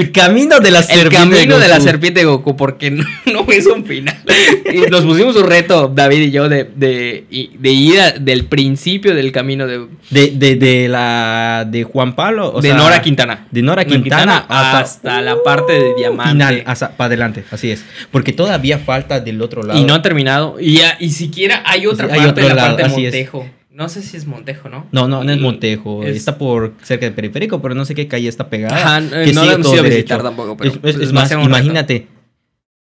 el 0.00 0.12
camino 0.12 0.60
de 0.60 0.70
la 0.70 0.78
El 0.80 0.84
serpiente. 0.84 1.16
camino 1.16 1.58
de 1.58 1.68
la 1.68 1.76
Goku. 1.76 1.86
serpiente 1.88 2.20
de 2.20 2.26
Goku, 2.26 2.56
porque 2.56 2.90
no, 2.90 3.04
no 3.26 3.46
es 3.52 3.66
un 3.66 3.84
final. 3.84 4.16
Y 4.72 4.90
nos 4.90 5.02
pusimos 5.02 5.36
un 5.36 5.46
reto, 5.46 5.90
David 5.94 6.20
y 6.22 6.30
yo, 6.30 6.48
de, 6.48 6.64
de, 6.64 7.24
de 7.58 7.70
ir 7.70 8.00
a- 8.00 8.12
del 8.12 8.44
principio 8.46 9.14
del 9.14 9.32
camino 9.32 9.66
de, 9.66 9.86
De, 10.10 10.30
de, 10.30 10.56
de 10.56 10.88
la 10.88 11.66
de 11.68 11.84
Juan 11.84 12.14
Pablo. 12.14 12.52
o 12.54 12.60
de 12.60 12.68
sea, 12.68 12.76
Nora 12.76 13.02
Quintana. 13.02 13.46
De 13.50 13.62
Nora 13.62 13.84
Quintana, 13.84 14.38
hasta, 14.48 14.78
hasta, 14.80 15.20
la 15.22 15.36
parte 15.42 15.72
de 15.72 15.94
diamante. 15.96 16.32
final, 16.32 16.62
hasta 16.66 16.90
para 16.96 17.06
adelante, 17.06 17.44
así 17.50 17.70
es. 17.70 17.84
Porque 18.10 18.32
todavía 18.32 18.78
falta 18.78 19.20
del 19.20 19.40
otro 19.42 19.62
lado. 19.62 19.78
Y 19.78 19.84
no 19.84 19.94
ha 19.94 20.02
terminado. 20.02 20.56
Y, 20.60 20.78
ya- 20.78 20.96
y 21.00 21.10
siquiera 21.10 21.62
hay 21.66 21.86
otra 21.86 22.06
Sí, 22.06 22.12
hay 22.12 22.18
parte, 22.26 22.42
otro 22.42 22.48
la 22.48 22.54
lado, 22.54 22.76
parte 22.76 23.00
de 23.00 23.20
es. 23.20 23.26
No 23.80 23.88
sé 23.88 24.02
si 24.02 24.18
es 24.18 24.26
Montejo, 24.26 24.68
¿no? 24.68 24.86
No, 24.92 25.08
no, 25.08 25.24
no 25.24 25.32
es 25.32 25.38
Y- 25.38 25.40
Montejo. 25.40 26.04
es- 26.04 26.14
Está 26.14 26.36
por 26.36 26.74
cerca 26.82 27.06
del 27.06 27.14
periférico, 27.14 27.62
pero 27.62 27.74
no 27.74 27.86
sé 27.86 27.94
qué 27.94 28.06
calle 28.08 28.28
está 28.28 28.50
pegada. 28.50 28.76
Ajá, 28.76 29.24
que 29.24 29.32
no 29.32 29.42
la 29.44 29.54
hemos 29.54 29.72
ido 29.72 29.80
a 29.80 29.86
visitar 29.86 30.22
tampoco. 30.22 30.56
Pero 30.58 30.72
es, 30.82 30.96
es- 30.96 31.00
es 31.00 31.12
más, 31.14 31.32
imagínate. 31.32 32.06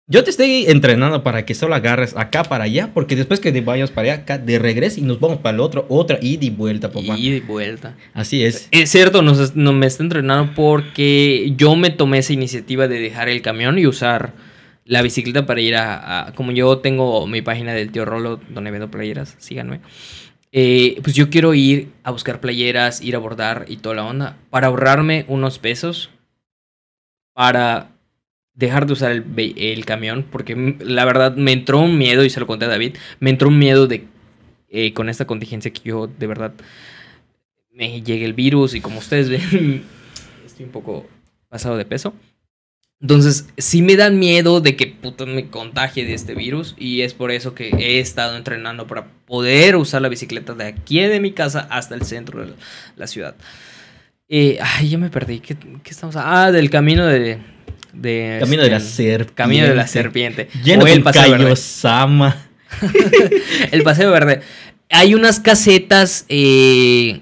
Yo 0.06 0.24
te 0.24 0.30
estoy 0.30 0.66
entrenando 0.68 1.24
para 1.24 1.46
que 1.46 1.56
solo 1.56 1.74
agarres 1.74 2.16
acá 2.16 2.44
para 2.44 2.66
allá, 2.66 2.92
porque 2.94 3.16
después 3.16 3.40
que 3.40 3.50
vayamos 3.62 3.90
para 3.90 4.12
allá, 4.14 4.22
acá 4.22 4.38
de 4.38 4.60
regreso 4.60 5.00
y 5.00 5.04
nos 5.04 5.20
vamos 5.20 5.38
para 5.40 5.56
el 5.56 5.62
otro, 5.62 5.86
otra 5.90 6.20
ida 6.22 6.46
y 6.46 6.50
vuelta, 6.52 6.92
papá. 6.92 7.18
Y 7.18 7.32
de 7.32 7.40
vuelta. 7.42 7.96
Así 8.14 8.44
es. 8.44 8.68
Es 8.70 8.92
cierto, 8.92 9.24
nos, 9.24 9.56
no, 9.56 9.74
me 9.74 9.88
está 9.88 10.04
entrenando 10.04 10.54
porque 10.54 11.54
yo 11.58 11.76
me 11.76 11.90
tomé 11.90 12.20
esa 12.20 12.34
iniciativa 12.34 12.88
de 12.88 13.00
dejar 13.00 13.30
el 13.30 13.42
camión 13.42 13.80
y 13.80 13.88
usar 13.88 14.34
la 14.86 15.02
bicicleta 15.02 15.46
para 15.48 15.62
ir 15.62 15.76
a, 15.78 16.28
a- 16.28 16.34
como 16.34 16.52
yo 16.52 16.78
tengo 16.80 17.26
mi 17.26 17.42
página 17.42 17.74
del 17.74 17.90
tío 17.92 18.04
Rolo 18.06 18.40
donde 18.50 18.70
vendo 18.72 18.92
playeras, 18.92 19.36
síganme. 19.40 19.80
Eh, 20.56 21.00
pues 21.02 21.16
yo 21.16 21.32
quiero 21.32 21.56
ir 21.56 21.92
a 22.04 22.12
buscar 22.12 22.40
playeras, 22.40 23.02
ir 23.02 23.16
a 23.16 23.20
bordar 23.20 23.66
y 23.68 23.78
toda 23.78 23.96
la 23.96 24.06
onda 24.06 24.38
para 24.52 24.68
ahorrarme 24.68 25.26
unos 25.28 25.58
pesos 25.58 26.12
para 27.34 27.90
dejar 28.54 28.86
de 28.86 28.94
usar 28.94 29.12
el, 29.12 29.86
camión 29.86 30.24
porque 30.32 30.78
la 30.80 31.06
verdad 31.06 31.36
me 31.36 31.54
entró 31.54 31.80
un 31.80 31.98
miedo 31.98 32.24
y 32.24 32.30
se 32.30 32.40
lo 32.40 32.46
conté 32.46 32.66
a 32.66 32.68
David, 32.68 32.98
me 33.20 33.32
entró 33.32 33.48
un 33.48 33.58
miedo 33.58 33.88
de 33.88 34.06
eh, 34.70 34.94
con 34.94 35.10
esta 35.10 35.26
contingencia 35.26 35.74
que 35.74 35.82
yo 35.84 36.06
de 36.06 36.28
verdad 36.28 36.54
me 37.72 38.04
llegue 38.04 38.26
el 38.26 38.34
virus 38.34 38.76
y 38.76 38.82
como 38.82 39.00
ustedes 39.00 39.30
ven 39.30 39.84
estoy 40.46 40.66
un 40.66 40.72
poco 40.72 41.08
pasado 41.50 41.78
de 41.78 41.86
peso. 41.86 42.14
Entonces, 43.04 43.50
sí 43.58 43.82
me 43.82 43.98
dan 43.98 44.18
miedo 44.18 44.62
de 44.62 44.78
que 44.78 44.88
puta 44.88 45.26
me 45.26 45.50
contagie 45.50 46.06
de 46.06 46.14
este 46.14 46.36
virus 46.36 46.74
y 46.78 47.02
es 47.02 47.14
por 47.14 47.32
eso 47.32 47.54
que 47.54 47.68
he 47.68 48.00
estado 48.00 48.38
entrenando 48.38 48.88
para 48.88 49.08
poder 49.26 49.76
usar 49.76 50.02
la 50.02 50.08
bicicleta 50.08 50.54
de 50.54 50.68
aquí 50.68 51.02
de 51.02 51.20
mi 51.20 51.34
casa 51.34 51.68
hasta 51.70 51.96
el 51.96 52.04
centro 52.04 52.46
de 52.46 52.54
la, 52.96 53.08
ciudad. 53.08 53.36
Eh, 54.30 54.58
ay, 54.62 54.92
ya 54.92 54.98
me 54.98 55.10
perdí. 55.10 55.42
¿Qué, 55.42 55.58
qué 55.58 55.90
estamos? 55.90 56.16
Ah, 56.18 56.50
del 56.54 56.70
camino 56.70 57.06
de... 57.06 57.40
de 57.92 58.38
Camino 58.40 58.64
de 58.64 58.70
la 58.70 58.78
este, 58.78 58.90
serpiente. 58.90 59.34
Camino 59.34 59.68
de 59.68 59.76
la 59.76 59.88
serpiente. 59.88 60.48
Lleno 60.64 60.86
O 60.86 60.88
el 60.88 61.04
paseo 61.04 61.30
verde. 61.30 61.44
Kaiosama. 61.44 62.38
El 63.72 63.84
paseo 63.84 64.12
verde. 64.12 64.40
Hay 64.90 65.14
unas 65.14 65.42
casetas 65.42 66.26
eh, 66.30 67.20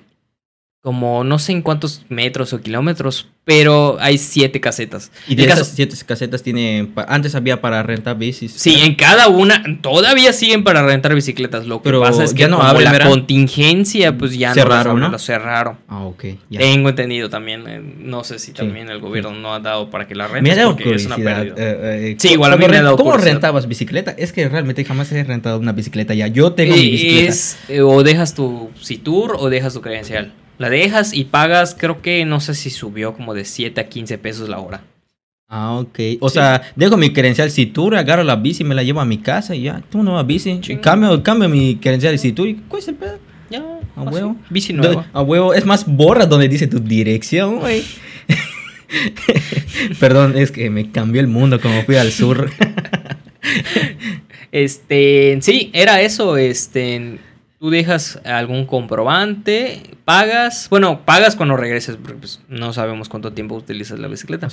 como 0.82 1.24
no 1.24 1.40
sé 1.40 1.54
en 1.54 1.64
cuántos 1.64 2.06
metros 2.08 2.54
o 2.54 2.62
kilómetros, 2.62 3.31
pero 3.44 3.98
hay 4.00 4.18
siete 4.20 4.62
casetas. 4.62 5.12
Y 5.28 5.34
de 5.36 5.48
caso- 5.48 5.64
esas 5.64 5.76
siete 5.76 5.96
casetas 6.06 6.44
tiene. 6.44 6.88
pa- 6.94 7.06
Antes 7.10 7.34
había 7.34 7.60
para 7.60 7.82
rentar 7.82 8.16
bicis. 8.18 8.52
Sí, 8.54 8.76
en 8.84 8.94
cada 8.96 9.28
una 9.30 9.64
todavía 9.82 10.32
siguen 10.32 10.64
para 10.64 10.84
rentar 10.86 11.16
bicicletas. 11.16 11.66
Lo 11.66 11.80
que 11.80 11.86
Pero 11.86 12.02
pasa 12.02 12.24
es 12.24 12.34
que 12.34 12.42
ya 12.42 12.48
no 12.48 12.58
como 12.58 12.70
abren, 12.70 12.86
la 12.86 12.92
¿verdad? 12.92 13.10
contingencia, 13.10 14.16
pues 14.18 14.38
ya 14.38 14.54
Cerraron, 14.54 15.00
no, 15.00 15.08
¿no? 15.08 15.12
lo 15.14 15.20
cerraron. 15.20 15.78
Ah, 15.88 16.04
ok. 16.06 16.26
ya. 16.52 16.60
Tengo 16.60 16.90
entendido 16.90 17.30
también. 17.30 17.64
eh, 17.68 17.82
no 18.00 18.24
sé 18.24 18.38
si 18.40 18.52
también 18.52 18.90
el 18.90 19.00
gobierno 19.00 19.32
no 19.34 19.54
ha 19.56 19.60
dado 19.60 19.90
para 19.90 20.08
que 20.08 20.14
la 20.16 20.28
renten. 20.28 20.44
Me 20.44 20.52
ha 20.52 20.56
dado 20.56 20.76
porque 20.76 20.94
es 20.96 21.06
una 21.08 21.16
curiosidad. 21.16 21.46
eh, 21.58 22.12
eh, 22.12 22.16
Sí, 22.20 22.28
¿cómo- 22.30 22.34
igual 22.36 22.54
a 22.54 22.58
mí 22.58 22.68
me 22.68 22.78
ha 22.78 22.82
dado 22.84 22.96
¿Cómo 22.96 23.10
curiosidad. 23.10 23.34
rentabas 23.34 23.68
bicicleta? 23.68 24.12
Es 24.18 24.32
que 24.32 24.48
realmente 24.50 24.86
jamás 24.86 25.12
he 25.12 25.24
rentado 25.24 25.58
una 25.60 25.72
bicicleta 25.74 26.14
ya. 26.14 26.28
Yo 26.28 26.54
tengo 26.54 26.76
mi 26.76 26.80
Eh, 26.88 26.92
bicicleta. 26.92 27.30
Es 27.30 27.58
eh, 27.70 27.82
o 27.82 28.04
dejas 28.04 28.36
tu 28.36 28.70
Citur 28.82 29.36
o 29.40 29.50
dejas 29.50 29.74
tu 29.74 29.82
credencial. 29.82 30.32
La 30.62 30.70
dejas 30.70 31.12
y 31.14 31.24
pagas, 31.24 31.76
creo 31.78 32.04
que 32.04 32.24
no 32.24 32.40
sé 32.40 32.54
si 32.54 32.70
subió 32.70 33.14
como 33.16 33.34
de 33.34 33.46
7 33.46 33.82
a 33.82 33.90
15 33.90 34.20
pesos 34.20 34.48
la 34.48 34.60
hora. 34.60 34.84
Ah, 35.50 35.74
ok. 35.80 36.00
O 36.20 36.30
Sí. 36.30 36.36
sea, 36.36 36.62
dejo 36.76 36.98
mi 36.98 37.12
credencial 37.12 37.50
Citur, 37.50 37.96
agarro 37.96 38.24
la 38.24 38.36
bici, 38.36 38.64
me 38.64 38.76
la 38.76 38.84
llevo 38.84 39.02
a 39.02 39.06
mi 39.06 39.18
casa 39.18 39.56
y 39.56 39.64
ya. 39.64 39.82
Tú 39.90 40.04
vas 40.04 40.28
bici. 40.28 40.60
Sí. 40.62 40.78
Cambio, 40.78 41.24
cambio 41.24 41.50
mi 41.50 41.78
credencial 41.78 42.14
de 42.14 42.20
Citur 42.20 42.48
y 42.48 42.54
¿cuál 42.68 42.80
es 42.82 42.88
el 42.90 42.94
pedo? 42.96 43.18
Ya. 43.50 43.64
A 43.96 44.04
huevo. 44.04 44.36
bici 44.52 44.72
nueva. 44.72 45.08
A 45.14 45.24
huevo. 45.24 45.54
Es 45.56 45.66
más, 45.66 45.84
borra 45.88 46.28
donde 46.28 46.48
dice 46.48 46.68
tu 46.68 46.80
dirección, 46.80 47.60
güey. 47.60 47.84
Perdón, 50.00 50.38
es 50.38 50.52
que 50.52 50.70
me 50.70 50.92
cambió 50.92 51.22
el 51.22 51.28
mundo 51.28 51.60
como 51.60 51.82
fui 51.84 51.96
al 51.96 52.12
sur. 52.12 52.52
Este, 54.52 55.38
sí, 55.42 55.70
era 55.74 56.02
eso, 56.02 56.36
este, 56.36 57.18
tú 57.62 57.70
dejas 57.70 58.20
algún 58.26 58.66
comprobante, 58.66 59.84
pagas, 60.04 60.68
bueno, 60.72 61.06
pagas 61.06 61.36
cuando 61.36 61.56
regreses, 61.56 61.96
porque 61.96 62.18
pues, 62.18 62.40
no 62.50 62.74
sabemos 62.74 63.08
cuánto 63.08 63.34
tiempo 63.34 63.54
utilizas 63.54 64.00
la 64.00 64.08
bicicleta. 64.08 64.48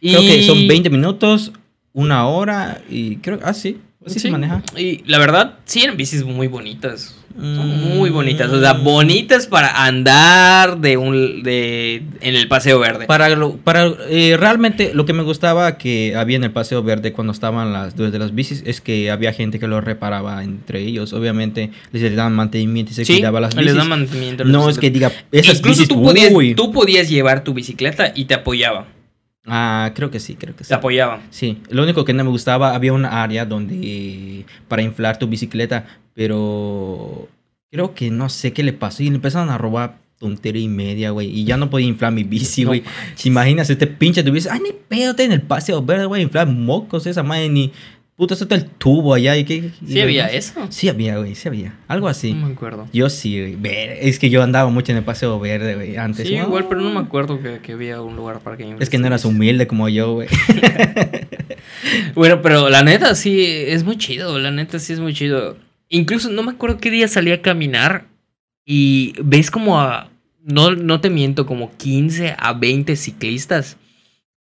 Y- 0.00 0.12
Creo 0.14 0.22
que 0.22 0.42
son 0.46 0.66
20 0.66 0.88
minutos, 0.88 1.52
una 1.92 2.26
hora 2.26 2.80
y 2.88 3.16
creo... 3.16 3.38
Ah, 3.42 3.52
sí. 3.52 3.78
Así 4.04 4.14
se 4.14 4.20
Sí, 4.28 4.30
maneja. 4.30 4.62
Y 4.76 5.04
la 5.06 5.18
verdad, 5.18 5.58
sí 5.66 5.82
eran 5.82 5.98
bicis 5.98 6.24
muy 6.24 6.48
bonitas. 6.48 7.14
Son 7.34 7.68
Mm. 7.68 7.96
muy 7.96 8.10
bonitas, 8.10 8.50
o 8.50 8.60
sea, 8.60 8.74
bonitas 8.74 9.46
para 9.46 9.84
andar 9.86 10.78
de 10.80 10.96
un 10.96 11.42
de 11.42 12.02
en 12.20 12.36
el 12.36 12.46
paseo 12.48 12.78
verde. 12.78 13.06
Para, 13.06 13.28
lo- 13.30 13.56
para 13.56 13.90
eh, 14.10 14.36
realmente 14.38 14.92
lo 14.94 15.06
que 15.06 15.12
me 15.12 15.22
gustaba 15.22 15.78
que 15.78 16.14
había 16.16 16.36
en 16.36 16.44
el 16.44 16.50
Paseo 16.50 16.82
Verde 16.82 17.12
cuando 17.12 17.32
estaban 17.32 17.72
las 17.72 17.96
de 17.96 18.18
las 18.18 18.34
bicis 18.34 18.62
es 18.66 18.80
que 18.80 19.10
había 19.10 19.32
gente 19.32 19.58
que 19.58 19.66
lo 19.66 19.80
reparaba 19.80 20.44
entre 20.44 20.80
ellos. 20.82 21.12
Obviamente 21.14 21.70
les 21.92 22.14
daban 22.14 22.34
mantenimiento 22.34 22.92
y 22.92 22.94
se 22.94 23.04
sí, 23.04 23.14
cuidaba 23.14 23.40
las 23.40 23.54
les 23.54 23.64
bicis. 23.64 23.78
dan 23.78 23.88
mantenimiento 23.88 24.44
no 24.44 24.68
es 24.68 24.78
que 24.78 24.90
diga 24.90 25.10
esas 25.32 25.58
Incluso 25.58 25.80
bicis, 25.82 25.88
tú 25.88 26.02
podías, 26.02 26.32
uy. 26.32 26.54
tú 26.54 26.70
podías 26.72 27.08
llevar 27.08 27.44
tu 27.44 27.54
bicicleta 27.54 28.12
y 28.14 28.26
te 28.26 28.34
apoyaba. 28.34 28.86
Ah, 29.46 29.90
creo 29.94 30.10
que 30.10 30.20
sí, 30.20 30.36
creo 30.36 30.54
que 30.54 30.64
sí. 30.64 30.68
Te 30.68 30.74
apoyaba. 30.74 31.20
Sí, 31.30 31.60
lo 31.68 31.82
único 31.82 32.04
que 32.04 32.12
no 32.12 32.22
me 32.24 32.30
gustaba, 32.30 32.74
había 32.74 32.92
una 32.92 33.22
área 33.22 33.44
donde 33.44 34.44
para 34.68 34.82
inflar 34.82 35.18
tu 35.18 35.26
bicicleta, 35.26 35.86
pero 36.14 37.28
creo 37.70 37.94
que 37.94 38.10
no 38.10 38.28
sé 38.28 38.52
qué 38.52 38.62
le 38.62 38.72
pasó 38.72 39.02
y 39.02 39.10
le 39.10 39.16
empezaron 39.16 39.50
a 39.50 39.58
robar 39.58 39.98
tontería 40.18 40.62
y 40.62 40.68
media, 40.68 41.10
güey, 41.10 41.28
y 41.28 41.44
ya 41.44 41.56
no 41.56 41.68
podía 41.68 41.88
inflar 41.88 42.12
mi 42.12 42.22
bici, 42.22 42.62
No 42.62 42.68
güey. 42.68 42.84
¿Te 43.20 43.28
imaginas 43.28 43.68
este 43.68 43.88
pinche 43.88 44.22
tu 44.22 44.30
bici? 44.30 44.48
Ay, 44.48 44.60
ni 44.60 44.70
pedo, 44.72 45.14
en 45.18 45.32
el 45.32 45.42
paseo 45.42 45.82
verde, 45.82 46.06
güey, 46.06 46.22
inflar 46.22 46.46
mocos 46.46 47.06
esa 47.06 47.24
madre, 47.24 47.48
ni 47.48 47.72
puta, 48.22 48.36
suelta 48.36 48.54
el 48.54 48.66
tubo 48.66 49.14
allá 49.14 49.36
y 49.36 49.42
qué. 49.42 49.72
y 49.84 49.92
Sí 49.92 50.00
había 50.00 50.28
eso. 50.28 50.68
Sí 50.70 50.88
había, 50.88 51.18
güey, 51.18 51.34
sí 51.34 51.48
había. 51.48 51.74
Algo 51.88 52.06
así. 52.06 52.32
No 52.34 52.46
me 52.46 52.52
acuerdo. 52.52 52.86
Yo 52.92 53.10
sí, 53.10 53.56
güey. 53.56 53.74
Es 53.98 54.20
que 54.20 54.30
yo 54.30 54.44
andaba 54.44 54.70
mucho 54.70 54.92
en 54.92 54.98
el 54.98 55.04
paseo 55.04 55.40
verde, 55.40 55.74
güey, 55.74 55.96
antes. 55.96 56.28
Sí, 56.28 56.36
¿no? 56.36 56.44
igual, 56.44 56.68
pero 56.68 56.82
no 56.82 56.90
me 56.90 57.00
acuerdo 57.00 57.42
que, 57.42 57.58
que 57.58 57.72
había 57.72 58.00
un 58.00 58.14
lugar 58.14 58.38
para 58.38 58.56
que 58.56 58.76
Es 58.78 58.90
que 58.90 58.98
no 58.98 59.08
eras 59.08 59.24
humilde 59.24 59.66
como 59.66 59.88
yo, 59.88 60.12
güey. 60.12 60.28
Bueno, 62.14 62.42
pero 62.42 62.68
la 62.68 62.82
neta 62.82 63.14
sí 63.14 63.44
es 63.44 63.82
muy 63.82 63.96
chido, 63.96 64.38
la 64.38 64.50
neta 64.50 64.78
sí 64.78 64.92
es 64.92 65.00
muy 65.00 65.14
chido. 65.14 65.56
Incluso 65.88 66.30
no 66.30 66.44
me 66.44 66.52
acuerdo 66.52 66.78
qué 66.78 66.90
día 66.90 67.08
salí 67.08 67.32
a 67.32 67.42
caminar 67.42 68.06
y 68.64 69.14
ves 69.22 69.50
como 69.50 69.80
a, 69.80 70.10
no, 70.44 70.72
no 70.72 71.00
te 71.00 71.10
miento, 71.10 71.44
como 71.44 71.76
15 71.76 72.36
a 72.38 72.52
20 72.52 72.94
ciclistas. 72.94 73.78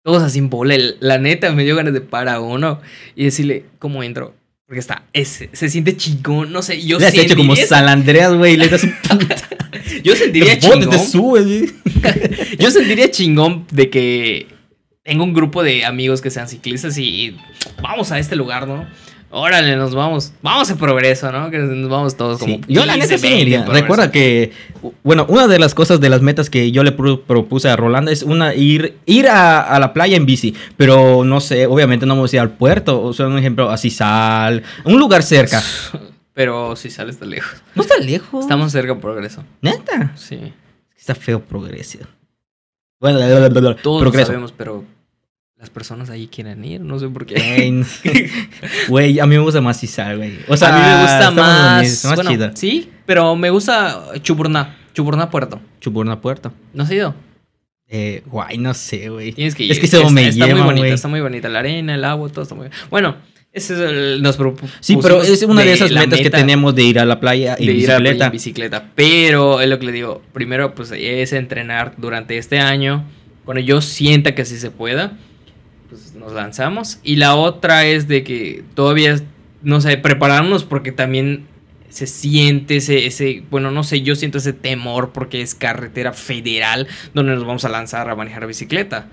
Todos 0.07 0.23
así 0.23 0.39
en 0.39 0.49
bola. 0.49 0.77
La 1.01 1.17
neta 1.17 1.51
me 1.51 1.65
dio 1.65 1.75
ganas 1.75 1.91
de 1.91 1.99
parar 1.99 2.35
a 2.35 2.39
uno 2.39 2.79
y 3.13 3.25
decirle, 3.25 3.65
¿cómo 3.77 4.03
entro? 4.03 4.33
Porque 4.65 4.79
está, 4.79 5.03
es, 5.11 5.49
se 5.51 5.69
siente 5.69 5.97
chingón, 5.97 6.53
no 6.53 6.61
sé, 6.61 6.81
yo 6.81 6.97
Le 6.97 7.07
has 7.07 7.13
hecho 7.13 7.35
como 7.35 7.53
San 7.57 7.89
Andreas, 7.89 8.33
güey, 8.33 8.55
le 8.55 8.69
das 8.69 8.85
un 8.85 8.93
puta. 9.01 9.35
Yo 10.05 10.15
sentiría 10.15 10.57
chingón. 10.57 10.89
te 10.89 10.97
subes. 10.97 11.73
Yo 12.57 12.71
sentiría 12.71 13.11
chingón 13.11 13.65
de 13.69 13.89
que 13.89 14.47
tengo 15.03 15.25
un 15.25 15.33
grupo 15.33 15.61
de 15.61 15.83
amigos 15.83 16.21
que 16.21 16.29
sean 16.29 16.47
ciclistas 16.47 16.97
y 16.97 17.35
vamos 17.81 18.13
a 18.13 18.17
este 18.17 18.37
lugar, 18.37 18.65
¿no? 18.65 18.87
Órale, 19.29 19.75
nos 19.75 19.93
vamos. 19.93 20.31
Vamos 20.41 20.71
a 20.71 20.75
progreso, 20.77 21.31
¿no? 21.31 21.51
Que 21.51 21.57
nos 21.57 21.89
vamos 21.89 22.15
todos 22.15 22.39
como. 22.39 22.55
Sí, 22.55 22.61
Yo 22.67 22.85
la 22.85 22.93
15, 22.93 23.07
neta 23.07 23.17
sí 23.17 23.27
20 23.27 23.41
iría. 23.41 23.57
en 23.57 23.63
Progreso. 23.65 23.83
Recuerda 23.83 24.11
que, 24.11 24.51
bueno, 25.03 25.25
una 25.27 25.47
de 25.47 25.59
las 25.59 25.73
cosas 25.75 25.99
de 25.99 26.09
las 26.09 26.21
metas 26.21 26.49
que 26.49 26.71
yo 26.71 26.81
le 26.83 26.93
pro- 26.93 27.21
propuse 27.21 27.67
a 27.69 27.75
Rolanda 27.75 28.11
es 28.11 28.23
una 28.23 28.55
ir, 28.55 28.97
ir 29.05 29.27
a, 29.27 29.59
a 29.61 29.79
la 29.79 29.91
playa 29.91 30.15
en 30.15 30.25
bici, 30.25 30.55
pero 30.77 31.25
no 31.25 31.41
sé, 31.41 31.67
obviamente 31.67 32.05
no 32.05 32.15
vamos 32.15 32.31
a 32.31 32.35
ir 32.37 32.39
al 32.39 32.51
puerto, 32.51 33.01
o 33.01 33.11
sea, 33.13 33.27
un 33.27 33.37
ejemplo, 33.37 33.69
a 33.69 33.77
Cisal, 33.77 34.63
un 34.85 34.97
lugar 34.99 35.23
cerca. 35.23 35.61
Pero 36.33 36.75
si 36.75 36.91
sale 36.91 37.09
está 37.09 37.25
lejos. 37.25 37.55
No 37.73 37.81
está 37.81 37.97
lejos. 37.97 38.41
Estamos 38.45 38.71
cerca 38.71 38.93
de 38.93 38.99
progreso. 39.01 39.43
Neta. 39.63 40.11
Sí. 40.15 40.53
Está 40.95 41.15
feo 41.15 41.39
progreso. 41.41 41.97
Bueno, 42.99 43.17
Todos 43.81 44.03
lo 44.03 44.11
progreso. 44.11 44.27
sabemos, 44.27 44.53
pero 44.55 44.83
las 45.59 45.71
personas 45.71 46.09
ahí 46.09 46.27
quieren 46.27 46.63
ir. 46.63 46.81
No 46.81 46.99
sé 46.99 47.07
por 47.07 47.25
qué. 47.25 47.83
Güey, 48.87 49.19
a 49.19 49.25
mí 49.25 49.35
me 49.35 49.41
gusta 49.41 49.59
más 49.59 49.79
Cisal, 49.79 50.17
güey. 50.17 50.37
O 50.47 50.55
sea, 50.55 50.69
a 50.69 50.77
mí 50.77 50.85
me 50.85 51.01
gusta 51.01 51.31
más. 51.31 52.05
más 52.05 52.15
bueno, 52.15 52.31
chida. 52.31 52.51
Sí, 52.55 52.89
pero 53.05 53.35
me 53.35 53.49
gusta 53.49 54.13
Chuburná. 54.21 54.77
Chuburná 54.93 55.29
Puerto. 55.29 55.59
Chuburna 55.79 56.21
Puerto. 56.21 56.53
¿No 56.73 56.83
has 56.83 56.91
ido? 56.91 57.15
Eh, 57.87 58.21
guay, 58.25 58.57
no 58.57 58.73
sé, 58.73 59.09
güey. 59.09 59.31
Tienes 59.31 59.55
que 59.55 59.63
ir. 59.63 59.71
Es 59.71 59.79
que 59.79 59.87
se 59.87 59.97
me 60.11 60.27
está 60.27 60.45
muy 60.45 60.53
lleva, 60.53 60.65
bonita, 60.65 60.81
güey. 60.81 60.93
está 60.93 61.07
muy 61.07 61.21
bonita. 61.21 61.49
La 61.49 61.59
arena, 61.59 61.95
el 61.95 62.03
agua, 62.03 62.29
todo 62.29 62.43
está 62.43 62.53
muy 62.53 62.67
Bueno, 62.89 63.15
ese 63.51 63.73
es 63.73 63.79
el, 63.79 64.21
nos 64.21 64.37
Sí, 64.81 64.97
pero 65.01 65.23
es 65.23 65.41
una 65.43 65.63
de 65.63 65.73
esas 65.73 65.91
metas 65.91 66.19
que 66.19 66.29
tenemos 66.29 66.75
de 66.75 66.83
ir 66.83 66.99
a 66.99 67.05
la 67.05 67.19
playa 67.19 67.55
y 67.57 67.65
de 67.65 67.73
ir 67.73 67.91
a 67.91 67.99
la 67.99 67.99
bicicleta. 67.99 68.25
en 68.25 68.31
bicicleta. 68.31 68.91
Pero 68.93 69.61
es 69.61 69.69
lo 69.69 69.79
que 69.79 69.87
le 69.87 69.91
digo. 69.91 70.21
Primero, 70.33 70.75
pues 70.75 70.91
es 70.91 71.33
entrenar 71.33 71.93
durante 71.97 72.37
este 72.37 72.59
año. 72.59 73.05
Cuando 73.45 73.61
yo 73.61 73.81
sienta 73.81 74.35
que 74.35 74.41
así 74.41 74.57
se 74.57 74.69
pueda, 74.69 75.17
nos 76.19 76.33
lanzamos. 76.33 76.99
Y 77.03 77.15
la 77.17 77.35
otra 77.35 77.85
es 77.85 78.07
de 78.07 78.23
que 78.23 78.63
todavía, 78.73 79.19
no 79.61 79.81
sé, 79.81 79.97
prepararnos 79.97 80.63
porque 80.63 80.91
también 80.91 81.45
se 81.89 82.05
siente 82.07 82.77
ese, 82.77 83.05
ese, 83.07 83.43
bueno, 83.49 83.71
no 83.71 83.83
sé, 83.83 84.01
yo 84.01 84.15
siento 84.15 84.37
ese 84.39 84.53
temor 84.53 85.11
porque 85.13 85.41
es 85.41 85.55
carretera 85.55 86.13
federal 86.13 86.87
donde 87.13 87.33
nos 87.33 87.45
vamos 87.45 87.63
a 87.65 87.69
lanzar 87.69 88.09
a 88.09 88.15
manejar 88.15 88.45
bicicleta. 88.45 89.07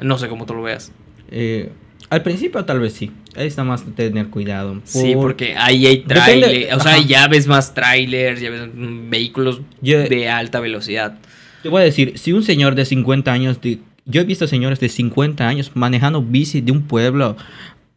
No 0.00 0.18
sé 0.18 0.28
cómo 0.28 0.44
tú 0.44 0.54
lo 0.54 0.62
veas. 0.62 0.92
Eh, 1.30 1.70
al 2.10 2.22
principio 2.22 2.64
tal 2.64 2.80
vez 2.80 2.92
sí. 2.92 3.10
Ahí 3.36 3.46
está 3.46 3.64
más 3.64 3.84
tener 3.94 4.28
cuidado. 4.28 4.80
Sí, 4.84 5.12
Por- 5.14 5.22
porque 5.22 5.54
ahí 5.56 5.86
hay 5.86 5.98
trailers, 5.98 6.74
o 6.74 6.80
sea, 6.80 6.94
ajá. 6.94 7.02
ya 7.06 7.28
ves 7.28 7.46
más 7.46 7.74
trailers, 7.74 8.40
ya 8.40 8.50
ves 8.50 8.68
mm, 8.74 9.10
vehículos 9.10 9.60
Yo- 9.80 10.02
de 10.08 10.28
alta 10.28 10.60
velocidad. 10.60 11.18
Te 11.62 11.68
voy 11.68 11.82
a 11.82 11.84
decir, 11.84 12.18
si 12.18 12.32
un 12.32 12.42
señor 12.42 12.74
de 12.74 12.84
50 12.84 13.32
años, 13.32 13.60
de, 13.60 13.78
yo 14.06 14.20
he 14.20 14.24
visto 14.24 14.46
señores 14.46 14.80
de 14.80 14.88
50 14.88 15.46
años 15.46 15.72
manejando 15.74 16.22
bici 16.22 16.60
de 16.60 16.72
un 16.72 16.82
pueblo 16.82 17.36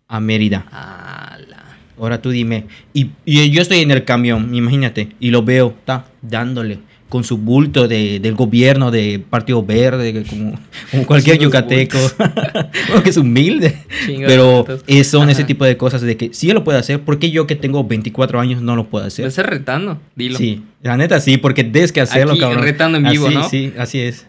a 0.08 0.20
Mérida. 0.20 0.66
Ala. 0.72 1.64
Ahora 1.98 2.22
tú 2.22 2.30
dime, 2.30 2.66
y, 2.94 3.12
y 3.26 3.50
yo 3.52 3.62
estoy 3.62 3.80
en 3.80 3.92
el 3.92 4.06
camión, 4.06 4.56
imagínate, 4.56 5.10
y 5.20 5.32
lo 5.32 5.44
veo, 5.44 5.76
está 5.78 6.06
dándole 6.22 6.80
con 7.10 7.24
su 7.24 7.38
bulto 7.38 7.88
de, 7.88 8.20
del 8.20 8.36
gobierno 8.36 8.90
de 8.92 9.20
Partido 9.30 9.64
Verde, 9.64 10.24
como, 10.30 10.58
como 10.92 11.06
cualquier 11.06 11.40
yucateco, 11.40 11.98
que 13.04 13.10
es 13.10 13.18
humilde, 13.18 13.80
Chingo 14.06 14.28
pero 14.28 14.66
eh, 14.88 15.04
son 15.04 15.30
ese 15.30 15.42
Ajá. 15.42 15.48
tipo 15.48 15.66
de 15.66 15.76
cosas 15.76 16.02
de 16.02 16.16
que 16.16 16.30
si 16.34 16.50
él 16.50 16.54
lo 16.56 16.64
puede 16.64 16.78
hacer, 16.78 17.02
¿por 17.02 17.20
qué 17.20 17.32
yo 17.32 17.48
que 17.48 17.56
tengo 17.56 17.84
24 17.84 18.40
años 18.40 18.62
no 18.62 18.76
lo 18.76 18.86
puedo 18.88 19.04
Me 19.06 19.08
hacer? 19.08 19.26
estás 19.26 19.46
retando, 19.48 20.00
dilo. 20.16 20.38
Sí, 20.38 20.62
la 20.84 20.96
neta 20.98 21.20
sí, 21.20 21.38
porque 21.38 21.64
tienes 21.64 21.92
que 21.92 22.00
hacerlo, 22.02 22.32
Aquí, 22.34 22.42
cabrón. 22.42 22.64
retando 22.64 22.98
en 23.00 23.06
vivo, 23.10 23.26
Así, 23.28 23.36
¿no? 23.36 23.50
Sí, 23.50 23.74
así 23.78 24.00
es. 24.00 24.28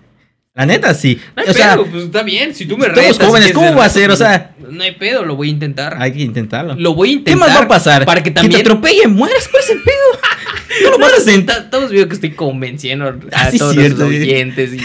La 0.54 0.66
neta 0.66 0.92
sí. 0.94 1.18
No 1.36 1.42
hay 1.44 1.48
o 1.48 1.54
sea, 1.54 1.74
pedo, 1.74 1.86
pues 1.86 2.04
está 2.04 2.22
bien. 2.24 2.54
Si 2.54 2.66
tú 2.66 2.76
me 2.76 2.86
todos 2.86 2.96
retas. 2.98 3.16
si 3.18 3.24
jóvenes, 3.24 3.52
¿cómo 3.52 3.74
va 3.76 3.84
a 3.84 3.88
ser? 3.88 4.06
O 4.10 4.16
pues, 4.16 4.18
sea- 4.18 4.54
No 4.68 4.82
hay 4.82 4.92
pedo, 4.92 5.24
lo 5.24 5.36
voy 5.36 5.48
a 5.48 5.50
intentar. 5.52 5.96
hay 6.00 6.12
que 6.12 6.22
intentarlo. 6.22 6.74
Lo 6.76 6.94
voy 6.94 7.08
a 7.08 7.12
¿Qué 7.12 7.16
intentar. 7.18 7.48
más 7.48 7.56
va 7.56 7.64
a 7.64 7.68
pasar? 7.68 8.04
Para 8.04 8.20
que 8.22 8.30
te 8.32 8.40
también. 8.40 8.60
atropellen, 8.60 9.12
mueres 9.14 9.46
por 9.48 9.60
ese 9.60 9.74
pedo. 9.76 10.20
No 10.84 10.90
lo 10.92 10.98
vas 10.98 11.14
a 11.14 11.20
sentar. 11.20 11.56
Ta- 11.56 11.62
Estamos 11.64 11.90
viendo 11.90 12.08
que 12.08 12.14
estoy 12.14 12.30
convenciendo 12.30 13.04
a 13.06 13.14
Ah, 13.32 13.50
sí, 13.50 13.58
todos 13.58 13.74
cierto, 13.74 13.98
los 14.04 14.08
oyentes 14.08 14.72
y, 14.72 14.76
y 14.76 14.80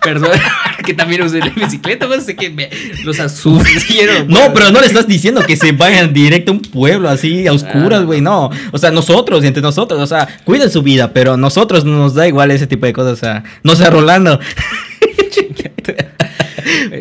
personas 0.00 0.40
que 0.84 0.94
también 0.94 1.22
usen 1.22 1.40
la 1.40 1.50
bicicleta. 1.50 2.06
Pues 2.06 2.24
sé 2.24 2.36
que 2.36 2.50
me- 2.50 2.70
los 3.04 3.18
asustieron. 3.20 4.26
No, 4.28 4.52
pero 4.54 4.70
no 4.70 4.80
le 4.80 4.86
estás 4.86 5.06
diciendo 5.06 5.42
que 5.46 5.56
se 5.56 5.72
vayan 5.72 6.12
directo 6.12 6.52
a 6.52 6.54
un 6.54 6.62
pueblo 6.62 7.08
así 7.08 7.46
a 7.46 7.52
oscuras, 7.52 8.00
Ah. 8.00 8.04
güey. 8.04 8.20
No. 8.20 8.50
O 8.72 8.78
sea, 8.78 8.90
nosotros, 8.90 9.44
entre 9.44 9.62
nosotros, 9.62 10.00
o 10.00 10.06
sea, 10.06 10.28
cuiden 10.44 10.70
su 10.70 10.82
vida, 10.82 11.12
pero 11.12 11.36
nosotros 11.36 11.84
nos 11.84 12.14
da 12.14 12.26
igual 12.28 12.50
ese 12.50 12.66
tipo 12.66 12.86
de 12.86 12.92
cosas. 12.92 13.12
O 13.12 13.16
sea, 13.16 13.44
no 13.62 13.74
sea 13.76 13.90
Rolando. 13.90 14.38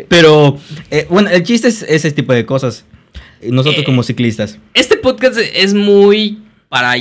pero, 0.07 0.57
eh, 0.91 1.07
bueno, 1.09 1.29
el 1.29 1.43
chiste 1.43 1.67
es 1.67 1.83
ese 1.83 2.11
tipo 2.11 2.33
de 2.33 2.45
cosas. 2.45 2.85
Nosotros 3.41 3.81
Eh, 3.81 3.85
como 3.85 4.03
ciclistas. 4.03 4.57
Este 4.73 4.97
podcast 4.97 5.37
es 5.53 5.73
muy 5.73 6.39
para. 6.67 6.95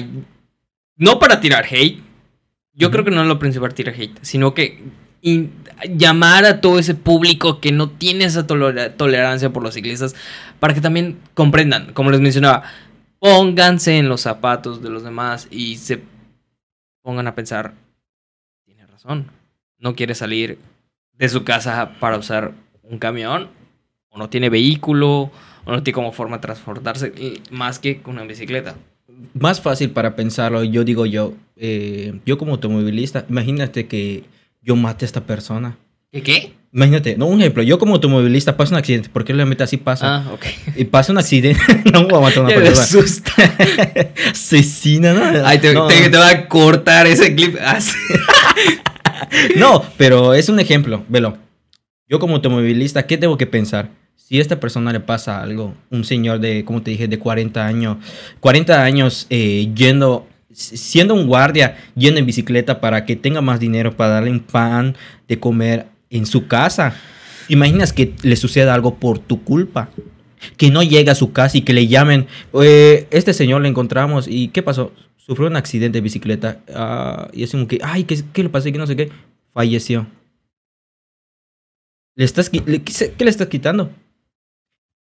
No 0.97 1.19
para 1.19 1.41
tirar 1.41 1.65
hate. 1.69 2.01
Yo 2.75 2.91
creo 2.91 3.05
que 3.05 3.11
no 3.11 3.23
es 3.23 3.29
lo 3.29 3.39
principal 3.39 3.75
tirar 3.75 3.95
hate, 3.99 4.17
sino 4.23 4.55
que 4.55 4.83
llamar 5.89 6.45
a 6.45 6.61
todo 6.61 6.79
ese 6.79 6.95
público 6.95 7.61
que 7.61 7.73
no 7.73 7.91
tiene 7.91 8.25
esa 8.25 8.47
tolera- 8.47 8.97
tolerancia 8.97 9.51
por 9.51 9.63
los 9.63 9.75
ciclistas 9.75 10.15
para 10.61 10.75
que 10.75 10.81
también 10.81 11.19
comprendan, 11.35 11.93
como 11.93 12.11
les 12.11 12.21
mencionaba, 12.21 12.65
pónganse 13.19 13.99
en 13.99 14.09
los 14.09 14.21
zapatos 14.21 14.83
de 14.83 14.91
los 14.91 15.03
demás 15.03 15.49
y 15.51 15.77
se 15.77 16.03
pongan 17.03 17.27
a 17.27 17.35
pensar, 17.35 17.75
tiene 18.65 18.87
razón, 18.87 19.27
no 19.79 19.95
quiere 19.95 20.15
salir 20.15 20.59
de 21.15 21.29
su 21.29 21.43
casa 21.43 21.95
para 21.99 22.17
usar 22.17 22.53
un 22.83 22.99
camión, 22.99 23.49
o 24.09 24.19
no 24.19 24.29
tiene 24.29 24.51
vehículo, 24.51 25.31
o 25.65 25.73
no 25.73 25.83
tiene 25.83 25.95
como 25.95 26.13
forma 26.13 26.37
de 26.37 26.43
transportarse 26.43 27.13
más 27.51 27.79
que 27.79 28.01
con 28.01 28.15
una 28.15 28.25
bicicleta. 28.25 28.77
Más 29.35 29.61
fácil 29.61 29.91
para 29.91 30.15
pensarlo, 30.15 30.63
yo 30.63 30.85
digo 30.85 31.07
yo, 31.07 31.35
eh, 31.57 32.21
yo 32.25 32.39
como 32.39 32.53
automovilista, 32.53 33.27
imagínate 33.29 33.87
que 33.87 34.25
yo 34.63 34.77
mate 34.77 35.05
a 35.05 35.07
esta 35.07 35.23
persona. 35.23 35.77
¿Qué? 36.13 36.23
¿Qué? 36.23 36.55
Imagínate, 36.73 37.17
no, 37.17 37.27
un 37.27 37.41
ejemplo, 37.41 37.63
yo 37.63 37.79
como 37.79 37.95
automovilista 37.95 38.57
pasa 38.57 38.75
un 38.75 38.79
accidente, 38.79 39.09
¿por 39.09 39.25
qué 39.25 39.33
le 39.33 39.45
meto 39.47 39.65
así 39.65 39.79
pasa? 39.79 40.17
Ah, 40.17 40.33
ok. 40.33 40.45
Y 40.77 40.85
pasa 40.85 41.13
un 41.13 41.19
accidente, 41.19 41.61
no 41.93 42.07
voy 42.07 42.19
a 42.19 42.21
matar 42.23 42.39
a 42.39 42.41
una 42.43 42.51
Ya 42.51 42.59
me 42.59 42.65
persona. 42.67 42.83
asusta. 43.05 43.33
Asesina, 44.31 45.15
¿no? 45.15 45.47
Ay, 45.47 45.59
te, 45.59 45.73
no, 45.73 45.87
te- 45.87 46.11
te 46.11 46.19
va 46.19 46.29
a 46.29 46.47
cortar 46.49 47.07
ese 47.07 47.35
clip. 47.35 47.57
Ah, 47.61 47.79
no, 49.57 49.83
pero 49.97 50.35
es 50.35 50.49
un 50.49 50.61
ejemplo, 50.61 51.05
velo. 51.09 51.39
Yo 52.09 52.19
como 52.19 52.35
automovilista, 52.37 53.07
¿qué 53.07 53.19
tengo 53.19 53.37
que 53.37 53.47
pensar? 53.47 53.89
Si 54.17 54.39
a 54.39 54.43
esta 54.43 54.61
persona 54.61 54.93
le 54.93 55.01
pasa 55.01 55.43
algo, 55.43 55.75
un 55.91 56.05
señor 56.05 56.39
de, 56.41 56.65
como 56.65 56.83
te 56.83 56.91
dije, 56.91 57.09
de 57.09 57.19
40 57.19 57.67
años, 57.67 57.97
40 58.41 58.83
años 58.83 59.27
eh, 59.31 59.71
yendo, 59.75 60.27
siendo 60.59 61.15
un 61.15 61.27
guardia, 61.27 61.77
yendo 61.95 62.19
en 62.21 62.27
bicicleta 62.27 62.81
para 62.81 63.05
que 63.07 63.17
tenga 63.17 63.41
más 63.41 63.61
dinero 63.61 63.97
para 63.97 64.15
darle 64.15 64.31
un 64.31 64.41
pan 64.41 64.97
de 65.29 65.39
comer 65.39 65.87
en 66.11 66.27
su 66.27 66.47
casa. 66.49 66.95
Imaginas 67.49 67.93
que 67.93 68.15
le 68.23 68.37
suceda 68.37 68.75
algo 68.75 68.97
por 68.97 69.19
tu 69.19 69.43
culpa. 69.45 69.89
Que 70.57 70.71
no 70.71 70.83
llegue 70.83 71.11
a 71.11 71.15
su 71.15 71.33
casa 71.33 71.59
y 71.59 71.63
que 71.63 71.73
le 71.73 71.87
llamen, 71.89 72.27
"Eh, 72.63 73.07
este 73.11 73.33
señor 73.33 73.63
le 73.63 73.69
encontramos 73.69 74.27
y 74.29 74.49
¿qué 74.49 74.63
pasó? 74.63 74.93
Sufrió 75.17 75.49
un 75.49 75.57
accidente 75.57 75.99
de 75.99 76.03
bicicleta. 76.03 76.61
ah, 76.75 77.29
y 77.33 77.43
es 77.43 77.51
como 77.51 77.67
que, 77.69 77.79
ay, 77.83 78.05
¿qué, 78.05 78.19
qué 78.33 78.43
le 78.43 78.49
pasó? 78.49 78.65
Que 78.71 78.79
no 78.79 78.87
sé 78.87 78.97
qué. 78.97 79.11
Falleció. 79.53 80.07
¿Le 82.17 82.25
estás, 82.25 82.51
le- 82.53 82.83
¿Qué 82.83 82.93
qué 83.17 83.25
le 83.25 83.31
estás 83.31 83.49
quitando? 83.49 83.91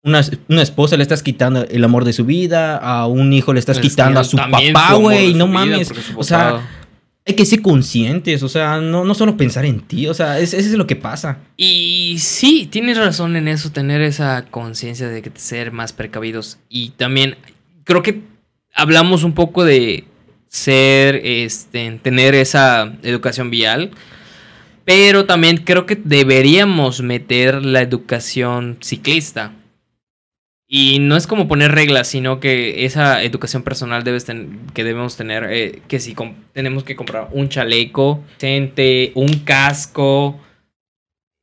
Una, 0.08 0.22
una 0.48 0.62
esposa 0.64 0.98
le 0.98 1.04
estás 1.04 1.22
quitando 1.22 1.64
el 1.70 1.84
amor 1.84 2.04
de 2.06 2.14
su 2.14 2.26
vida, 2.26 2.78
a 2.78 3.06
un 3.08 3.32
hijo 3.34 3.54
le 3.54 3.60
estás 3.60 3.78
quitando 3.80 4.20
a 4.20 4.24
su 4.24 4.38
papá, 4.74 4.94
güey, 5.02 5.34
no 5.36 5.46
mames. 5.48 5.90
O 6.16 6.24
sea, 6.24 6.50
hay 7.28 7.36
que 7.36 7.46
ser 7.46 7.62
conscientes, 7.62 8.42
o 8.42 8.48
sea, 8.50 8.80
no, 8.80 9.04
no 9.04 9.14
solo 9.14 9.36
pensar 9.38 9.66
en 9.66 9.82
ti, 9.82 10.08
o 10.08 10.14
sea, 10.14 10.40
es- 10.40 10.54
eso 10.54 10.70
es 10.70 10.76
lo 10.76 10.88
que 10.88 10.96
pasa. 10.96 11.40
Y 11.58 12.16
sí, 12.20 12.68
tienes 12.72 12.98
razón 12.98 13.36
en 13.36 13.48
eso, 13.50 13.70
tener 13.72 14.02
esa 14.02 14.46
conciencia 14.50 15.10
de 15.10 15.22
que 15.22 15.32
ser 15.36 15.72
más 15.74 15.92
precavidos. 15.94 16.58
Y 16.70 16.92
también 16.92 17.36
creo 17.84 18.02
que 18.02 18.22
hablamos 18.74 19.24
un 19.24 19.34
poco 19.34 19.66
de 19.66 20.06
ser, 20.48 21.20
este, 21.26 22.00
tener 22.02 22.34
esa 22.34 22.94
educación 23.04 23.50
vial. 23.50 23.92
Pero 24.86 25.26
también 25.26 25.58
creo 25.58 25.86
que 25.86 25.98
deberíamos 26.02 27.02
meter 27.02 27.66
la 27.66 27.82
educación 27.82 28.78
ciclista. 28.82 29.52
Y 30.70 31.00
no 31.00 31.16
es 31.16 31.28
como 31.28 31.48
poner 31.48 31.72
reglas, 31.72 32.10
sino 32.10 32.42
que 32.42 32.84
esa 32.86 33.24
educación 33.24 33.64
personal 33.64 34.04
debes 34.04 34.26
ten- 34.26 34.60
que 34.74 34.84
debemos 34.84 35.16
tener, 35.16 35.48
eh, 35.50 35.82
que 35.88 36.00
si 36.02 36.14
tenemos 36.52 36.84
que 36.84 36.98
comprar 36.98 37.30
un 37.32 37.48
chaleco, 37.48 38.22
un 39.16 39.40
casco, 39.46 40.38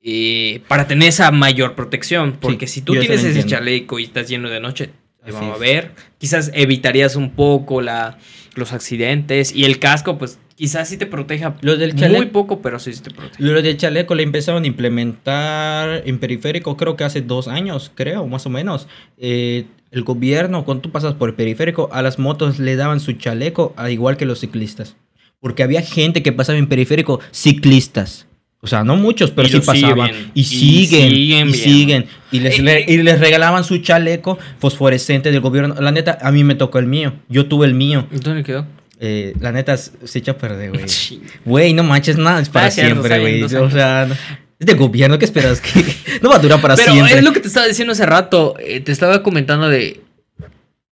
eh, 0.02 0.60
para 0.68 0.86
tener 0.86 1.08
esa 1.08 1.30
mayor 1.30 1.74
protección. 1.74 2.36
Porque 2.38 2.66
si 2.66 2.82
tú 2.82 2.92
tienes 2.92 3.20
ese 3.20 3.28
entiendo. 3.28 3.48
chaleco 3.50 3.98
y 3.98 4.04
estás 4.04 4.28
lleno 4.28 4.50
de 4.50 4.60
noche, 4.60 4.90
te 5.24 5.32
vamos 5.32 5.56
a 5.56 5.58
ver. 5.58 5.92
Quizás 6.18 6.50
evitarías 6.52 7.16
un 7.16 7.30
poco 7.30 7.80
la, 7.80 8.18
los 8.54 8.74
accidentes. 8.74 9.54
Y 9.56 9.64
el 9.64 9.78
casco, 9.78 10.18
pues 10.18 10.38
quizás 10.56 10.88
sí 10.88 10.96
te 10.96 11.06
proteja 11.06 11.56
Lo 11.62 11.76
del 11.76 11.92
muy 11.92 12.00
chaleco, 12.00 12.32
poco, 12.32 12.62
pero 12.62 12.78
sí, 12.78 12.92
sí 12.92 13.02
te 13.02 13.10
protege. 13.10 13.42
lo 13.42 13.60
del 13.62 13.76
chaleco 13.76 14.14
le 14.14 14.22
empezaron 14.22 14.64
a 14.64 14.66
implementar 14.66 16.02
en 16.06 16.18
periférico, 16.18 16.76
creo 16.76 16.96
que 16.96 17.04
hace 17.04 17.20
dos 17.22 17.48
años, 17.48 17.90
creo, 17.94 18.26
más 18.26 18.46
o 18.46 18.50
menos. 18.50 18.86
Eh, 19.18 19.64
el 19.90 20.02
gobierno, 20.02 20.64
cuando 20.64 20.82
tú 20.82 20.90
pasas 20.90 21.14
por 21.14 21.28
el 21.28 21.34
periférico, 21.34 21.88
a 21.92 22.02
las 22.02 22.18
motos 22.18 22.58
le 22.58 22.76
daban 22.76 23.00
su 23.00 23.12
chaleco, 23.12 23.72
al 23.76 23.92
igual 23.92 24.16
que 24.16 24.26
los 24.26 24.40
ciclistas. 24.40 24.96
Porque 25.40 25.62
había 25.62 25.82
gente 25.82 26.22
que 26.22 26.32
pasaba 26.32 26.58
en 26.58 26.66
periférico, 26.68 27.20
ciclistas. 27.30 28.26
O 28.60 28.66
sea, 28.66 28.82
no 28.82 28.96
muchos, 28.96 29.30
pero 29.30 29.46
Y 29.46 29.50
sí 29.50 29.60
siguen. 29.60 29.82
pasaban. 29.82 30.10
Y, 30.32 30.40
Y 30.40 30.44
siguen, 30.44 31.10
siguen 31.10 31.48
y 31.48 31.52
bien. 31.52 31.52
siguen. 31.52 32.06
Y 32.32 32.40
les, 32.40 32.58
Eh, 32.58 32.84
y 32.88 32.96
les 33.02 33.20
regalaban 33.20 33.62
su 33.62 33.76
chaleco 33.78 34.38
fosforescente 34.58 35.30
del 35.30 35.40
gobierno. 35.42 35.74
La 35.80 35.92
neta, 35.92 36.18
a 36.22 36.32
mí 36.32 36.44
me 36.44 36.54
tocó 36.54 36.78
el 36.78 36.86
mío. 36.86 37.12
Yo 37.28 37.44
tuve 37.46 37.66
el 37.66 37.74
mío. 37.74 38.06
¿Y 38.10 38.18
¿Dónde 38.20 38.42
quedó? 38.42 38.66
Eh, 39.00 39.34
la 39.40 39.50
neta, 39.52 39.76
se 39.76 40.18
echa 40.18 40.32
a 40.32 40.38
perder, 40.38 40.70
güey. 40.70 40.84
Güey, 41.44 41.72
no 41.74 41.82
manches, 41.82 42.16
nada 42.16 42.40
es 42.40 42.48
para 42.48 42.70
siempre, 42.70 43.18
güey. 43.20 43.42
O 43.42 43.70
sea, 43.70 44.06
no- 44.08 44.14
es 44.58 44.66
de 44.66 44.74
gobierno, 44.74 45.18
¿qué 45.18 45.24
esperas? 45.24 45.60
Que 45.60 45.84
no 46.22 46.30
va 46.30 46.36
a 46.36 46.38
durar 46.38 46.60
para 46.60 46.76
Pero 46.76 46.92
siempre. 46.92 47.14
es 47.18 47.24
lo 47.24 47.32
que 47.32 47.40
te 47.40 47.48
estaba 47.48 47.66
diciendo 47.66 47.92
hace 47.92 48.06
rato. 48.06 48.54
eh, 48.60 48.80
te 48.80 48.92
estaba 48.92 49.22
comentando 49.22 49.68
de. 49.68 50.00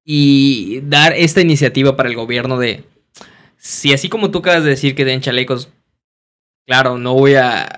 Y 0.03 0.81
dar 0.83 1.13
esta 1.15 1.41
iniciativa 1.41 1.95
para 1.95 2.09
el 2.09 2.15
gobierno 2.15 2.57
de. 2.57 2.83
Si 3.57 3.93
así 3.93 4.09
como 4.09 4.31
tú 4.31 4.39
acabas 4.39 4.63
de 4.63 4.71
decir 4.71 4.95
que 4.95 5.05
den 5.05 5.21
chalecos. 5.21 5.69
Claro, 6.65 6.97
no 6.97 7.13
voy 7.13 7.35
a. 7.35 7.69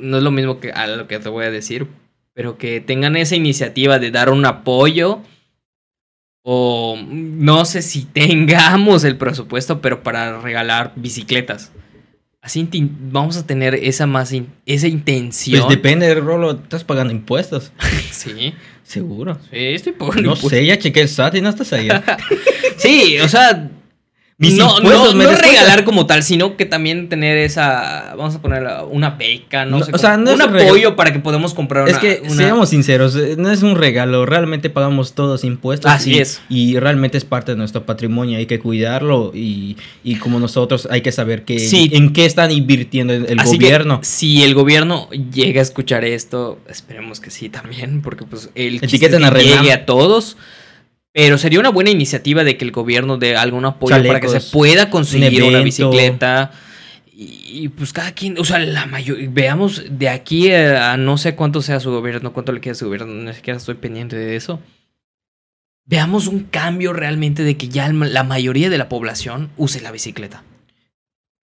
No 0.00 0.16
es 0.18 0.22
lo 0.22 0.30
mismo 0.30 0.58
que 0.58 0.72
a 0.72 0.86
lo 0.86 1.06
que 1.06 1.18
te 1.18 1.28
voy 1.28 1.44
a 1.44 1.50
decir. 1.50 1.86
Pero 2.32 2.56
que 2.58 2.80
tengan 2.80 3.16
esa 3.16 3.36
iniciativa 3.36 3.98
de 3.98 4.10
dar 4.10 4.30
un 4.30 4.46
apoyo. 4.46 5.20
O 6.48 6.96
no 7.08 7.64
sé 7.64 7.82
si 7.82 8.04
tengamos 8.12 9.02
el 9.02 9.16
presupuesto, 9.16 9.80
pero 9.80 10.04
para 10.04 10.40
regalar 10.40 10.92
bicicletas. 10.94 11.72
Así 12.40 12.68
vamos 13.10 13.36
a 13.36 13.44
tener 13.44 13.74
esa 13.74 14.06
más 14.06 14.32
in- 14.32 14.46
esa 14.66 14.86
intención. 14.86 15.62
Pues 15.64 15.76
depende, 15.76 16.14
Rolo. 16.14 16.52
Estás 16.52 16.84
pagando 16.84 17.12
impuestos. 17.12 17.72
Sí, 18.12 18.54
Seguro. 18.84 19.34
sí, 19.50 19.56
estoy 19.58 19.92
pagando 19.92 20.22
No 20.22 20.28
impuestos. 20.34 20.50
sé, 20.50 20.64
ya 20.64 20.78
chequé 20.78 21.00
el 21.02 21.08
SAT 21.08 21.34
y 21.34 21.40
no 21.40 21.48
estás 21.48 21.72
ahí. 21.72 21.88
Sí, 22.78 23.18
o 23.18 23.28
sea, 23.28 23.68
Mis 24.38 24.54
no, 24.58 24.76
impuestos 24.76 25.14
no, 25.14 25.22
no 25.24 25.30
regalar 25.34 25.84
como 25.84 26.04
tal, 26.04 26.22
sino 26.22 26.58
que 26.58 26.66
también 26.66 27.08
tener 27.08 27.38
esa, 27.38 28.12
vamos 28.18 28.34
a 28.34 28.42
poner 28.42 28.64
una 28.90 29.08
beca, 29.12 29.64
no, 29.64 29.78
No, 29.78 29.84
sé, 29.86 29.92
o 29.94 29.96
sea, 29.98 30.18
no 30.18 30.34
un 30.34 30.38
regalo. 30.38 30.62
apoyo 30.62 30.94
para 30.94 31.10
que 31.10 31.20
podamos 31.20 31.54
comprar 31.54 31.84
una. 31.84 31.92
es 31.92 31.98
que, 31.98 32.20
una- 32.22 32.34
seamos 32.34 32.68
sinceros, 32.68 33.16
eh, 33.16 33.36
no 33.38 33.50
es 33.50 33.62
un 33.62 33.76
regalo. 33.76 34.26
Realmente 34.26 34.68
pagamos 34.68 35.14
todos 35.14 35.42
impuestos. 35.42 35.90
Así 35.90 36.16
y, 36.16 36.18
es. 36.18 36.42
Y 36.50 36.78
realmente 36.78 37.16
es 37.16 37.24
parte 37.24 37.52
de 37.52 37.56
nuestro 37.56 37.86
patrimonio. 37.86 38.36
Hay 38.36 38.44
que 38.44 38.58
cuidarlo. 38.58 39.32
Y, 39.34 39.78
y 40.04 40.16
como 40.16 40.38
nosotros, 40.38 40.86
hay 40.90 41.00
que 41.00 41.12
saber 41.12 41.44
que, 41.46 41.58
Sí. 41.58 41.88
en 41.94 42.12
qué 42.12 42.26
están 42.26 42.50
invirtiendo 42.52 43.14
el, 43.14 43.24
que, 43.24 43.42
gobierno. 43.42 44.00
si 44.02 44.42
el 44.42 44.52
gobierno 44.54 45.08
llega 45.32 45.60
a 45.60 45.62
escuchar 45.62 46.04
esto, 46.04 46.58
esperemos 46.68 47.20
que 47.20 47.30
sí 47.30 47.48
también, 47.48 48.02
porque 48.02 48.26
pues 48.26 48.50
el 48.54 48.76
Etiqueten 48.84 49.24
a 49.24 49.30
que 49.32 49.44
llegue 49.44 49.72
a 49.72 49.86
todos. 49.86 50.36
Pero 51.16 51.38
sería 51.38 51.58
una 51.58 51.70
buena 51.70 51.88
iniciativa 51.88 52.44
de 52.44 52.58
que 52.58 52.66
el 52.66 52.72
gobierno 52.72 53.16
dé 53.16 53.36
algún 53.36 53.64
apoyo 53.64 54.06
para 54.06 54.20
que 54.20 54.28
se 54.28 54.42
pueda 54.52 54.90
conseguir 54.90 55.42
un 55.44 55.48
una 55.48 55.60
bicicleta. 55.62 56.50
Y, 57.10 57.62
y, 57.64 57.68
pues 57.70 57.94
cada 57.94 58.12
quien, 58.12 58.38
o 58.38 58.44
sea, 58.44 58.58
la 58.58 58.84
mayoría, 58.84 59.26
veamos 59.32 59.84
de 59.88 60.10
aquí 60.10 60.52
a, 60.52 60.92
a 60.92 60.96
no 60.98 61.16
sé 61.16 61.34
cuánto 61.34 61.62
sea 61.62 61.80
su 61.80 61.90
gobierno, 61.90 62.34
cuánto 62.34 62.52
le 62.52 62.60
queda 62.60 62.72
a 62.72 62.74
su 62.74 62.84
gobierno, 62.84 63.14
ni 63.14 63.32
siquiera 63.32 63.56
estoy 63.56 63.76
pendiente 63.76 64.14
de 64.14 64.36
eso. 64.36 64.60
Veamos 65.86 66.26
un 66.26 66.40
cambio 66.40 66.92
realmente 66.92 67.44
de 67.44 67.56
que 67.56 67.70
ya 67.70 67.90
la 67.90 68.22
mayoría 68.22 68.68
de 68.68 68.76
la 68.76 68.90
población 68.90 69.48
use 69.56 69.80
la 69.80 69.92
bicicleta. 69.92 70.42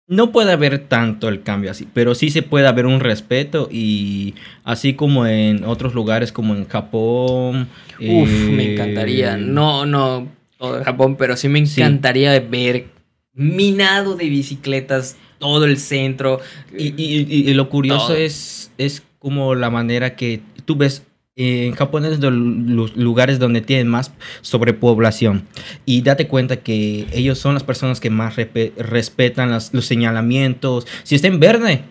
No 0.09 0.31
puede 0.31 0.51
haber 0.51 0.79
tanto 0.79 1.29
el 1.29 1.43
cambio 1.43 1.69
así, 1.69 1.87
pero 1.93 2.15
sí 2.15 2.31
se 2.31 2.41
puede 2.41 2.67
haber 2.67 2.87
un 2.87 2.99
respeto 2.99 3.69
y 3.71 4.33
así 4.63 4.95
como 4.95 5.27
en 5.27 5.63
otros 5.63 5.93
lugares 5.93 6.31
como 6.31 6.55
en 6.55 6.67
Japón. 6.67 7.67
Uf, 7.99 7.99
eh, 8.01 8.49
me 8.51 8.73
encantaría. 8.73 9.37
No, 9.37 9.85
no 9.85 10.27
todo 10.57 10.83
Japón, 10.83 11.15
pero 11.15 11.37
sí 11.37 11.47
me 11.47 11.63
Sí. 11.67 11.79
encantaría 11.81 12.37
ver 12.39 12.87
minado 13.35 14.15
de 14.15 14.29
bicicletas 14.29 15.15
todo 15.37 15.65
el 15.65 15.77
centro. 15.77 16.39
Y, 16.75 16.87
y- 17.01 17.27
y- 17.29 17.49
y 17.49 17.53
lo 17.53 17.69
curioso 17.69 18.07
Todo. 18.07 18.15
es, 18.17 18.71
es 18.79 19.03
como 19.19 19.53
la 19.53 19.69
manera 19.69 20.15
que 20.15 20.41
tú 20.65 20.75
ves 20.75 21.03
eh, 21.03 21.08
en 21.41 21.73
Japón 21.73 22.03
es 22.05 22.19
de 22.19 22.29
los 22.31 22.97
lugares 22.97 23.39
donde 23.39 23.61
tienen 23.61 23.87
más 23.87 24.11
sobrepoblación. 24.41 25.47
Y 25.85 26.01
date 26.01 26.27
cuenta 26.27 26.57
que 26.57 27.07
ellos 27.13 27.39
son 27.39 27.53
las 27.53 27.63
personas 27.63 27.99
que 27.99 28.09
más 28.09 28.35
respetan 28.77 29.51
las- 29.51 29.73
los 29.73 29.85
señalamientos. 29.85 30.85
Si 31.03 31.15
está 31.15 31.27
en 31.27 31.39
verde, 31.39 31.83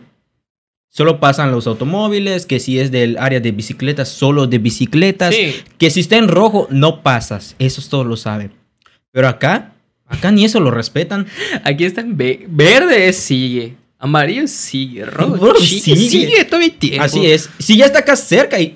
solo 0.91 1.19
pasan 1.21 1.51
los 1.51 1.67
automóviles. 1.67 2.45
Que 2.47 2.61
si 2.61 2.79
es 2.79 2.91
del 2.91 3.17
área 3.19 3.41
de 3.41 3.53
bicicletas, 3.53 4.09
solo 4.11 4.47
de 4.47 4.59
bicicletas. 4.59 5.35
Sí, 5.35 5.55
Que 5.79 5.91
si 5.91 6.01
está 6.01 6.17
en 6.19 6.29
rojo, 6.29 6.67
no 6.71 7.03
pasas. 7.03 7.57
Eso 7.59 7.81
todos 7.89 8.07
lo 8.07 8.17
saben. 8.17 8.53
Pero 9.13 9.29
acá, 9.29 9.73
acá 10.07 10.31
ni 10.31 10.45
eso 10.45 10.61
lo 10.61 10.71
respetan. 10.71 11.27
aquí 11.65 11.85
está 11.85 12.03
en 12.03 12.17
ve- 12.17 12.45
verde, 12.49 13.13
sigue. 13.15 13.77
Amarillo 14.01 14.47
sigue, 14.47 15.05
rojo 15.07 15.57
sigue, 15.57 15.81
sigue. 15.81 16.09
sigue, 16.09 16.45
todavía 16.45 16.73
tiempo. 16.79 17.03
Así 17.03 17.27
es. 17.27 17.51
Si 17.59 17.77
ya 17.77 17.87
está 17.87 17.99
acá 17.99 18.15
cerca 18.15 18.61
y 18.61 18.73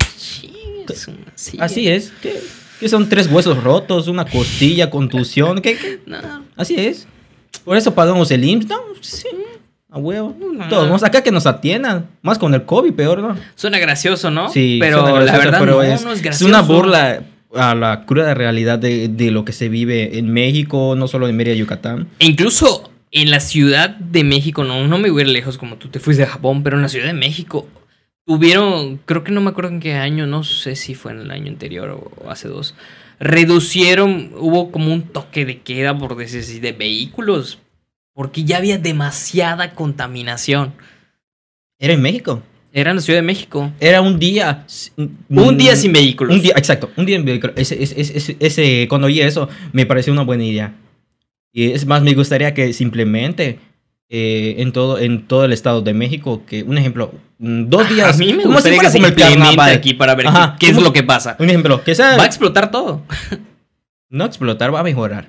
Sigue. 1.34 1.62
Así 1.62 1.88
es. 1.88 2.12
¿Qué, 2.22 2.40
qué 2.80 2.88
son 2.88 3.08
tres 3.08 3.30
huesos 3.30 3.62
rotos, 3.62 4.08
una 4.08 4.24
costilla, 4.24 4.90
contusión? 4.90 5.60
¿Qué, 5.60 5.76
qué? 5.76 6.00
No, 6.06 6.18
Así 6.56 6.74
es. 6.76 7.06
Por 7.64 7.76
eso 7.76 7.94
pagamos 7.94 8.30
el 8.30 8.44
IMSS, 8.44 8.68
¿no? 8.68 8.78
Sí. 9.00 9.28
A 9.90 9.98
huevo. 9.98 10.34
No. 10.40 10.68
Todos 10.68 10.84
vamos 10.86 11.02
acá 11.04 11.22
que 11.22 11.30
nos 11.30 11.46
atiendan. 11.46 12.08
Más 12.22 12.38
con 12.38 12.54
el 12.54 12.64
COVID, 12.64 12.94
peor, 12.94 13.18
¿no? 13.18 13.36
suena 13.54 13.78
gracioso, 13.78 14.30
¿no? 14.30 14.48
Sí. 14.48 14.78
pero 14.80 15.20
la 15.20 15.36
verdad 15.36 15.60
pero 15.60 15.76
no, 15.76 15.82
es, 15.82 16.02
no 16.02 16.12
es 16.12 16.18
es 16.18 16.22
gracioso. 16.22 16.48
una 16.48 16.62
burla 16.62 17.22
a 17.54 17.74
la 17.74 18.06
cruda 18.06 18.32
realidad 18.32 18.78
de, 18.78 19.08
de 19.08 19.30
lo 19.30 19.44
que 19.44 19.52
se 19.52 19.68
vive 19.68 20.18
en 20.18 20.32
México, 20.32 20.94
no 20.96 21.08
solo 21.08 21.28
en 21.28 21.36
Mérida, 21.36 21.54
Yucatán. 21.54 22.08
E 22.18 22.26
incluso 22.26 22.90
en 23.10 23.30
la 23.30 23.40
Ciudad 23.40 23.90
de 23.90 24.24
México, 24.24 24.64
no, 24.64 24.86
no 24.88 24.98
me 24.98 25.10
voy 25.10 25.22
a 25.22 25.24
ir 25.26 25.30
lejos 25.30 25.58
como 25.58 25.76
tú 25.76 25.88
te 25.88 26.00
fuiste 26.00 26.22
de 26.22 26.28
Japón, 26.28 26.62
pero 26.62 26.76
en 26.76 26.82
la 26.82 26.88
Ciudad 26.88 27.06
de 27.06 27.12
México 27.12 27.68
tuvieron, 28.26 28.98
creo 28.98 29.24
que 29.24 29.32
no 29.32 29.40
me 29.40 29.50
acuerdo 29.50 29.70
en 29.70 29.80
qué 29.80 29.94
año, 29.94 30.26
no 30.26 30.44
sé 30.44 30.76
si 30.76 30.94
fue 30.94 31.12
en 31.12 31.20
el 31.20 31.30
año 31.30 31.48
anterior 31.48 31.90
o 31.90 32.30
hace 32.30 32.48
dos, 32.48 32.74
reducieron, 33.18 34.32
hubo 34.36 34.70
como 34.70 34.92
un 34.92 35.02
toque 35.02 35.44
de 35.44 35.60
queda 35.60 35.96
por 35.96 36.16
decir 36.16 36.60
de 36.60 36.72
vehículos, 36.72 37.58
porque 38.14 38.44
ya 38.44 38.58
había 38.58 38.78
demasiada 38.78 39.74
contaminación. 39.74 40.74
Era 41.78 41.94
en 41.94 42.02
México. 42.02 42.42
Era 42.72 42.90
en 42.90 42.96
la 42.96 43.02
Ciudad 43.02 43.18
de 43.18 43.26
México. 43.26 43.70
Era 43.80 44.00
un 44.00 44.18
día. 44.18 44.66
Un 45.28 45.58
día 45.58 45.76
sin 45.76 45.92
vehículos. 45.92 46.34
Un 46.34 46.42
día, 46.42 46.54
exacto, 46.56 46.90
un 46.96 47.04
día 47.04 47.16
sin 47.16 47.26
vehículos. 47.26 47.54
Ese, 47.56 47.82
ese, 47.82 48.00
ese, 48.00 48.36
ese, 48.40 48.88
cuando 48.88 49.08
oí 49.08 49.20
eso, 49.20 49.48
me 49.72 49.84
pareció 49.84 50.12
una 50.12 50.22
buena 50.22 50.44
idea. 50.44 50.74
Y 51.52 51.72
es 51.72 51.84
más, 51.84 52.02
me 52.02 52.14
gustaría 52.14 52.54
que 52.54 52.72
simplemente 52.72 53.58
eh, 54.14 54.56
en, 54.58 54.72
todo, 54.72 54.98
en 54.98 55.26
todo 55.26 55.46
el 55.46 55.52
estado 55.52 55.80
de 55.80 55.94
México, 55.94 56.42
que 56.46 56.62
un 56.62 56.76
ejemplo, 56.76 57.12
mm, 57.38 57.64
dos 57.64 57.88
días. 57.88 58.14
A 58.14 58.18
mí 58.18 58.34
me 58.34 58.44
gustaría 58.44 58.78
que 58.78 58.90
se 58.90 58.98
implemente 58.98 59.60
aquí 59.62 59.94
para 59.94 60.14
ver 60.14 60.26
Ajá, 60.26 60.56
qué, 60.60 60.66
qué 60.66 60.72
es 60.72 60.82
lo 60.82 60.92
que 60.92 61.02
pasa. 61.02 61.36
Un 61.38 61.48
ejemplo, 61.48 61.82
que 61.82 61.94
sea. 61.94 62.16
Va 62.16 62.24
a 62.24 62.26
explotar 62.26 62.70
todo. 62.70 63.02
no 64.10 64.24
explotar, 64.26 64.74
va 64.74 64.80
a 64.80 64.84
mejorar. 64.84 65.28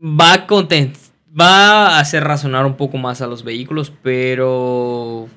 Va 0.00 0.32
a 0.34 0.46
content 0.46 0.96
va 1.38 1.96
a 1.96 2.00
hacer 2.00 2.24
razonar 2.24 2.66
un 2.66 2.76
poco 2.76 2.98
más 2.98 3.20
a 3.20 3.26
los 3.26 3.44
vehículos, 3.44 3.92
pero 4.02 5.28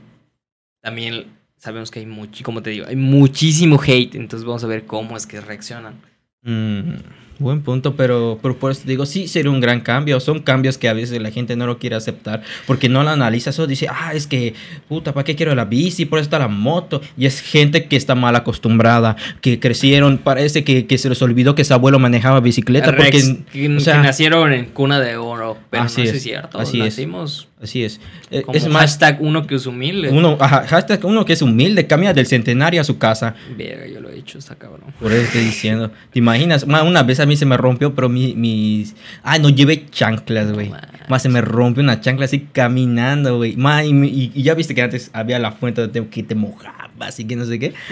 también 0.81 1.27
sabemos 1.57 1.91
que 1.91 1.99
hay 1.99 2.05
mucho, 2.05 2.43
como 2.43 2.61
te 2.61 2.71
digo, 2.71 2.85
hay 2.87 2.95
muchísimo 2.95 3.79
hate, 3.81 4.15
entonces 4.15 4.45
vamos 4.45 4.63
a 4.63 4.67
ver 4.67 4.85
cómo 4.85 5.17
es 5.17 5.27
que 5.27 5.41
reaccionan. 5.41 6.01
Mm, 6.43 6.95
buen 7.41 7.61
punto, 7.61 7.95
pero, 7.95 8.39
pero 8.41 8.57
por 8.57 8.71
eso 8.71 8.83
digo, 8.85 9.05
sí 9.05 9.27
sería 9.27 9.51
un 9.51 9.59
gran 9.59 9.81
cambio. 9.81 10.19
Son 10.19 10.39
cambios 10.39 10.77
que 10.77 10.87
a 10.87 10.93
veces 10.93 11.21
la 11.21 11.31
gente 11.31 11.55
no 11.55 11.67
lo 11.67 11.77
quiere 11.77 11.95
aceptar 11.95 12.43
porque 12.65 12.89
no 12.89 13.03
lo 13.03 13.09
analiza. 13.09 13.49
Eso 13.49 13.67
dice, 13.67 13.87
ah, 13.89 14.13
es 14.13 14.27
que, 14.27 14.53
puta, 14.87 15.13
¿para 15.13 15.23
qué 15.23 15.35
quiero 15.35 15.53
la 15.55 15.65
bici? 15.65 16.05
Por 16.05 16.19
eso 16.19 16.25
está 16.25 16.39
la 16.39 16.47
moto. 16.47 17.01
Y 17.17 17.25
es 17.25 17.41
gente 17.41 17.85
que 17.85 17.95
está 17.95 18.15
mal 18.15 18.35
acostumbrada, 18.35 19.15
que 19.41 19.59
crecieron, 19.59 20.17
parece 20.17 20.63
que, 20.63 20.87
que 20.87 20.97
se 20.97 21.09
les 21.09 21.21
olvidó 21.21 21.55
que 21.55 21.63
su 21.63 21.73
abuelo 21.73 21.99
manejaba 21.99 22.39
bicicleta. 22.39 22.95
porque, 22.95 23.21
que, 23.51 23.69
nacieron 23.69 24.53
en 24.53 24.65
cuna 24.65 24.99
de 24.99 25.17
oro, 25.17 25.57
pero 25.69 25.83
así 25.83 26.01
no 26.01 26.09
es, 26.09 26.15
es 26.15 26.23
cierto. 26.23 26.59
Así 26.59 26.79
Nacimos 26.79 27.47
Así 27.61 27.83
es. 27.83 27.99
Eh, 28.31 28.43
es 28.53 28.67
más, 28.67 28.81
hashtag 28.81 29.17
uno 29.21 29.45
que 29.45 29.53
es 29.53 29.67
humilde. 29.67 30.09
Uno, 30.09 30.35
hashtag 30.37 31.05
uno 31.05 31.23
que 31.25 31.33
es 31.33 31.43
humilde, 31.43 31.85
cambia 31.85 32.11
del 32.11 32.25
centenario 32.25 32.81
a 32.81 32.83
su 32.83 32.97
casa. 32.97 33.35
Verga, 33.55 33.85
yo 33.85 33.99
lo 34.01 34.09
he 34.09 34.17
hecho, 34.17 34.39
está 34.39 34.55
cabrón. 34.55 34.91
Por 34.99 35.11
eso 35.11 35.21
estoy 35.21 35.43
diciendo. 35.43 35.91
¿Te 36.11 36.17
imaginas? 36.17 36.63
Una, 36.63 37.03
vez 37.03 37.19
a 37.19 37.27
mí 37.27 37.30
se 37.37 37.45
me 37.45 37.57
rompió, 37.57 37.93
pero 37.93 38.09
mi, 38.09 38.35
mis... 38.35 38.95
Ay, 39.23 39.39
no 39.39 39.49
llevé 39.49 39.85
chanclas, 39.89 40.51
güey. 40.51 40.71
más 41.09 41.21
se 41.21 41.29
me 41.29 41.41
rompió 41.41 41.83
una 41.83 42.01
chancla 42.01 42.25
así 42.25 42.47
caminando, 42.51 43.37
güey. 43.37 43.55
Y, 43.55 44.31
y, 44.33 44.43
ya 44.43 44.53
viste 44.53 44.75
que 44.75 44.81
antes 44.81 45.09
había 45.13 45.39
la 45.39 45.51
fuente 45.51 45.87
de 45.87 46.07
que 46.07 46.23
te 46.23 46.35
mojaba, 46.35 46.89
así 46.99 47.25
que 47.25 47.35
no 47.35 47.45
sé 47.45 47.59
qué. 47.59 47.73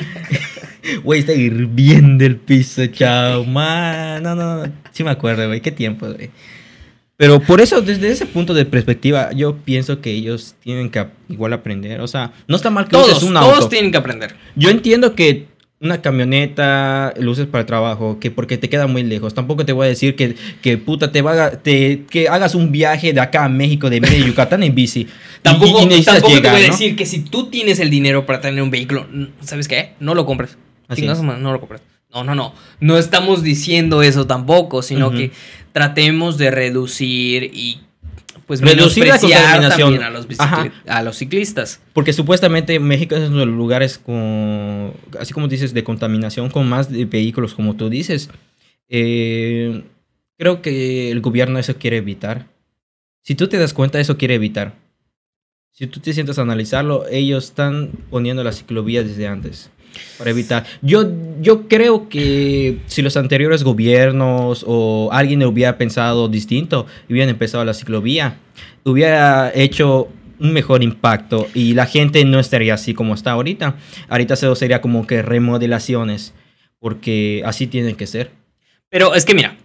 Güey, 1.03 1.19
está 1.19 1.33
hirviendo 1.33 2.25
el 2.25 2.37
piso, 2.37 2.85
chao. 2.87 3.43
Man, 3.43 4.23
no, 4.23 4.33
no, 4.33 4.65
no. 4.65 4.73
Sí 4.91 5.03
me 5.03 5.11
acuerdo, 5.11 5.45
güey. 5.45 5.61
Qué 5.61 5.71
tiempo, 5.71 6.07
güey. 6.07 6.31
Pero 7.19 7.41
por 7.41 7.59
eso, 7.59 7.81
desde 7.81 8.09
ese 8.09 8.25
punto 8.25 8.53
de 8.53 8.63
perspectiva, 8.63 9.33
yo 9.33 9.57
pienso 9.57 9.99
que 9.99 10.09
ellos 10.09 10.55
tienen 10.63 10.89
que 10.89 11.05
igual 11.27 11.51
aprender. 11.51 11.99
O 11.99 12.07
sea, 12.07 12.31
no 12.47 12.55
está 12.55 12.69
mal 12.69 12.85
que 12.85 12.91
todos, 12.91 13.09
uses 13.09 13.23
un 13.23 13.35
auto. 13.35 13.51
Todos 13.51 13.69
tienen 13.69 13.91
que 13.91 13.97
aprender. 13.97 14.35
Yo 14.55 14.69
entiendo 14.69 15.15
que 15.15 15.47
una 15.82 16.01
camioneta 16.01 17.13
lo 17.17 17.32
uses 17.32 17.47
para 17.47 17.61
el 17.61 17.65
trabajo, 17.65 18.19
que 18.19 18.32
porque 18.32 18.57
te 18.57 18.69
queda 18.69 18.88
muy 18.88 19.03
lejos. 19.03 19.34
Tampoco 19.34 19.65
te 19.65 19.71
voy 19.71 19.86
a 19.86 19.89
decir 19.89 20.15
que, 20.15 20.36
que 20.61 20.77
puta, 20.77 21.11
te, 21.11 21.21
va 21.21 21.51
te 21.51 22.03
que 22.09 22.27
hagas 22.27 22.53
un 22.53 22.71
viaje 22.71 23.13
de 23.13 23.21
acá 23.21 23.45
a 23.45 23.49
México, 23.49 23.89
de 23.89 24.01
medio 24.01 24.25
Yucatán 24.25 24.63
en 24.63 24.75
bici. 24.75 25.07
tampoco, 25.41 25.88
tampoco 26.03 26.41
te 26.41 26.49
voy 26.49 26.61
a 26.63 26.65
decir 26.65 26.95
que 26.95 27.05
si 27.05 27.21
tú 27.21 27.49
tienes 27.49 27.80
el 27.80 27.89
dinero 27.89 28.25
para 28.25 28.41
tener 28.41 28.61
un 28.61 28.71
vehículo, 28.71 29.07
¿sabes 29.41 29.67
qué? 29.67 29.93
No 29.99 30.13
lo 30.15 30.25
compres. 30.25 30.57
Así 30.89 31.05
no 31.05 31.53
lo 31.53 31.59
compres. 31.59 31.82
No, 32.13 32.23
no, 32.23 32.34
no. 32.34 32.53
No 32.80 32.97
estamos 32.97 33.43
diciendo 33.43 34.01
eso 34.01 34.25
tampoco, 34.25 34.82
sino 34.82 35.11
que 35.11 35.32
tratemos 35.71 36.38
de 36.38 36.51
reducir 36.51 37.43
y 37.53 37.82
pues 38.50 38.62
reducir 38.62 39.06
la 39.06 39.20
contaminación 39.20 40.02
a 40.02 40.10
los, 40.10 40.26
a 40.88 41.04
los, 41.04 41.18
ciclistas. 41.18 41.82
Porque 41.93 42.14
supuestamente 42.14 42.80
México 42.80 43.16
es 43.16 43.30
uno 43.30 43.41
de 43.41 43.45
los 43.45 43.56
lugares 43.56 44.00
con, 44.00 44.91
así 45.20 45.36
como 45.36 45.47
dices, 45.47 45.72
de 45.76 45.84
contaminación 45.84 46.50
con 46.50 46.68
más 46.68 46.91
de 46.91 47.06
vehículos, 47.06 47.54
como 47.54 47.76
tú 47.76 47.91
dices. 47.91 48.32
Eh, 48.88 49.84
creo 50.36 50.64
que 50.64 51.12
el 51.12 51.22
gobierno 51.22 51.60
eso 51.60 51.76
quiere 51.76 51.97
evitar. 51.97 52.47
Si 53.22 53.36
tú 53.36 53.47
te 53.47 53.60
das 53.60 53.76
cuenta, 53.76 54.00
eso 54.00 54.18
quiere 54.18 54.34
evitar. 54.34 54.74
Si 55.72 55.86
tú 55.86 56.00
te 56.00 56.12
sientas 56.12 56.39
a 56.39 56.41
analizarlo, 56.41 57.06
ellos 57.08 57.43
están 57.43 57.91
poniendo 58.10 58.43
la 58.43 58.52
ciclovía 58.52 59.04
desde 59.04 59.28
antes. 59.28 59.70
Para 60.17 60.29
evitar. 60.31 60.65
Yo, 60.81 61.05
yo 61.41 61.67
creo 61.67 62.09
que 62.09 62.79
si 62.87 63.01
los 63.01 63.17
anteriores 63.17 63.63
gobiernos 63.63 64.63
o 64.67 65.09
alguien 65.11 65.43
hubiera 65.43 65.77
pensado 65.77 66.27
distinto, 66.27 66.85
hubieran 67.09 67.29
empezado 67.29 67.63
la 67.65 67.73
ciclovía, 67.73 68.37
hubiera 68.83 69.51
hecho 69.53 70.09
un 70.39 70.53
mejor 70.53 70.83
impacto 70.83 71.47
y 71.53 71.73
la 71.73 71.85
gente 71.85 72.23
no 72.25 72.39
estaría 72.39 72.73
así 72.73 72.93
como 72.93 73.13
está 73.13 73.31
ahorita. 73.31 73.75
Ahorita 74.07 74.33
eso 74.35 74.55
sería 74.55 74.81
como 74.81 75.05
que 75.05 75.21
remodelaciones, 75.21 76.33
porque 76.79 77.41
así 77.45 77.67
tienen 77.67 77.95
que 77.95 78.07
ser. 78.07 78.31
Pero 78.89 79.13
es 79.13 79.25
que 79.25 79.35
mira, 79.35 79.57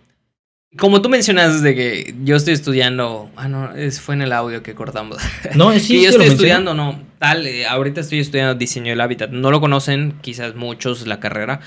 como 0.76 1.00
tú 1.02 1.08
mencionas 1.08 1.62
de 1.62 1.74
que 1.74 2.14
yo 2.24 2.36
estoy 2.36 2.54
estudiando, 2.54 3.30
ah 3.36 3.48
no, 3.48 3.70
fue 4.00 4.14
en 4.14 4.22
el 4.22 4.32
audio 4.32 4.62
que 4.62 4.74
cortamos. 4.74 5.18
No, 5.54 5.72
sí, 5.78 6.02
yo 6.02 6.10
estoy 6.10 6.26
estudiando, 6.26 6.74
no, 6.74 7.00
tal, 7.18 7.46
eh, 7.46 7.66
ahorita 7.66 8.00
estoy 8.00 8.20
estudiando 8.20 8.54
diseño 8.54 8.90
del 8.90 9.00
hábitat. 9.00 9.30
No 9.30 9.50
lo 9.50 9.60
conocen 9.60 10.14
quizás 10.20 10.54
muchos 10.54 11.06
la 11.06 11.20
carrera, 11.20 11.60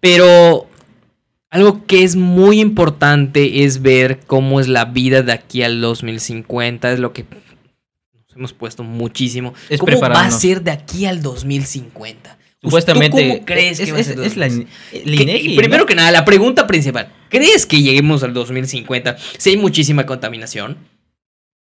pero 0.00 0.68
algo 1.50 1.86
que 1.86 2.04
es 2.04 2.16
muy 2.16 2.60
importante 2.60 3.64
es 3.64 3.82
ver 3.82 4.20
cómo 4.26 4.60
es 4.60 4.68
la 4.68 4.84
vida 4.84 5.22
de 5.22 5.32
aquí 5.32 5.62
al 5.62 5.80
2050, 5.80 6.92
es 6.92 6.98
lo 7.00 7.12
que 7.12 7.24
nos 7.24 8.36
hemos 8.36 8.52
puesto 8.52 8.84
muchísimo. 8.84 9.54
Es 9.68 9.80
¿Cómo 9.80 9.98
va 10.00 10.24
a 10.24 10.30
ser 10.30 10.62
de 10.62 10.70
aquí 10.70 11.06
al 11.06 11.22
2050? 11.22 12.38
Supuestamente. 12.66 13.28
¿Cómo 13.28 13.44
crees 13.44 13.78
que? 13.78 13.90
Es, 13.90 14.36
la, 14.36 14.48
Primero 15.56 15.86
que 15.86 15.94
nada, 15.94 16.10
la 16.10 16.24
pregunta 16.24 16.66
principal. 16.66 17.12
¿Crees 17.28 17.64
que 17.64 17.80
lleguemos 17.80 18.24
al 18.24 18.34
2050 18.34 19.16
si 19.38 19.50
hay 19.50 19.56
muchísima 19.56 20.04
contaminación? 20.04 20.76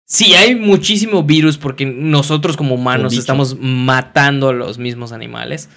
Si 0.04 0.34
hay 0.34 0.54
muchísimo 0.56 1.22
virus 1.22 1.56
porque 1.56 1.86
nosotros 1.86 2.56
como 2.56 2.74
humanos 2.74 3.16
estamos 3.16 3.56
matando 3.58 4.50
a 4.50 4.52
los 4.52 4.76
mismos 4.76 5.12
animales. 5.12 5.70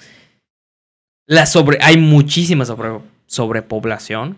La 1.26 1.45
sobre, 1.45 1.78
hay 1.82 1.95
muchísima 1.97 2.65
sobrepoblación. 3.28 4.36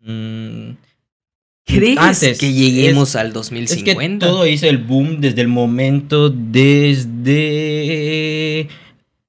Mm, 0.00 0.72
¿Crees 1.64 2.38
que 2.38 2.52
lleguemos 2.52 3.16
al 3.16 3.32
2050? 3.32 3.90
Es 3.90 4.08
que 4.08 4.18
todo 4.18 4.46
hizo 4.46 4.66
el 4.66 4.78
boom 4.78 5.20
desde 5.20 5.40
el 5.40 5.48
momento 5.48 6.30
desde 6.30 7.26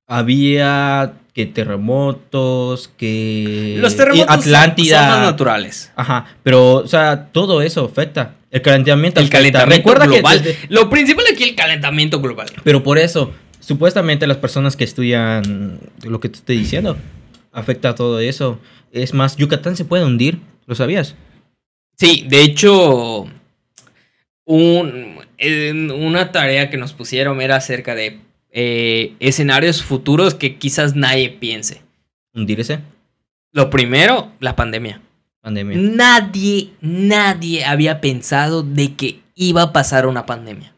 había 0.08 1.14
que 1.34 1.46
terremotos, 1.46 2.90
que 2.98 3.78
los 3.80 3.96
terremotos 3.96 4.36
Atlántida, 4.36 5.00
son 5.00 5.10
más 5.10 5.32
naturales. 5.32 5.92
Ajá, 5.96 6.26
pero 6.42 6.76
o 6.76 6.88
sea, 6.88 7.28
todo 7.32 7.62
eso 7.62 7.86
afecta. 7.86 8.36
El 8.50 8.62
calentamiento. 8.62 9.20
El 9.20 9.30
calentamiento 9.30 9.76
Recuerda 9.78 10.06
global. 10.08 10.42
Que 10.42 10.58
Lo 10.70 10.90
principal 10.90 11.26
aquí 11.32 11.44
es 11.44 11.50
el 11.50 11.56
calentamiento 11.56 12.22
global. 12.22 12.48
Pero 12.64 12.82
por 12.82 12.98
eso, 12.98 13.34
supuestamente 13.60 14.26
las 14.26 14.38
personas 14.38 14.76
que 14.76 14.86
estudian 14.86 15.80
lo 16.04 16.20
que 16.20 16.30
te 16.30 16.38
estoy 16.38 16.58
diciendo, 16.58 16.98
afecta 17.52 17.90
a 17.90 17.96
todo 17.96 18.20
eso. 18.20 18.60
Es 18.92 19.14
más, 19.14 19.36
Yucatán 19.36 19.76
se 19.76 19.86
puede 19.86 20.06
hundir, 20.06 20.40
¿lo 20.66 20.74
sabías? 20.74 21.16
Sí, 21.98 22.26
de 22.30 22.42
hecho, 22.42 23.28
un, 24.46 25.20
una 25.94 26.32
tarea 26.32 26.70
que 26.70 26.78
nos 26.78 26.94
pusieron 26.94 27.42
era 27.42 27.58
acerca 27.58 27.96
de 27.96 28.22
eh, 28.52 29.16
escenarios 29.20 29.84
futuros 29.84 30.34
que 30.34 30.58
quizás 30.58 30.96
nadie 30.96 31.30
piense. 31.30 31.82
¿Hundirse? 32.34 32.80
Lo 33.52 33.70
primero, 33.70 34.32
la 34.40 34.56
pandemia. 34.56 35.02
Pandemia. 35.42 35.78
Nadie, 35.78 36.72
nadie 36.82 37.66
había 37.66 38.02
pensado 38.02 38.64
de 38.64 38.96
que 38.96 39.20
iba 39.36 39.62
a 39.62 39.74
pasar 39.74 40.08
una 40.08 40.26
pandemia. 40.26 40.74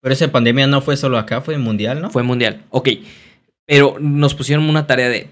Pero 0.00 0.12
esa 0.12 0.32
pandemia 0.32 0.66
no 0.66 0.80
fue 0.80 0.96
solo 0.96 1.18
acá, 1.18 1.40
fue 1.40 1.58
mundial, 1.58 2.00
¿no? 2.00 2.10
Fue 2.10 2.22
mundial, 2.22 2.62
ok. 2.70 2.88
Pero 3.66 3.96
nos 4.00 4.34
pusieron 4.34 4.68
una 4.68 4.86
tarea 4.86 5.08
de 5.08 5.28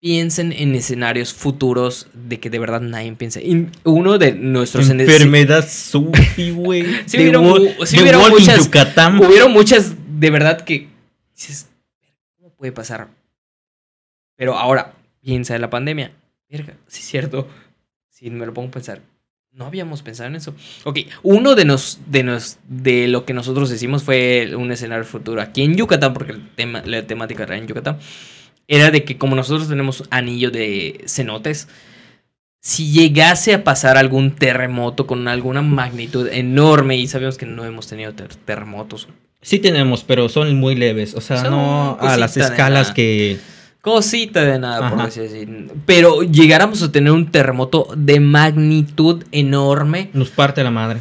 piensen 0.00 0.52
en 0.52 0.74
escenarios 0.74 1.32
futuros 1.32 2.08
de 2.14 2.40
que 2.40 2.48
de 2.48 2.58
verdad 2.58 2.80
nadie 2.80 3.12
piense. 3.12 3.44
uno 3.84 4.18
de 4.18 4.32
nuestros 4.32 4.88
enfermedad 4.88 5.66
Sufi, 5.68 6.50
güey. 6.52 6.86
sí, 7.06 7.18
hubieron, 7.18 7.44
muchas, 7.44 8.68
hubieron 9.20 9.52
muchas 9.52 9.94
de 10.18 10.30
verdad 10.30 10.62
que 10.62 10.88
dices, 11.48 11.68
¿cómo 12.36 12.50
puede 12.50 12.72
pasar? 12.72 13.08
Pero 14.36 14.56
ahora, 14.58 14.94
piensa 15.20 15.54
en 15.54 15.60
la 15.60 15.70
pandemia. 15.70 16.12
Verga, 16.48 16.74
sí 16.86 17.00
es 17.00 17.06
cierto. 17.06 17.48
Si 18.08 18.30
me 18.30 18.46
lo 18.46 18.52
pongo 18.54 18.68
a 18.68 18.72
pensar, 18.72 19.00
No 19.52 19.66
habíamos 19.66 20.02
pensado 20.02 20.28
en 20.28 20.36
eso. 20.36 20.54
Ok, 20.84 21.00
uno 21.24 21.54
de, 21.56 21.64
nos, 21.64 21.98
de, 22.06 22.22
nos, 22.22 22.58
de 22.68 23.08
lo 23.08 23.24
que 23.24 23.34
nosotros 23.34 23.70
hicimos 23.72 24.04
fue 24.04 24.54
un 24.56 24.70
escenario 24.70 25.04
futuro 25.04 25.42
aquí 25.42 25.62
en 25.62 25.74
Yucatán, 25.76 26.14
porque 26.14 26.32
el 26.32 26.48
tema, 26.54 26.82
la 26.86 27.04
temática 27.06 27.42
era 27.42 27.56
en 27.56 27.66
Yucatán. 27.66 27.98
Era 28.68 28.90
de 28.92 29.04
que 29.04 29.18
como 29.18 29.34
nosotros 29.34 29.68
tenemos 29.68 30.04
anillo 30.10 30.52
de 30.52 31.02
cenotes, 31.06 31.66
si 32.60 32.92
llegase 32.92 33.52
a 33.54 33.64
pasar 33.64 33.96
algún 33.96 34.36
terremoto 34.36 35.06
con 35.08 35.26
alguna 35.26 35.62
magnitud 35.62 36.28
enorme, 36.28 36.96
y 36.96 37.08
sabemos 37.08 37.36
que 37.36 37.46
no 37.46 37.64
hemos 37.64 37.88
tenido 37.88 38.14
ter- 38.14 38.36
terremotos, 38.36 39.08
Sí 39.42 39.58
tenemos, 39.58 40.04
pero 40.04 40.28
son 40.28 40.54
muy 40.56 40.74
leves. 40.74 41.14
O 41.14 41.20
sea, 41.20 41.38
Son 41.42 41.50
no 41.50 41.98
a 42.00 42.16
las 42.16 42.36
escalas 42.36 42.90
que... 42.92 43.38
cosita 43.80 44.44
de 44.44 44.58
nada, 44.58 44.90
por 44.90 45.10
decir. 45.12 45.68
Pero 45.86 46.22
llegáramos 46.22 46.82
a 46.82 46.92
tener 46.92 47.12
un 47.12 47.30
terremoto 47.30 47.88
de 47.96 48.20
magnitud 48.20 49.24
enorme. 49.32 50.10
nos 50.12 50.28
parte 50.30 50.62
la 50.62 50.70
madre. 50.70 51.00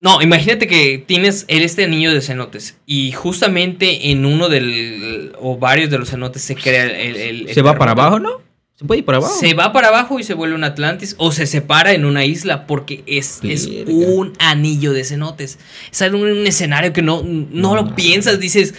No, 0.00 0.22
imagínate 0.22 0.68
que 0.68 1.02
tienes 1.04 1.44
el 1.48 1.62
este 1.62 1.82
anillo 1.84 2.14
de 2.14 2.20
cenotes 2.20 2.78
y 2.86 3.10
justamente 3.12 4.10
en 4.12 4.24
uno 4.26 4.48
del 4.48 5.32
o 5.40 5.58
varios 5.58 5.90
de 5.90 5.98
los 5.98 6.08
cenotes 6.10 6.40
se 6.42 6.54
crea 6.54 6.84
el, 6.84 7.16
el- 7.16 7.48
el 7.48 7.54
¿Se 7.54 7.62
va 7.62 7.76
para 7.76 7.90
abajo, 7.92 8.20
no? 8.20 8.40
¿Se 8.78 8.84
puede 8.84 9.00
ir 9.00 9.04
para 9.04 9.18
abajo? 9.18 9.34
Se 9.40 9.54
va 9.54 9.72
para 9.72 9.88
abajo 9.88 10.20
y 10.20 10.22
se 10.22 10.34
vuelve 10.34 10.54
un 10.54 10.62
Atlantis 10.62 11.16
o 11.18 11.32
se 11.32 11.46
separa 11.46 11.92
en 11.94 12.04
una 12.04 12.24
isla 12.24 12.66
porque 12.66 13.02
es, 13.06 13.40
es 13.42 13.68
un 13.88 14.34
anillo 14.38 14.92
de 14.92 15.02
cenotes. 15.02 15.58
Es 15.90 16.00
algo- 16.02 16.20
un 16.20 16.46
escenario 16.46 16.92
que 16.92 17.02
no, 17.02 17.22
no 17.24 17.48
No 17.50 17.74
lo 17.74 17.94
piensas, 17.96 18.38
dices, 18.38 18.74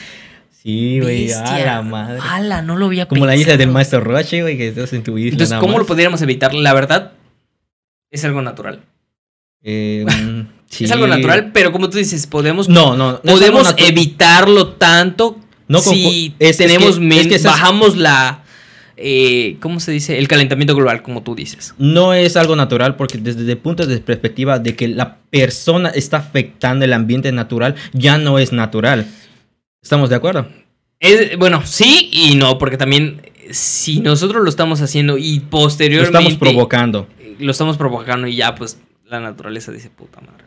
Sí, 0.64 1.00
güey, 1.02 1.32
a 1.34 1.60
la 1.60 1.82
madre. 1.82 2.20
ala, 2.22 2.62
no 2.62 2.78
lo 2.78 2.86
había 2.86 3.08
Como 3.08 3.26
la 3.26 3.36
isla 3.36 3.52
del 3.54 3.60
pensado". 3.60 3.74
maestro 3.74 4.00
Roche, 4.02 4.41
güey, 4.41 4.58
que 4.58 4.70
estás 4.70 4.93
en 4.93 5.04
tu 5.04 5.18
isla. 5.18 5.32
Entonces, 5.32 5.50
nada 5.52 5.60
¿cómo 5.62 5.74
más. 5.74 5.80
lo 5.82 5.86
podríamos 5.88 6.22
evitar? 6.22 6.54
La 6.54 6.74
verdad, 6.74 7.12
es 8.10 8.24
algo 8.24 8.41
natural. 8.41 8.82
Eh, 9.64 10.06
mm, 10.08 10.41
sí. 10.70 10.86
Es 10.86 10.91
algo 10.91 11.08
natural, 11.08 11.52
pero 11.54 11.74
como 11.74 11.89
tú 11.89 11.97
dices, 11.97 12.26
podemos, 12.26 12.70
No, 12.70 12.95
no. 12.95 13.22
podemos 13.22 13.74
evitarlo 13.78 14.70
tanto 14.76 15.38
No, 15.68 15.80
si 15.80 16.34
es- 16.39 16.52
es 16.52 16.58
tenemos 16.58 17.00
que- 17.00 17.20
es 17.20 17.28
que 17.28 17.36
esas- 17.36 17.52
bajamos 17.52 17.97
la, 17.97 18.43
eh, 19.02 19.58
¿cómo 19.62 19.80
se 19.80 19.91
dice? 19.91 20.18
El 20.20 20.28
calentamiento 20.28 20.76
global, 20.76 21.02
como 21.02 21.24
tú 21.24 21.36
dices. 21.36 21.74
No 21.78 22.14
es 22.14 22.36
algo 22.38 22.56
natural 22.56 22.95
porque 22.95 23.18
desde 23.18 23.50
el 23.52 23.58
punto 23.58 23.86
de 23.86 23.97
perspectiva 24.00 24.60
de 24.60 24.76
que 24.76 24.88
la 24.88 25.18
persona 25.30 25.89
está 25.89 26.18
afectando 26.18 26.84
el 26.86 26.93
ambiente 26.93 27.32
natural, 27.32 27.76
ya 27.93 28.18
no 28.18 28.39
es 28.39 28.52
natural. 28.52 29.06
¿Estamos 29.82 30.10
de 30.10 30.16
acuerdo? 30.18 30.47
Es- 31.00 31.38
bueno, 31.38 31.62
sí 31.66 32.10
y 32.12 32.36
no, 32.36 32.58
porque 32.58 32.78
también 32.78 33.22
eh, 33.24 33.54
si 33.54 34.02
nosotros 34.02 34.43
lo 34.43 34.50
estamos 34.50 34.82
haciendo 34.82 35.18
y 35.18 35.39
Lo 35.39 35.50
posteriormente 35.50 36.18
estamos 36.18 36.38
provocando. 36.38 37.08
lo 37.39 37.52
estamos 37.52 37.78
provocando 37.78 38.28
y 38.28 38.36
ya 38.36 38.54
pues 38.56 38.80
la 39.06 39.20
naturaleza 39.22 39.72
dice 39.72 39.89
puta 39.89 40.20
madre. 40.22 40.43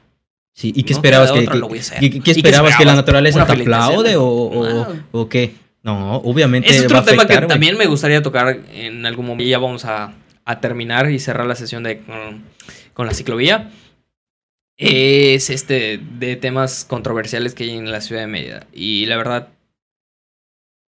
Sí, 0.55 0.71
¿y 0.77 0.83
qué 0.83 0.93
No 0.93 0.99
esperabas 0.99 1.33
que, 1.33 1.41
lo 1.47 1.69
voy 1.69 1.79
a 1.79 1.81
hacer. 1.81 1.99
qué- 2.01 2.07
¿Y 2.07 2.11
qué 2.11 2.21
qué 2.21 2.31
esperabas 2.33 2.77
que 2.77 2.85
la 2.85 2.95
naturaleza 2.95 3.39
¿Una 3.39 3.47
te 3.47 3.63
aplaude 3.63 4.17
o, 4.17 4.25
o, 4.25 4.87
o 5.13 5.29
qué? 5.31 5.55
No, 5.83 6.17
obviamente. 6.17 6.71
Es 6.71 6.83
va 6.83 6.87
otro 6.87 6.99
a 6.99 7.05
tema 7.05 7.27
que 7.27 7.33
afectar, 7.33 7.49
también 7.49 7.77
me 7.77 7.87
gustaría 7.87 8.23
tocar 8.23 8.61
en 8.73 9.05
algún 9.05 9.27
momento. 9.27 9.49
Ya 9.49 9.59
vamos 9.59 9.85
a, 9.85 10.15
a 10.45 10.61
terminar 10.61 11.11
y 11.11 11.19
cerrar 11.19 11.47
la 11.47 11.57
sesión 11.57 11.83
de 11.83 12.01
con, 12.01 12.45
con 12.95 13.07
la 13.07 13.15
ciclovía. 13.15 13.71
Es 14.77 15.51
este 15.51 15.99
de 15.99 16.37
temas 16.37 16.85
controversiales 16.85 17.55
que 17.55 17.65
hay 17.65 17.71
en 17.71 17.91
la 17.91 18.01
ciudad 18.01 18.23
de 18.23 18.27
Mérida. 18.27 18.67
Y 18.73 19.07
la 19.07 19.17
verdad, 19.17 19.49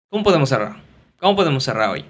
¿cómo 0.10 0.24
podemos 0.24 0.50
cerrar? 0.50 0.78
¿Cómo 1.20 1.36
podemos 1.36 1.64
cerrar 1.64 1.90
hoy? 1.90 2.06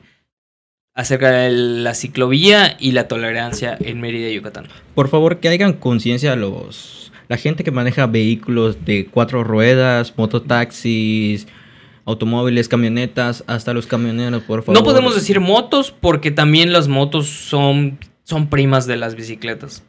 Acerca 0.95 1.31
de 1.31 1.51
la 1.51 1.95
ciclovía 1.95 2.77
y 2.79 2.91
la 2.91 3.07
tolerancia 3.07 3.77
en 3.79 3.99
Mérida, 3.99 4.29
Yucatán. 4.29 4.67
Por 4.93 5.07
favor, 5.07 5.39
que 5.39 5.49
hagan 5.49 5.73
conciencia 5.73 6.33
a 6.33 6.35
los 6.35 7.03
la 7.27 7.37
gente 7.37 7.63
que 7.63 7.71
maneja 7.71 8.05
vehículos 8.05 8.85
de 8.85 9.07
cuatro 9.07 9.43
ruedas, 9.43 10.13
mototaxis, 10.17 11.47
automóviles, 12.05 12.67
camionetas, 12.67 13.43
hasta 13.47 13.73
los 13.73 13.87
camioneros, 13.87 14.43
por 14.43 14.63
favor. 14.63 14.79
No 14.79 14.83
podemos 14.85 15.15
decir 15.15 15.39
motos 15.39 15.91
porque 15.91 16.31
también 16.31 16.73
las 16.73 16.87
motos 16.87 17.27
son, 17.27 17.97
son 18.23 18.47
primas 18.49 18.85
de 18.87 18.97
las 18.97 19.15
bicicletas. 19.15 19.83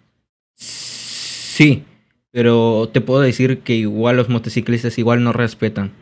Sí, 0.54 1.84
pero 2.30 2.88
te 2.92 3.00
puedo 3.00 3.20
decir 3.20 3.58
que 3.60 3.74
igual 3.74 4.16
los 4.16 4.28
motociclistas 4.28 4.98
igual 4.98 5.22
no 5.22 5.32
respetan. 5.32 5.92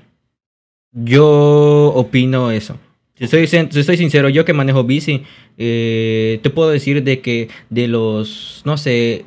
Yo 0.92 1.92
opino 1.94 2.50
eso. 2.50 2.78
Si 3.14 3.46
sin- 3.46 3.70
si 3.70 3.82
soy 3.84 3.96
sincero, 3.96 4.28
yo 4.28 4.44
que 4.44 4.52
manejo 4.52 4.84
bici, 4.84 5.22
eh, 5.56 6.40
te 6.42 6.50
puedo 6.50 6.70
decir 6.70 7.04
de 7.04 7.20
que 7.20 7.48
de 7.70 7.86
los, 7.88 8.62
no 8.64 8.76
sé, 8.76 9.24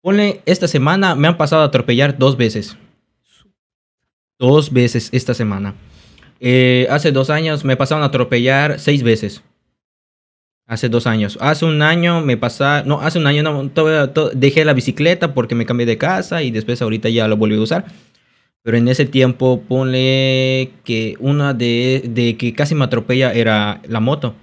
ponle, 0.00 0.40
esta 0.46 0.66
semana 0.68 1.14
me 1.14 1.28
han 1.28 1.36
pasado 1.36 1.62
a 1.62 1.66
atropellar 1.66 2.16
dos 2.18 2.36
veces. 2.36 2.76
Dos 4.42 4.72
veces 4.72 5.08
esta 5.12 5.34
semana. 5.34 5.76
Eh, 6.40 6.88
hace 6.90 7.12
dos 7.12 7.30
años 7.30 7.64
me 7.64 7.76
pasaron 7.76 8.02
a 8.02 8.06
atropellar 8.06 8.80
seis 8.80 9.04
veces. 9.04 9.40
Hace 10.66 10.88
dos 10.88 11.06
años. 11.06 11.38
Hace 11.40 11.64
un 11.64 11.80
año 11.80 12.20
me 12.22 12.36
pasaron. 12.36 12.88
No, 12.88 13.00
hace 13.00 13.20
un 13.20 13.28
año 13.28 13.44
no. 13.44 13.70
dejé 14.34 14.64
la 14.64 14.72
bicicleta 14.72 15.32
porque 15.32 15.54
me 15.54 15.64
cambié 15.64 15.86
de 15.86 15.96
casa 15.96 16.42
y 16.42 16.50
después 16.50 16.82
ahorita 16.82 17.08
ya 17.08 17.28
lo 17.28 17.36
volví 17.36 17.54
a 17.54 17.60
usar. 17.60 17.84
Pero 18.64 18.76
en 18.76 18.88
ese 18.88 19.06
tiempo, 19.06 19.62
ponle 19.68 20.72
que 20.82 21.14
una 21.20 21.54
de, 21.54 22.02
de 22.08 22.36
que 22.36 22.52
casi 22.52 22.74
me 22.74 22.82
atropella 22.82 23.32
era 23.32 23.80
la 23.86 24.00
moto. 24.00 24.34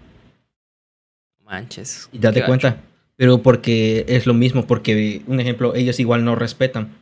Manches. 1.43 2.07
Y 2.13 2.19
date 2.19 2.45
cuenta. 2.45 2.77
Pero 3.17 3.43
porque 3.43 4.05
es 4.07 4.25
lo 4.25 4.33
mismo, 4.33 4.65
porque, 4.65 5.23
un 5.27 5.41
ejemplo, 5.41 5.75
ellos 5.75 5.99
igual 5.99 6.23
no 6.23 6.35
respetan. 6.35 6.98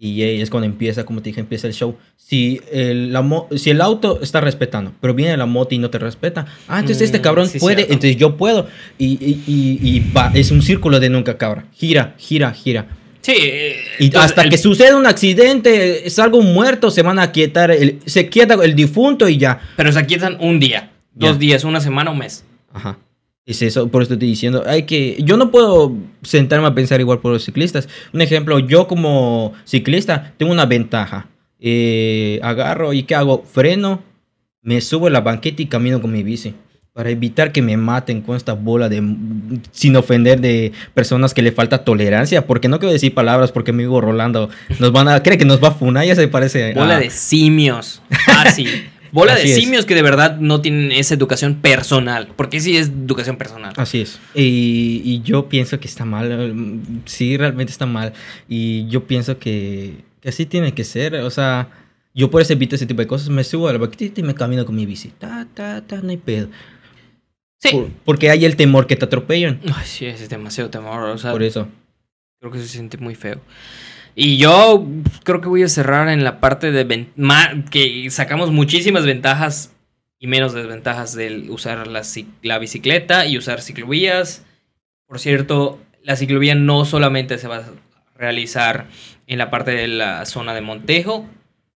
Y 0.00 0.22
es 0.22 0.48
cuando 0.48 0.66
empieza, 0.66 1.04
como 1.04 1.20
te 1.22 1.30
dije, 1.30 1.40
empieza 1.40 1.66
el 1.66 1.72
show. 1.74 1.96
Si 2.16 2.60
el, 2.70 3.12
la 3.12 3.20
mo- 3.22 3.48
si 3.56 3.70
el 3.70 3.80
auto 3.80 4.20
está 4.22 4.40
respetando, 4.40 4.92
pero 5.00 5.12
viene 5.12 5.36
la 5.36 5.46
moto 5.46 5.74
y 5.74 5.78
no 5.78 5.90
te 5.90 5.98
respeta, 5.98 6.46
ah, 6.68 6.78
entonces 6.78 7.02
este 7.02 7.18
Mm, 7.18 7.22
cabrón 7.22 7.48
sí, 7.48 7.58
puede, 7.58 7.76
cierto. 7.78 7.92
entonces 7.94 8.16
yo 8.16 8.36
puedo. 8.36 8.68
Y, 8.96 9.06
y, 9.06 9.42
y, 9.48 9.80
y 9.96 10.12
va, 10.12 10.30
es 10.34 10.52
un 10.52 10.62
círculo 10.62 11.00
de 11.00 11.10
nunca 11.10 11.36
cabra. 11.36 11.64
Gira, 11.74 12.14
gira, 12.16 12.52
gira. 12.52 12.86
Sí, 13.22 13.32
eh, 13.36 13.76
Y 13.98 14.04
entonces, 14.04 14.30
hasta 14.30 14.42
el- 14.42 14.50
que 14.50 14.58
suceda 14.58 14.96
un 14.96 15.06
accidente, 15.06 16.06
es 16.06 16.18
algo 16.20 16.42
muerto, 16.42 16.90
se 16.92 17.02
van 17.02 17.18
a 17.18 17.32
quietar, 17.32 17.72
el, 17.72 17.98
se 18.06 18.28
quieta 18.28 18.54
el 18.62 18.76
difunto 18.76 19.28
y 19.28 19.36
ya. 19.36 19.60
Pero 19.76 19.90
se 19.92 20.06
quietan 20.06 20.36
un 20.40 20.60
día, 20.60 20.92
dos 21.14 21.40
días, 21.40 21.64
una 21.64 21.80
semana, 21.80 22.12
un 22.12 22.18
mes. 22.18 22.44
Ajá. 22.72 22.98
Es 23.48 23.62
eso, 23.62 23.88
por 23.88 24.02
eso 24.02 24.12
estoy 24.12 24.28
diciendo, 24.28 24.62
hay 24.66 24.82
que, 24.82 25.16
yo 25.24 25.38
no 25.38 25.50
puedo 25.50 25.96
sentarme 26.20 26.66
a 26.66 26.74
pensar 26.74 27.00
igual 27.00 27.18
por 27.20 27.32
los 27.32 27.42
ciclistas. 27.44 27.88
Un 28.12 28.20
ejemplo, 28.20 28.58
yo 28.58 28.86
como 28.86 29.54
ciclista 29.64 30.34
tengo 30.36 30.52
una 30.52 30.66
ventaja. 30.66 31.28
Eh, 31.58 32.38
agarro 32.42 32.92
y 32.92 33.04
¿qué 33.04 33.14
hago? 33.14 33.42
Freno, 33.50 34.02
me 34.60 34.82
subo 34.82 35.06
a 35.06 35.10
la 35.10 35.22
banqueta 35.22 35.62
y 35.62 35.66
camino 35.66 35.98
con 36.02 36.12
mi 36.12 36.22
bici. 36.22 36.54
Para 36.92 37.08
evitar 37.08 37.50
que 37.50 37.62
me 37.62 37.74
maten 37.78 38.20
con 38.20 38.36
esta 38.36 38.52
bola 38.52 38.90
de... 38.90 39.02
Sin 39.70 39.96
ofender 39.96 40.42
de 40.42 40.72
personas 40.92 41.32
que 41.32 41.40
le 41.40 41.50
falta 41.50 41.84
tolerancia. 41.84 42.46
Porque 42.46 42.68
no 42.68 42.78
quiero 42.78 42.92
decir 42.92 43.14
palabras 43.14 43.50
porque 43.50 43.72
mi 43.72 43.84
amigo 43.84 44.02
Rolando 44.02 44.50
nos 44.78 44.92
van 44.92 45.08
a... 45.08 45.22
Cree 45.22 45.38
que 45.38 45.46
nos 45.46 45.62
va 45.64 45.68
a 45.68 45.74
funar, 45.74 46.04
ya 46.04 46.14
se 46.14 46.28
parece... 46.28 46.74
Bola 46.74 46.96
a- 46.96 47.00
de 47.00 47.08
simios. 47.08 48.02
Sí. 48.54 48.66
Bola 49.12 49.34
Así 49.34 49.48
de 49.48 49.54
es. 49.54 49.60
simios 49.60 49.86
que 49.86 49.94
de 49.94 50.02
verdad 50.02 50.38
no 50.38 50.60
tienen 50.60 50.92
esa 50.92 51.14
educación 51.14 51.56
personal. 51.56 52.28
Porque 52.36 52.60
sí 52.60 52.76
es 52.76 52.88
educación 52.88 53.36
personal. 53.36 53.72
Así 53.76 54.02
es. 54.02 54.18
Y, 54.34 55.00
y 55.04 55.22
yo 55.22 55.48
pienso 55.48 55.80
que 55.80 55.88
está 55.88 56.04
mal. 56.04 56.54
mm, 56.54 57.02
Sí, 57.06 57.36
realmente 57.36 57.72
está 57.72 57.86
mal. 57.86 58.12
Y 58.48 58.86
yo 58.88 59.06
pienso 59.06 59.38
que, 59.38 60.04
que 60.20 60.28
así 60.28 60.46
tiene 60.46 60.72
que 60.74 60.84
ser. 60.84 61.14
O 61.16 61.30
sea, 61.30 61.68
yo 62.14 62.30
por 62.30 62.42
eso 62.42 62.52
evito 62.52 62.74
ese 62.76 62.86
tipo 62.86 63.00
de 63.00 63.06
cosas. 63.06 63.28
Me 63.30 63.44
subo 63.44 63.68
a 63.68 63.72
la 63.72 63.78
baquetita 63.78 64.20
y 64.20 64.24
me 64.24 64.34
camino 64.34 64.64
con 64.66 64.74
mi 64.76 64.84
bici. 64.86 65.08
Ta, 65.18 65.46
ta, 65.54 65.80
ta, 65.86 65.96
no 66.02 66.10
hay 66.10 66.16
pedo. 66.18 66.48
Sí. 67.60 67.70
Por- 67.72 67.88
porque 68.04 68.30
hay 68.30 68.44
el 68.44 68.56
temor 68.56 68.86
que 68.86 68.96
te 68.96 69.04
atropellan. 69.06 69.60
Ay, 69.74 69.84
sí, 69.86 70.06
es 70.06 70.28
demasiado 70.28 70.70
temor. 70.70 71.02
O 71.04 71.18
sea, 71.18 71.32
Por 71.32 71.42
eso. 71.42 71.66
creo 72.40 72.52
que 72.52 72.58
se 72.58 72.68
siente 72.68 72.98
muy 72.98 73.14
feo. 73.14 73.40
Y 74.20 74.36
yo 74.36 74.84
creo 75.22 75.40
que 75.40 75.48
voy 75.48 75.62
a 75.62 75.68
cerrar 75.68 76.08
en 76.08 76.24
la 76.24 76.40
parte 76.40 76.72
de 76.72 77.06
que 77.70 78.10
sacamos 78.10 78.50
muchísimas 78.50 79.06
ventajas 79.06 79.72
y 80.18 80.26
menos 80.26 80.52
desventajas 80.52 81.14
del 81.14 81.48
usar 81.50 81.86
la 81.86 82.58
bicicleta 82.58 83.26
y 83.26 83.38
usar 83.38 83.62
ciclovías. 83.62 84.44
Por 85.06 85.20
cierto, 85.20 85.80
la 86.02 86.16
ciclovía 86.16 86.56
no 86.56 86.84
solamente 86.84 87.38
se 87.38 87.46
va 87.46 87.58
a 87.58 87.70
realizar 88.16 88.88
en 89.28 89.38
la 89.38 89.50
parte 89.50 89.70
de 89.70 89.86
la 89.86 90.26
zona 90.26 90.52
de 90.52 90.62
Montejo. 90.62 91.24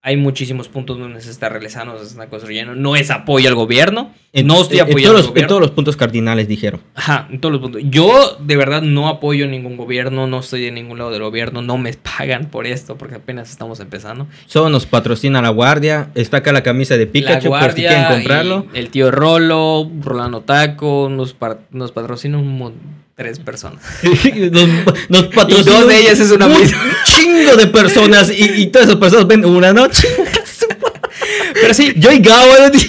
Hay 0.03 0.17
muchísimos 0.17 0.69
puntos 0.69 0.99
donde 0.99 1.21
se 1.21 1.31
está 1.31 1.51
realizando, 1.51 1.99
se 1.99 2.07
está 2.07 2.27
construyendo. 2.29 2.75
No 2.75 2.97
es 2.97 3.11
apoyo 3.11 3.49
al 3.51 3.55
gobierno. 3.55 4.15
En, 4.33 4.47
no 4.47 4.63
estoy 4.63 4.79
en 4.79 4.85
apoyando 4.85 5.13
todos 5.19 5.27
al 5.29 5.35
los, 5.35 5.43
en 5.43 5.47
todos 5.49 5.61
los 5.61 5.71
puntos 5.73 5.97
cardinales 5.97 6.49
dijeron. 6.49 6.81
Ajá, 6.95 7.29
en 7.31 7.39
todos 7.39 7.53
los 7.53 7.61
puntos. 7.61 7.83
Yo 7.85 8.39
de 8.41 8.57
verdad 8.57 8.81
no 8.81 9.09
apoyo 9.09 9.47
ningún 9.47 9.77
gobierno, 9.77 10.27
no 10.27 10.39
estoy 10.41 10.63
de 10.63 10.71
ningún 10.73 10.97
lado 10.97 11.11
del 11.11 11.21
gobierno, 11.21 11.61
no 11.61 11.77
me 11.77 11.93
pagan 11.93 12.47
por 12.47 12.67
esto 12.67 12.97
porque 12.97 13.17
apenas 13.17 13.51
estamos 13.51 13.79
empezando. 13.81 14.27
Solo 14.47 14.71
nos 14.71 14.87
patrocina 14.87 15.43
la 15.43 15.51
guardia. 15.51 16.09
Está 16.15 16.39
acá 16.39 16.53
la 16.53 16.63
camisa 16.63 16.97
de 16.97 17.07
Pikachu 17.07 17.51
por 17.51 17.73
si 17.73 17.81
quieren 17.83 18.05
comprarlo. 18.07 18.67
y 18.73 18.79
el 18.79 18.89
tío 18.89 19.11
Rolo, 19.11 19.91
Rolando 20.01 20.41
Taco, 20.41 21.11
nos, 21.11 21.35
patrocina 21.35 22.39
un 22.39 22.57
mon- 22.57 23.01
tres 23.21 23.39
personas. 23.39 23.83
nos, 24.03 25.11
nos 25.11 25.25
Y 25.25 25.29
patrocina 25.35 25.77
dos 25.81 25.89
de 25.89 25.99
ellas 26.01 26.19
es 26.21 26.31
una 26.31 26.47
un 26.47 26.55
chingo 27.05 27.55
de 27.55 27.67
personas 27.67 28.31
y, 28.31 28.63
y 28.63 28.67
todas 28.69 28.89
esas 28.89 28.99
personas 28.99 29.27
ven 29.27 29.45
una 29.45 29.75
noche. 29.75 30.09
Pero 31.53 31.75
sí, 31.75 31.93
Yo 31.97 32.11
y 32.13 32.21
Gabo. 32.21 32.51
¿no? 32.73 32.81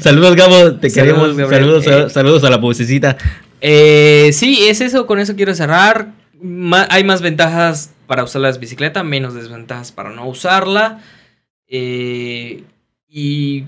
Saludos, 0.00 0.34
Gabo. 0.34 0.76
Te 0.76 0.88
Saludos, 0.88 1.36
queremos. 1.36 1.50
Saludos, 1.50 1.86
a, 1.88 1.98
Eh. 2.06 2.10
saludos 2.10 2.44
a 2.44 2.50
la 2.50 2.56
vocecita. 2.56 3.18
Eh, 3.60 4.30
sí, 4.32 4.66
es 4.66 4.80
eso, 4.80 5.06
con 5.06 5.18
eso 5.18 5.36
quiero 5.36 5.54
cerrar. 5.54 6.08
Ma- 6.40 6.86
hay 6.90 7.04
más 7.04 7.20
ventajas 7.20 7.90
para 8.06 8.24
usar 8.24 8.40
la 8.42 8.52
bicicleta, 8.52 9.02
menos 9.04 9.34
desventajas 9.34 9.92
para 9.92 10.10
no 10.10 10.26
usarla. 10.26 11.02
Eh, 11.68 12.62
y 13.08 13.64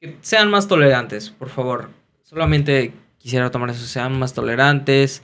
que 0.00 0.16
sean 0.20 0.50
más 0.50 0.68
tolerantes, 0.68 1.30
por 1.30 1.48
favor. 1.48 1.90
Solamente 2.22 2.92
quisiera 3.20 3.50
tomar 3.50 3.70
eso, 3.70 3.86
sean 3.86 4.18
más 4.18 4.34
tolerantes. 4.34 5.22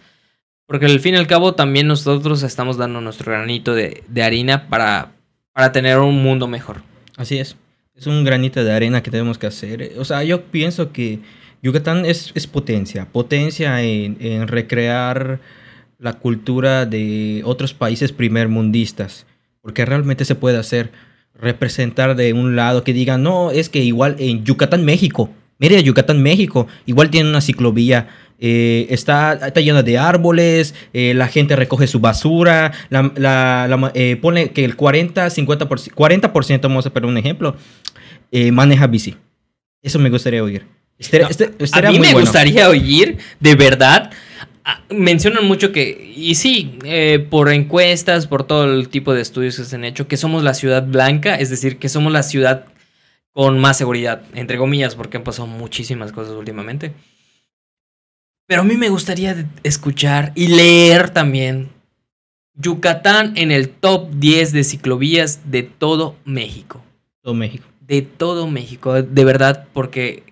Porque 0.67 0.87
al 0.87 1.01
fin 1.01 1.15
y 1.15 1.19
al 1.19 1.27
cabo 1.27 1.55
también 1.55 1.87
nosotros 1.87 2.43
estamos 2.43 2.77
dando 2.77 3.01
nuestro 3.01 3.33
granito 3.33 3.75
de, 3.75 4.03
de 4.09 4.23
harina 4.23 4.69
para, 4.69 5.13
para 5.53 5.73
tener 5.73 5.99
un 5.99 6.23
mundo 6.23 6.49
mejor. 6.49 6.83
Así 7.17 7.39
es. 7.39 7.57
Es 7.95 8.07
un 8.07 8.25
granito 8.25 8.63
de 8.63 8.73
arena 8.73 9.03
que 9.03 9.11
tenemos 9.11 9.39
que 9.39 9.47
hacer. 9.47 9.93
O 9.97 10.05
sea, 10.05 10.23
yo 10.25 10.43
pienso 10.43 10.93
que 10.93 11.21
Yucatán 11.63 12.05
es, 12.05 12.33
es 12.35 12.47
potencia. 12.47 13.07
Potencia 13.07 13.83
en, 13.83 14.19
en 14.21 14.49
recrear 14.49 15.41
la 15.99 16.15
cultura 16.15 16.85
de 16.85 17.43
otros 17.45 17.73
países 17.73 18.13
primermundistas. 18.13 19.25
Porque 19.63 19.85
realmente 19.87 20.25
se 20.25 20.35
puede 20.35 20.59
hacer. 20.59 20.91
Representar 21.39 22.17
de 22.17 22.33
un 22.33 22.57
lado 22.57 22.83
que 22.83 22.93
digan, 22.93 23.23
no, 23.23 23.51
es 23.51 23.69
que 23.69 23.81
igual 23.81 24.17
en 24.19 24.45
Yucatán, 24.45 24.85
México. 24.85 25.31
Mire, 25.59 25.83
Yucatán, 25.83 26.23
México. 26.23 26.67
Igual 26.87 27.11
tiene 27.11 27.29
una 27.31 27.41
ciclovía. 27.41 28.09
eh, 28.39 28.87
está, 28.91 29.33
está 29.33 29.63
llena 29.63 29.83
de 29.83 29.97
árboles, 29.97 30.75
eh, 30.93 31.15
la 31.15 31.27
gente 31.27 31.57
recoge 31.57 31.87
su 31.87 32.01
basura, 32.01 32.71
la, 32.91 33.11
la- 33.17 33.91
eh, 33.95 34.17
pone 34.21 34.51
que 34.51 34.63
el 34.67 34.77
40, 34.77 35.29
50%, 35.31 35.95
40%, 35.95 36.61
vamos 36.61 36.85
a 36.85 36.91
poner 36.93 37.09
un 37.09 37.17
ejemplo, 37.17 37.57
maneja 38.53 38.87
bici. 38.89 39.17
Eso 39.83 39.99
me 39.99 40.11
gustaría 40.11 40.43
oír. 40.43 40.67
No, 41.13 41.29
este- 41.29 41.51
a 41.73 41.83
mí 41.91 41.99
me 41.99 42.09
bueno. 42.13 42.21
gustaría 42.21 42.69
oír, 42.69 43.17
de 43.41 43.55
verdad. 43.55 44.11
ah, 44.67 44.83
Mencionan 44.91 45.47
mucho 45.47 45.73
que, 45.73 46.13
y 46.15 46.35
sí, 46.35 46.79
eh, 46.85 47.25
por 47.31 47.51
encuestas, 47.51 48.27
por 48.27 48.45
todo 48.45 48.65
el 48.75 48.91
tipo 48.91 49.15
de 49.15 49.23
estudios 49.23 49.57
que 49.57 49.65
se 49.65 49.77
han 49.77 49.85
hecho, 49.85 50.09
que 50.09 50.19
somos 50.19 50.43
la 50.43 50.53
ciudad 50.53 50.87
blanca, 50.87 51.37
es 51.37 51.49
decir, 51.49 51.79
que 51.79 51.89
somos 51.89 52.13
la 52.13 52.23
ciudad 52.23 52.67
con 53.37 53.59
más 53.59 53.77
seguridad, 53.77 54.23
entre 54.33 54.57
comillas, 54.57 54.95
porque 54.95 55.19
han 55.19 55.23
pasado 55.23 55.47
muchísimas 55.47 56.11
cosas 56.11 56.33
últimamente. 56.33 56.95
Pero 58.47 58.63
a 58.63 58.65
mí 58.65 58.79
me 58.79 58.89
gustaría 58.89 59.47
escuchar 59.63 60.33
y 60.35 60.47
leer 60.47 61.11
también 61.11 61.69
Yucatán 62.55 63.35
en 63.37 63.51
el 63.51 63.69
top 63.69 64.09
10 64.15 64.53
de 64.53 64.65
ciclovías 64.65 65.51
de 65.51 65.65
todo 65.65 66.17
México 66.25 66.83
Todo 67.21 67.35
México. 67.35 67.67
de 67.83 68.01
todo 68.01 68.49
México, 68.49 69.03
de 69.03 69.25
verdad, 69.27 69.69
porque 69.75 70.23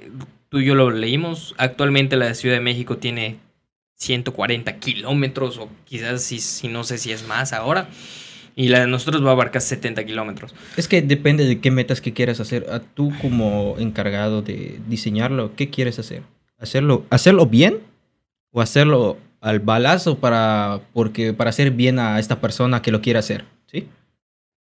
tú 0.48 0.60
y 0.60 0.64
yo 0.64 0.74
lo 0.74 0.90
leímos. 0.90 1.54
Actualmente 1.58 2.16
la 2.16 2.32
Ciudad 2.32 2.54
de 2.54 2.62
México 2.62 2.96
tiene 2.96 3.36
140 3.96 4.78
kilómetros, 4.78 5.58
o 5.58 5.68
quizás 5.84 6.22
si, 6.22 6.38
si 6.38 6.68
no 6.68 6.84
sé 6.84 6.96
si 6.96 7.12
es 7.12 7.28
más 7.28 7.52
ahora. 7.52 7.86
Y 8.56 8.68
la 8.68 8.80
de 8.80 8.86
nosotros 8.86 9.24
va 9.24 9.30
a 9.30 9.32
abarcar 9.32 9.62
70 9.62 10.04
kilómetros. 10.04 10.54
Es 10.76 10.86
que 10.86 11.02
depende 11.02 11.44
de 11.44 11.60
qué 11.60 11.70
metas 11.70 12.00
que 12.00 12.12
quieras 12.12 12.38
hacer. 12.40 12.66
A 12.70 12.80
tú 12.80 13.12
como 13.20 13.76
encargado 13.78 14.42
de 14.42 14.78
diseñarlo, 14.88 15.54
¿qué 15.56 15.70
quieres 15.70 15.98
hacer? 15.98 16.22
¿Hacerlo, 16.58 17.04
hacerlo 17.10 17.46
bien? 17.46 17.80
¿O 18.52 18.60
hacerlo 18.60 19.18
al 19.40 19.60
balazo 19.60 20.18
para, 20.18 20.80
porque, 20.92 21.32
para 21.32 21.50
hacer 21.50 21.72
bien 21.72 21.98
a 21.98 22.20
esta 22.20 22.40
persona 22.40 22.80
que 22.80 22.92
lo 22.92 23.00
quiere 23.00 23.18
hacer? 23.18 23.44
¿Sí? 23.66 23.88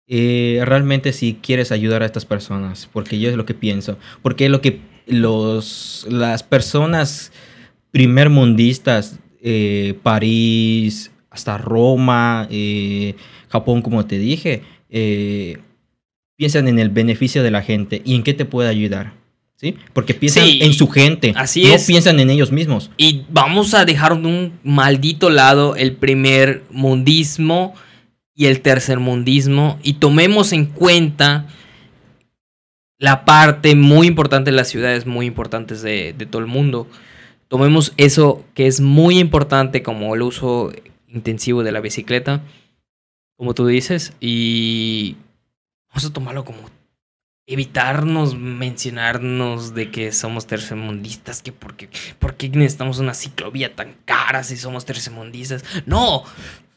Eh, 0.07 0.61
realmente 0.65 1.13
si 1.13 1.35
quieres 1.35 1.71
ayudar 1.71 2.03
a 2.03 2.05
estas 2.05 2.25
personas, 2.25 2.89
porque 2.91 3.19
yo 3.19 3.29
es 3.29 3.35
lo 3.35 3.45
que 3.45 3.53
pienso. 3.53 3.97
Porque 4.21 4.49
lo 4.49 4.61
que 4.61 4.79
los, 5.07 6.07
las 6.09 6.43
personas 6.43 7.31
primermundistas, 7.91 9.19
eh, 9.41 9.97
París, 10.03 11.11
hasta 11.35 11.57
Roma, 11.57 12.47
eh, 12.49 13.15
Japón, 13.49 13.81
como 13.81 14.05
te 14.05 14.17
dije, 14.17 14.63
eh, 14.89 15.57
piensan 16.37 16.67
en 16.69 16.79
el 16.79 16.89
beneficio 16.89 17.43
de 17.43 17.51
la 17.51 17.61
gente 17.61 18.01
y 18.05 18.15
en 18.15 18.23
qué 18.23 18.33
te 18.33 18.45
puede 18.45 18.69
ayudar. 18.69 19.13
¿Sí? 19.57 19.75
Porque 19.93 20.13
piensan 20.13 20.43
Sí, 20.43 20.59
en 20.61 20.73
su 20.73 20.89
gente, 20.89 21.33
así 21.37 21.63
no 21.63 21.73
es. 21.75 21.85
piensan 21.85 22.19
en 22.19 22.29
ellos 22.29 22.51
mismos. 22.51 22.91
Y 22.97 23.23
vamos 23.29 23.73
a 23.73 23.85
dejar 23.85 24.19
de 24.21 24.27
un 24.27 24.53
maldito 24.63 25.29
lado 25.29 25.75
el 25.77 25.93
primer 25.93 26.63
mundismo 26.71 27.73
y 28.35 28.47
el 28.47 28.59
tercer 28.61 28.99
mundismo 28.99 29.79
y 29.81 29.93
tomemos 29.93 30.51
en 30.51 30.65
cuenta 30.65 31.47
la 32.97 33.23
parte 33.25 33.75
muy 33.75 34.07
importante 34.07 34.51
de 34.51 34.57
las 34.57 34.67
ciudades 34.69 35.05
muy 35.05 35.25
importantes 35.25 35.81
de, 35.81 36.13
de 36.17 36.25
todo 36.25 36.41
el 36.41 36.47
mundo. 36.47 36.87
Tomemos 37.47 37.93
eso 37.95 38.43
que 38.55 38.67
es 38.67 38.81
muy 38.81 39.19
importante 39.19 39.83
como 39.83 40.15
el 40.15 40.21
uso 40.21 40.71
intensivo 41.15 41.63
de 41.63 41.71
la 41.71 41.79
bicicleta, 41.81 42.41
como 43.37 43.53
tú 43.55 43.65
dices, 43.65 44.13
y 44.19 45.15
vamos 45.89 46.05
a 46.05 46.13
tomarlo 46.13 46.45
como 46.45 46.59
evitarnos 47.47 48.35
mencionarnos 48.35 49.75
de 49.75 49.91
que 49.91 50.11
somos 50.11 50.47
tercermundistas, 50.47 51.41
que 51.43 51.51
porque, 51.51 51.89
porque 52.19 52.49
necesitamos 52.49 52.97
una 52.99 53.13
ciclovía 53.13 53.75
tan 53.75 53.95
cara 54.05 54.43
si 54.43 54.57
somos 54.57 54.85
tercermundistas. 54.85 55.63
No, 55.85 56.23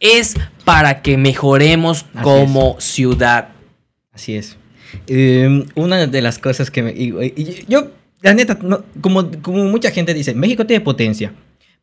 es 0.01 0.35
para 0.65 1.01
que 1.03 1.17
mejoremos 1.17 2.05
Así 2.15 2.23
como 2.23 2.79
ciudad. 2.81 3.49
Así 4.13 4.35
es. 4.37 4.57
Eh, 5.07 5.65
una 5.75 6.07
de 6.07 6.23
las 6.23 6.39
cosas 6.39 6.71
que 6.71 6.83
me... 6.83 6.93
y- 6.93 7.13
y- 7.37 7.65
yo, 7.67 7.91
la 8.21 8.35
neta, 8.35 8.59
no- 8.61 8.85
como, 9.01 9.31
como 9.43 9.65
mucha 9.65 9.91
gente 9.91 10.13
dice, 10.13 10.35
México 10.35 10.67
tiene 10.67 10.83
potencia, 10.85 11.33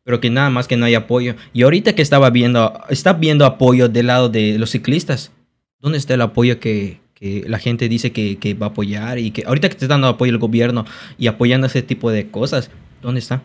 pero 0.06 0.20
que 0.20 0.30
nada 0.30 0.50
más 0.50 0.68
que 0.68 0.76
no 0.76 0.86
hay 0.86 0.94
apoyo. 0.94 1.34
Y 1.52 1.62
ahorita 1.62 1.96
que 1.96 2.00
estaba 2.00 2.30
viendo, 2.30 2.80
está 2.88 3.14
viendo 3.14 3.44
apoyo 3.44 3.88
del 3.88 4.06
lado 4.06 4.28
de 4.28 4.56
los 4.56 4.70
ciclistas. 4.70 5.32
¿Dónde 5.80 5.98
está 5.98 6.14
el 6.14 6.20
apoyo 6.20 6.60
que, 6.60 7.00
que 7.12 7.42
la 7.48 7.58
gente 7.58 7.88
dice 7.88 8.12
que, 8.12 8.38
que 8.38 8.54
va 8.54 8.66
a 8.66 8.68
apoyar? 8.68 9.18
Y 9.18 9.32
que 9.32 9.42
ahorita 9.44 9.68
que 9.68 9.74
está 9.74 9.88
dando 9.88 10.06
apoyo 10.06 10.30
el 10.30 10.38
gobierno 10.38 10.84
y 11.18 11.26
apoyando 11.26 11.66
ese 11.66 11.82
tipo 11.82 12.12
de 12.12 12.30
cosas, 12.30 12.70
¿dónde 13.02 13.18
está? 13.18 13.42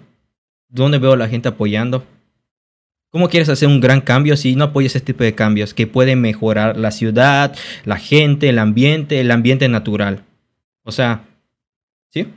¿Dónde 0.69 0.99
veo 0.99 1.15
la 1.15 1.27
gente 1.27 1.49
apoyando? 1.49 2.05
¿Cómo 3.09 3.27
quieres 3.27 3.49
hacer 3.49 3.67
un 3.67 3.79
gran 3.79 3.99
cambio 3.99 4.37
si 4.37 4.55
no 4.55 4.65
apoyas 4.65 4.95
ese 4.95 5.03
tipo 5.03 5.23
de 5.23 5.33
cambios 5.33 5.73
que 5.73 5.87
pueden 5.87 6.21
mejorar 6.21 6.77
la 6.77 6.91
ciudad, 6.91 7.55
la 7.85 7.97
gente, 7.97 8.49
el 8.49 8.59
ambiente, 8.59 9.19
el 9.19 9.31
ambiente 9.31 9.67
natural? 9.67 10.25
O 10.83 10.91
sea, 10.91 11.23
¿sí? 12.11 12.27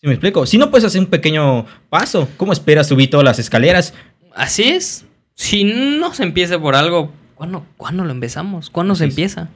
¿Sí 0.00 0.06
me 0.06 0.12
explico? 0.14 0.46
Si 0.46 0.56
no 0.58 0.70
puedes 0.70 0.84
hacer 0.84 1.00
un 1.00 1.06
pequeño 1.08 1.66
paso, 1.90 2.28
¿cómo 2.36 2.52
esperas 2.52 2.86
subir 2.88 3.10
todas 3.10 3.24
las 3.24 3.38
escaleras? 3.38 3.92
Así 4.34 4.62
es. 4.64 5.04
Si 5.34 5.64
no 5.64 6.14
se 6.14 6.22
empieza 6.22 6.58
por 6.58 6.74
algo, 6.74 7.12
¿cuándo, 7.34 7.66
¿cuándo 7.76 8.04
lo 8.04 8.10
empezamos? 8.10 8.70
¿Cuándo 8.70 8.94
se 8.94 9.04
es. 9.04 9.10
empieza? 9.10 9.48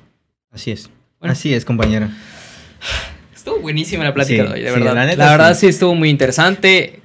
Así 0.53 0.71
es. 0.71 0.91
Bueno. 1.19 1.33
Así 1.33 1.55
es, 1.55 1.65
compañero. 1.65 2.09
Estuvo 3.35 3.59
buenísima 3.61 4.05
la 4.05 4.13
plática 4.15 4.43
Sí, 4.43 4.49
de 4.49 4.55
hoy, 4.55 4.61
de 4.63 4.69
sí, 4.73 4.81
verdad. 4.81 5.17
la 5.17 5.31
verdad 5.31 5.55
sí. 5.55 5.61
sí. 5.61 5.67
estuvo 5.69 5.95
muy 5.95 6.11
interesante. 6.11 7.01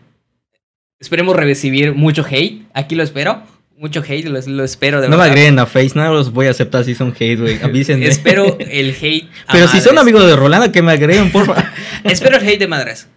Esperemos 1.00 1.36
recibir 1.36 1.94
mucho 1.94 2.26
hate. 2.30 2.64
Aquí 2.74 2.96
lo 2.96 3.04
espero. 3.04 3.42
Mucho 3.78 4.04
hate, 4.06 4.26
lo, 4.26 4.42
lo 4.42 4.64
espero 4.66 5.00
de 5.00 5.08
No 5.08 5.12
me 5.16 5.24
verdad. 5.24 5.32
agreguen 5.32 5.60
a 5.60 5.66
Face, 5.66 5.92
no 5.96 6.14
los 6.14 6.34
voy 6.34 6.48
a 6.48 6.52
aceptar 6.52 6.84
si 6.84 6.96
son 6.96 7.16
hate, 7.18 7.40
güey. 7.40 7.62
Avísenme. 7.64 8.06
Espero 8.08 8.58
el 8.60 8.94
hate. 9.02 9.30
a 9.48 9.54
Pero 9.54 9.70
si 9.70 9.80
son 9.80 9.98
amigos 9.98 10.26
de 10.28 10.36
Rolando, 10.36 10.70
que 10.74 10.82
me 10.82 10.92
agreguen, 10.92 11.32
por 11.32 11.46
favor. 11.46 11.64
Espero 12.04 12.38
el 12.38 12.46
hate 12.48 12.60
de 12.60 12.68
madres. 12.68 13.08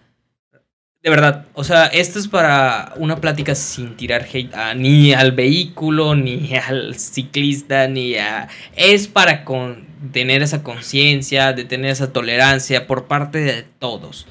De 1.03 1.09
verdad. 1.09 1.47
O 1.53 1.65
sea, 1.65 1.87
esto 1.87 2.17
es 2.17 2.29
para 2.29 2.93
una 2.95 3.17
plática 3.19 3.55
sin 3.55 3.97
tirar 3.97 4.25
hate 4.31 4.53
a- 4.55 4.73
ni 4.73 5.13
al 5.13 5.33
vehículo, 5.33 6.15
ni 6.15 6.53
al 6.55 6.95
ciclista, 6.95 7.87
ni 7.89 8.15
a. 8.15 8.47
Es 8.77 9.07
para 9.09 9.43
con- 9.43 9.85
tener 10.13 10.41
esa 10.41 10.63
conciencia, 10.63 11.51
de 11.53 11.65
tener 11.65 11.91
esa 11.91 12.11
tolerancia 12.13 12.87
por 12.87 13.05
parte 13.05 13.39
de 13.39 13.65
todos. 13.79 14.27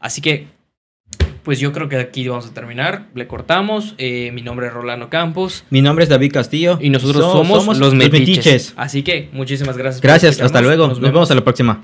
Así 0.00 0.20
que, 0.20 0.46
pues 1.42 1.58
yo 1.58 1.72
creo 1.72 1.88
que 1.88 1.96
aquí 1.96 2.28
vamos 2.28 2.46
a 2.46 2.54
terminar. 2.54 3.06
Le 3.16 3.26
cortamos. 3.26 3.94
Eh, 3.98 4.30
mi 4.32 4.42
nombre 4.42 4.68
es 4.68 4.72
Rolando 4.72 5.08
Campos. 5.10 5.64
Mi 5.70 5.82
nombre 5.82 6.04
es 6.04 6.08
David 6.08 6.32
Castillo. 6.32 6.78
Y 6.80 6.90
nosotros 6.90 7.24
So- 7.24 7.32
somos, 7.44 7.76
los 7.78 7.94
metiches. 7.94 8.20
metiches. 8.20 8.74
Así 8.76 9.02
que, 9.02 9.30
muchísimas 9.32 9.76
gracias. 9.76 10.00
por 10.00 10.10
Gracias, 10.10 10.40
hasta 10.40 10.60
luego. 10.60 10.86
Nos 10.86 11.00
vemos 11.00 11.28
a 11.30 11.34
la 11.34 11.42
próxima. 11.42 11.82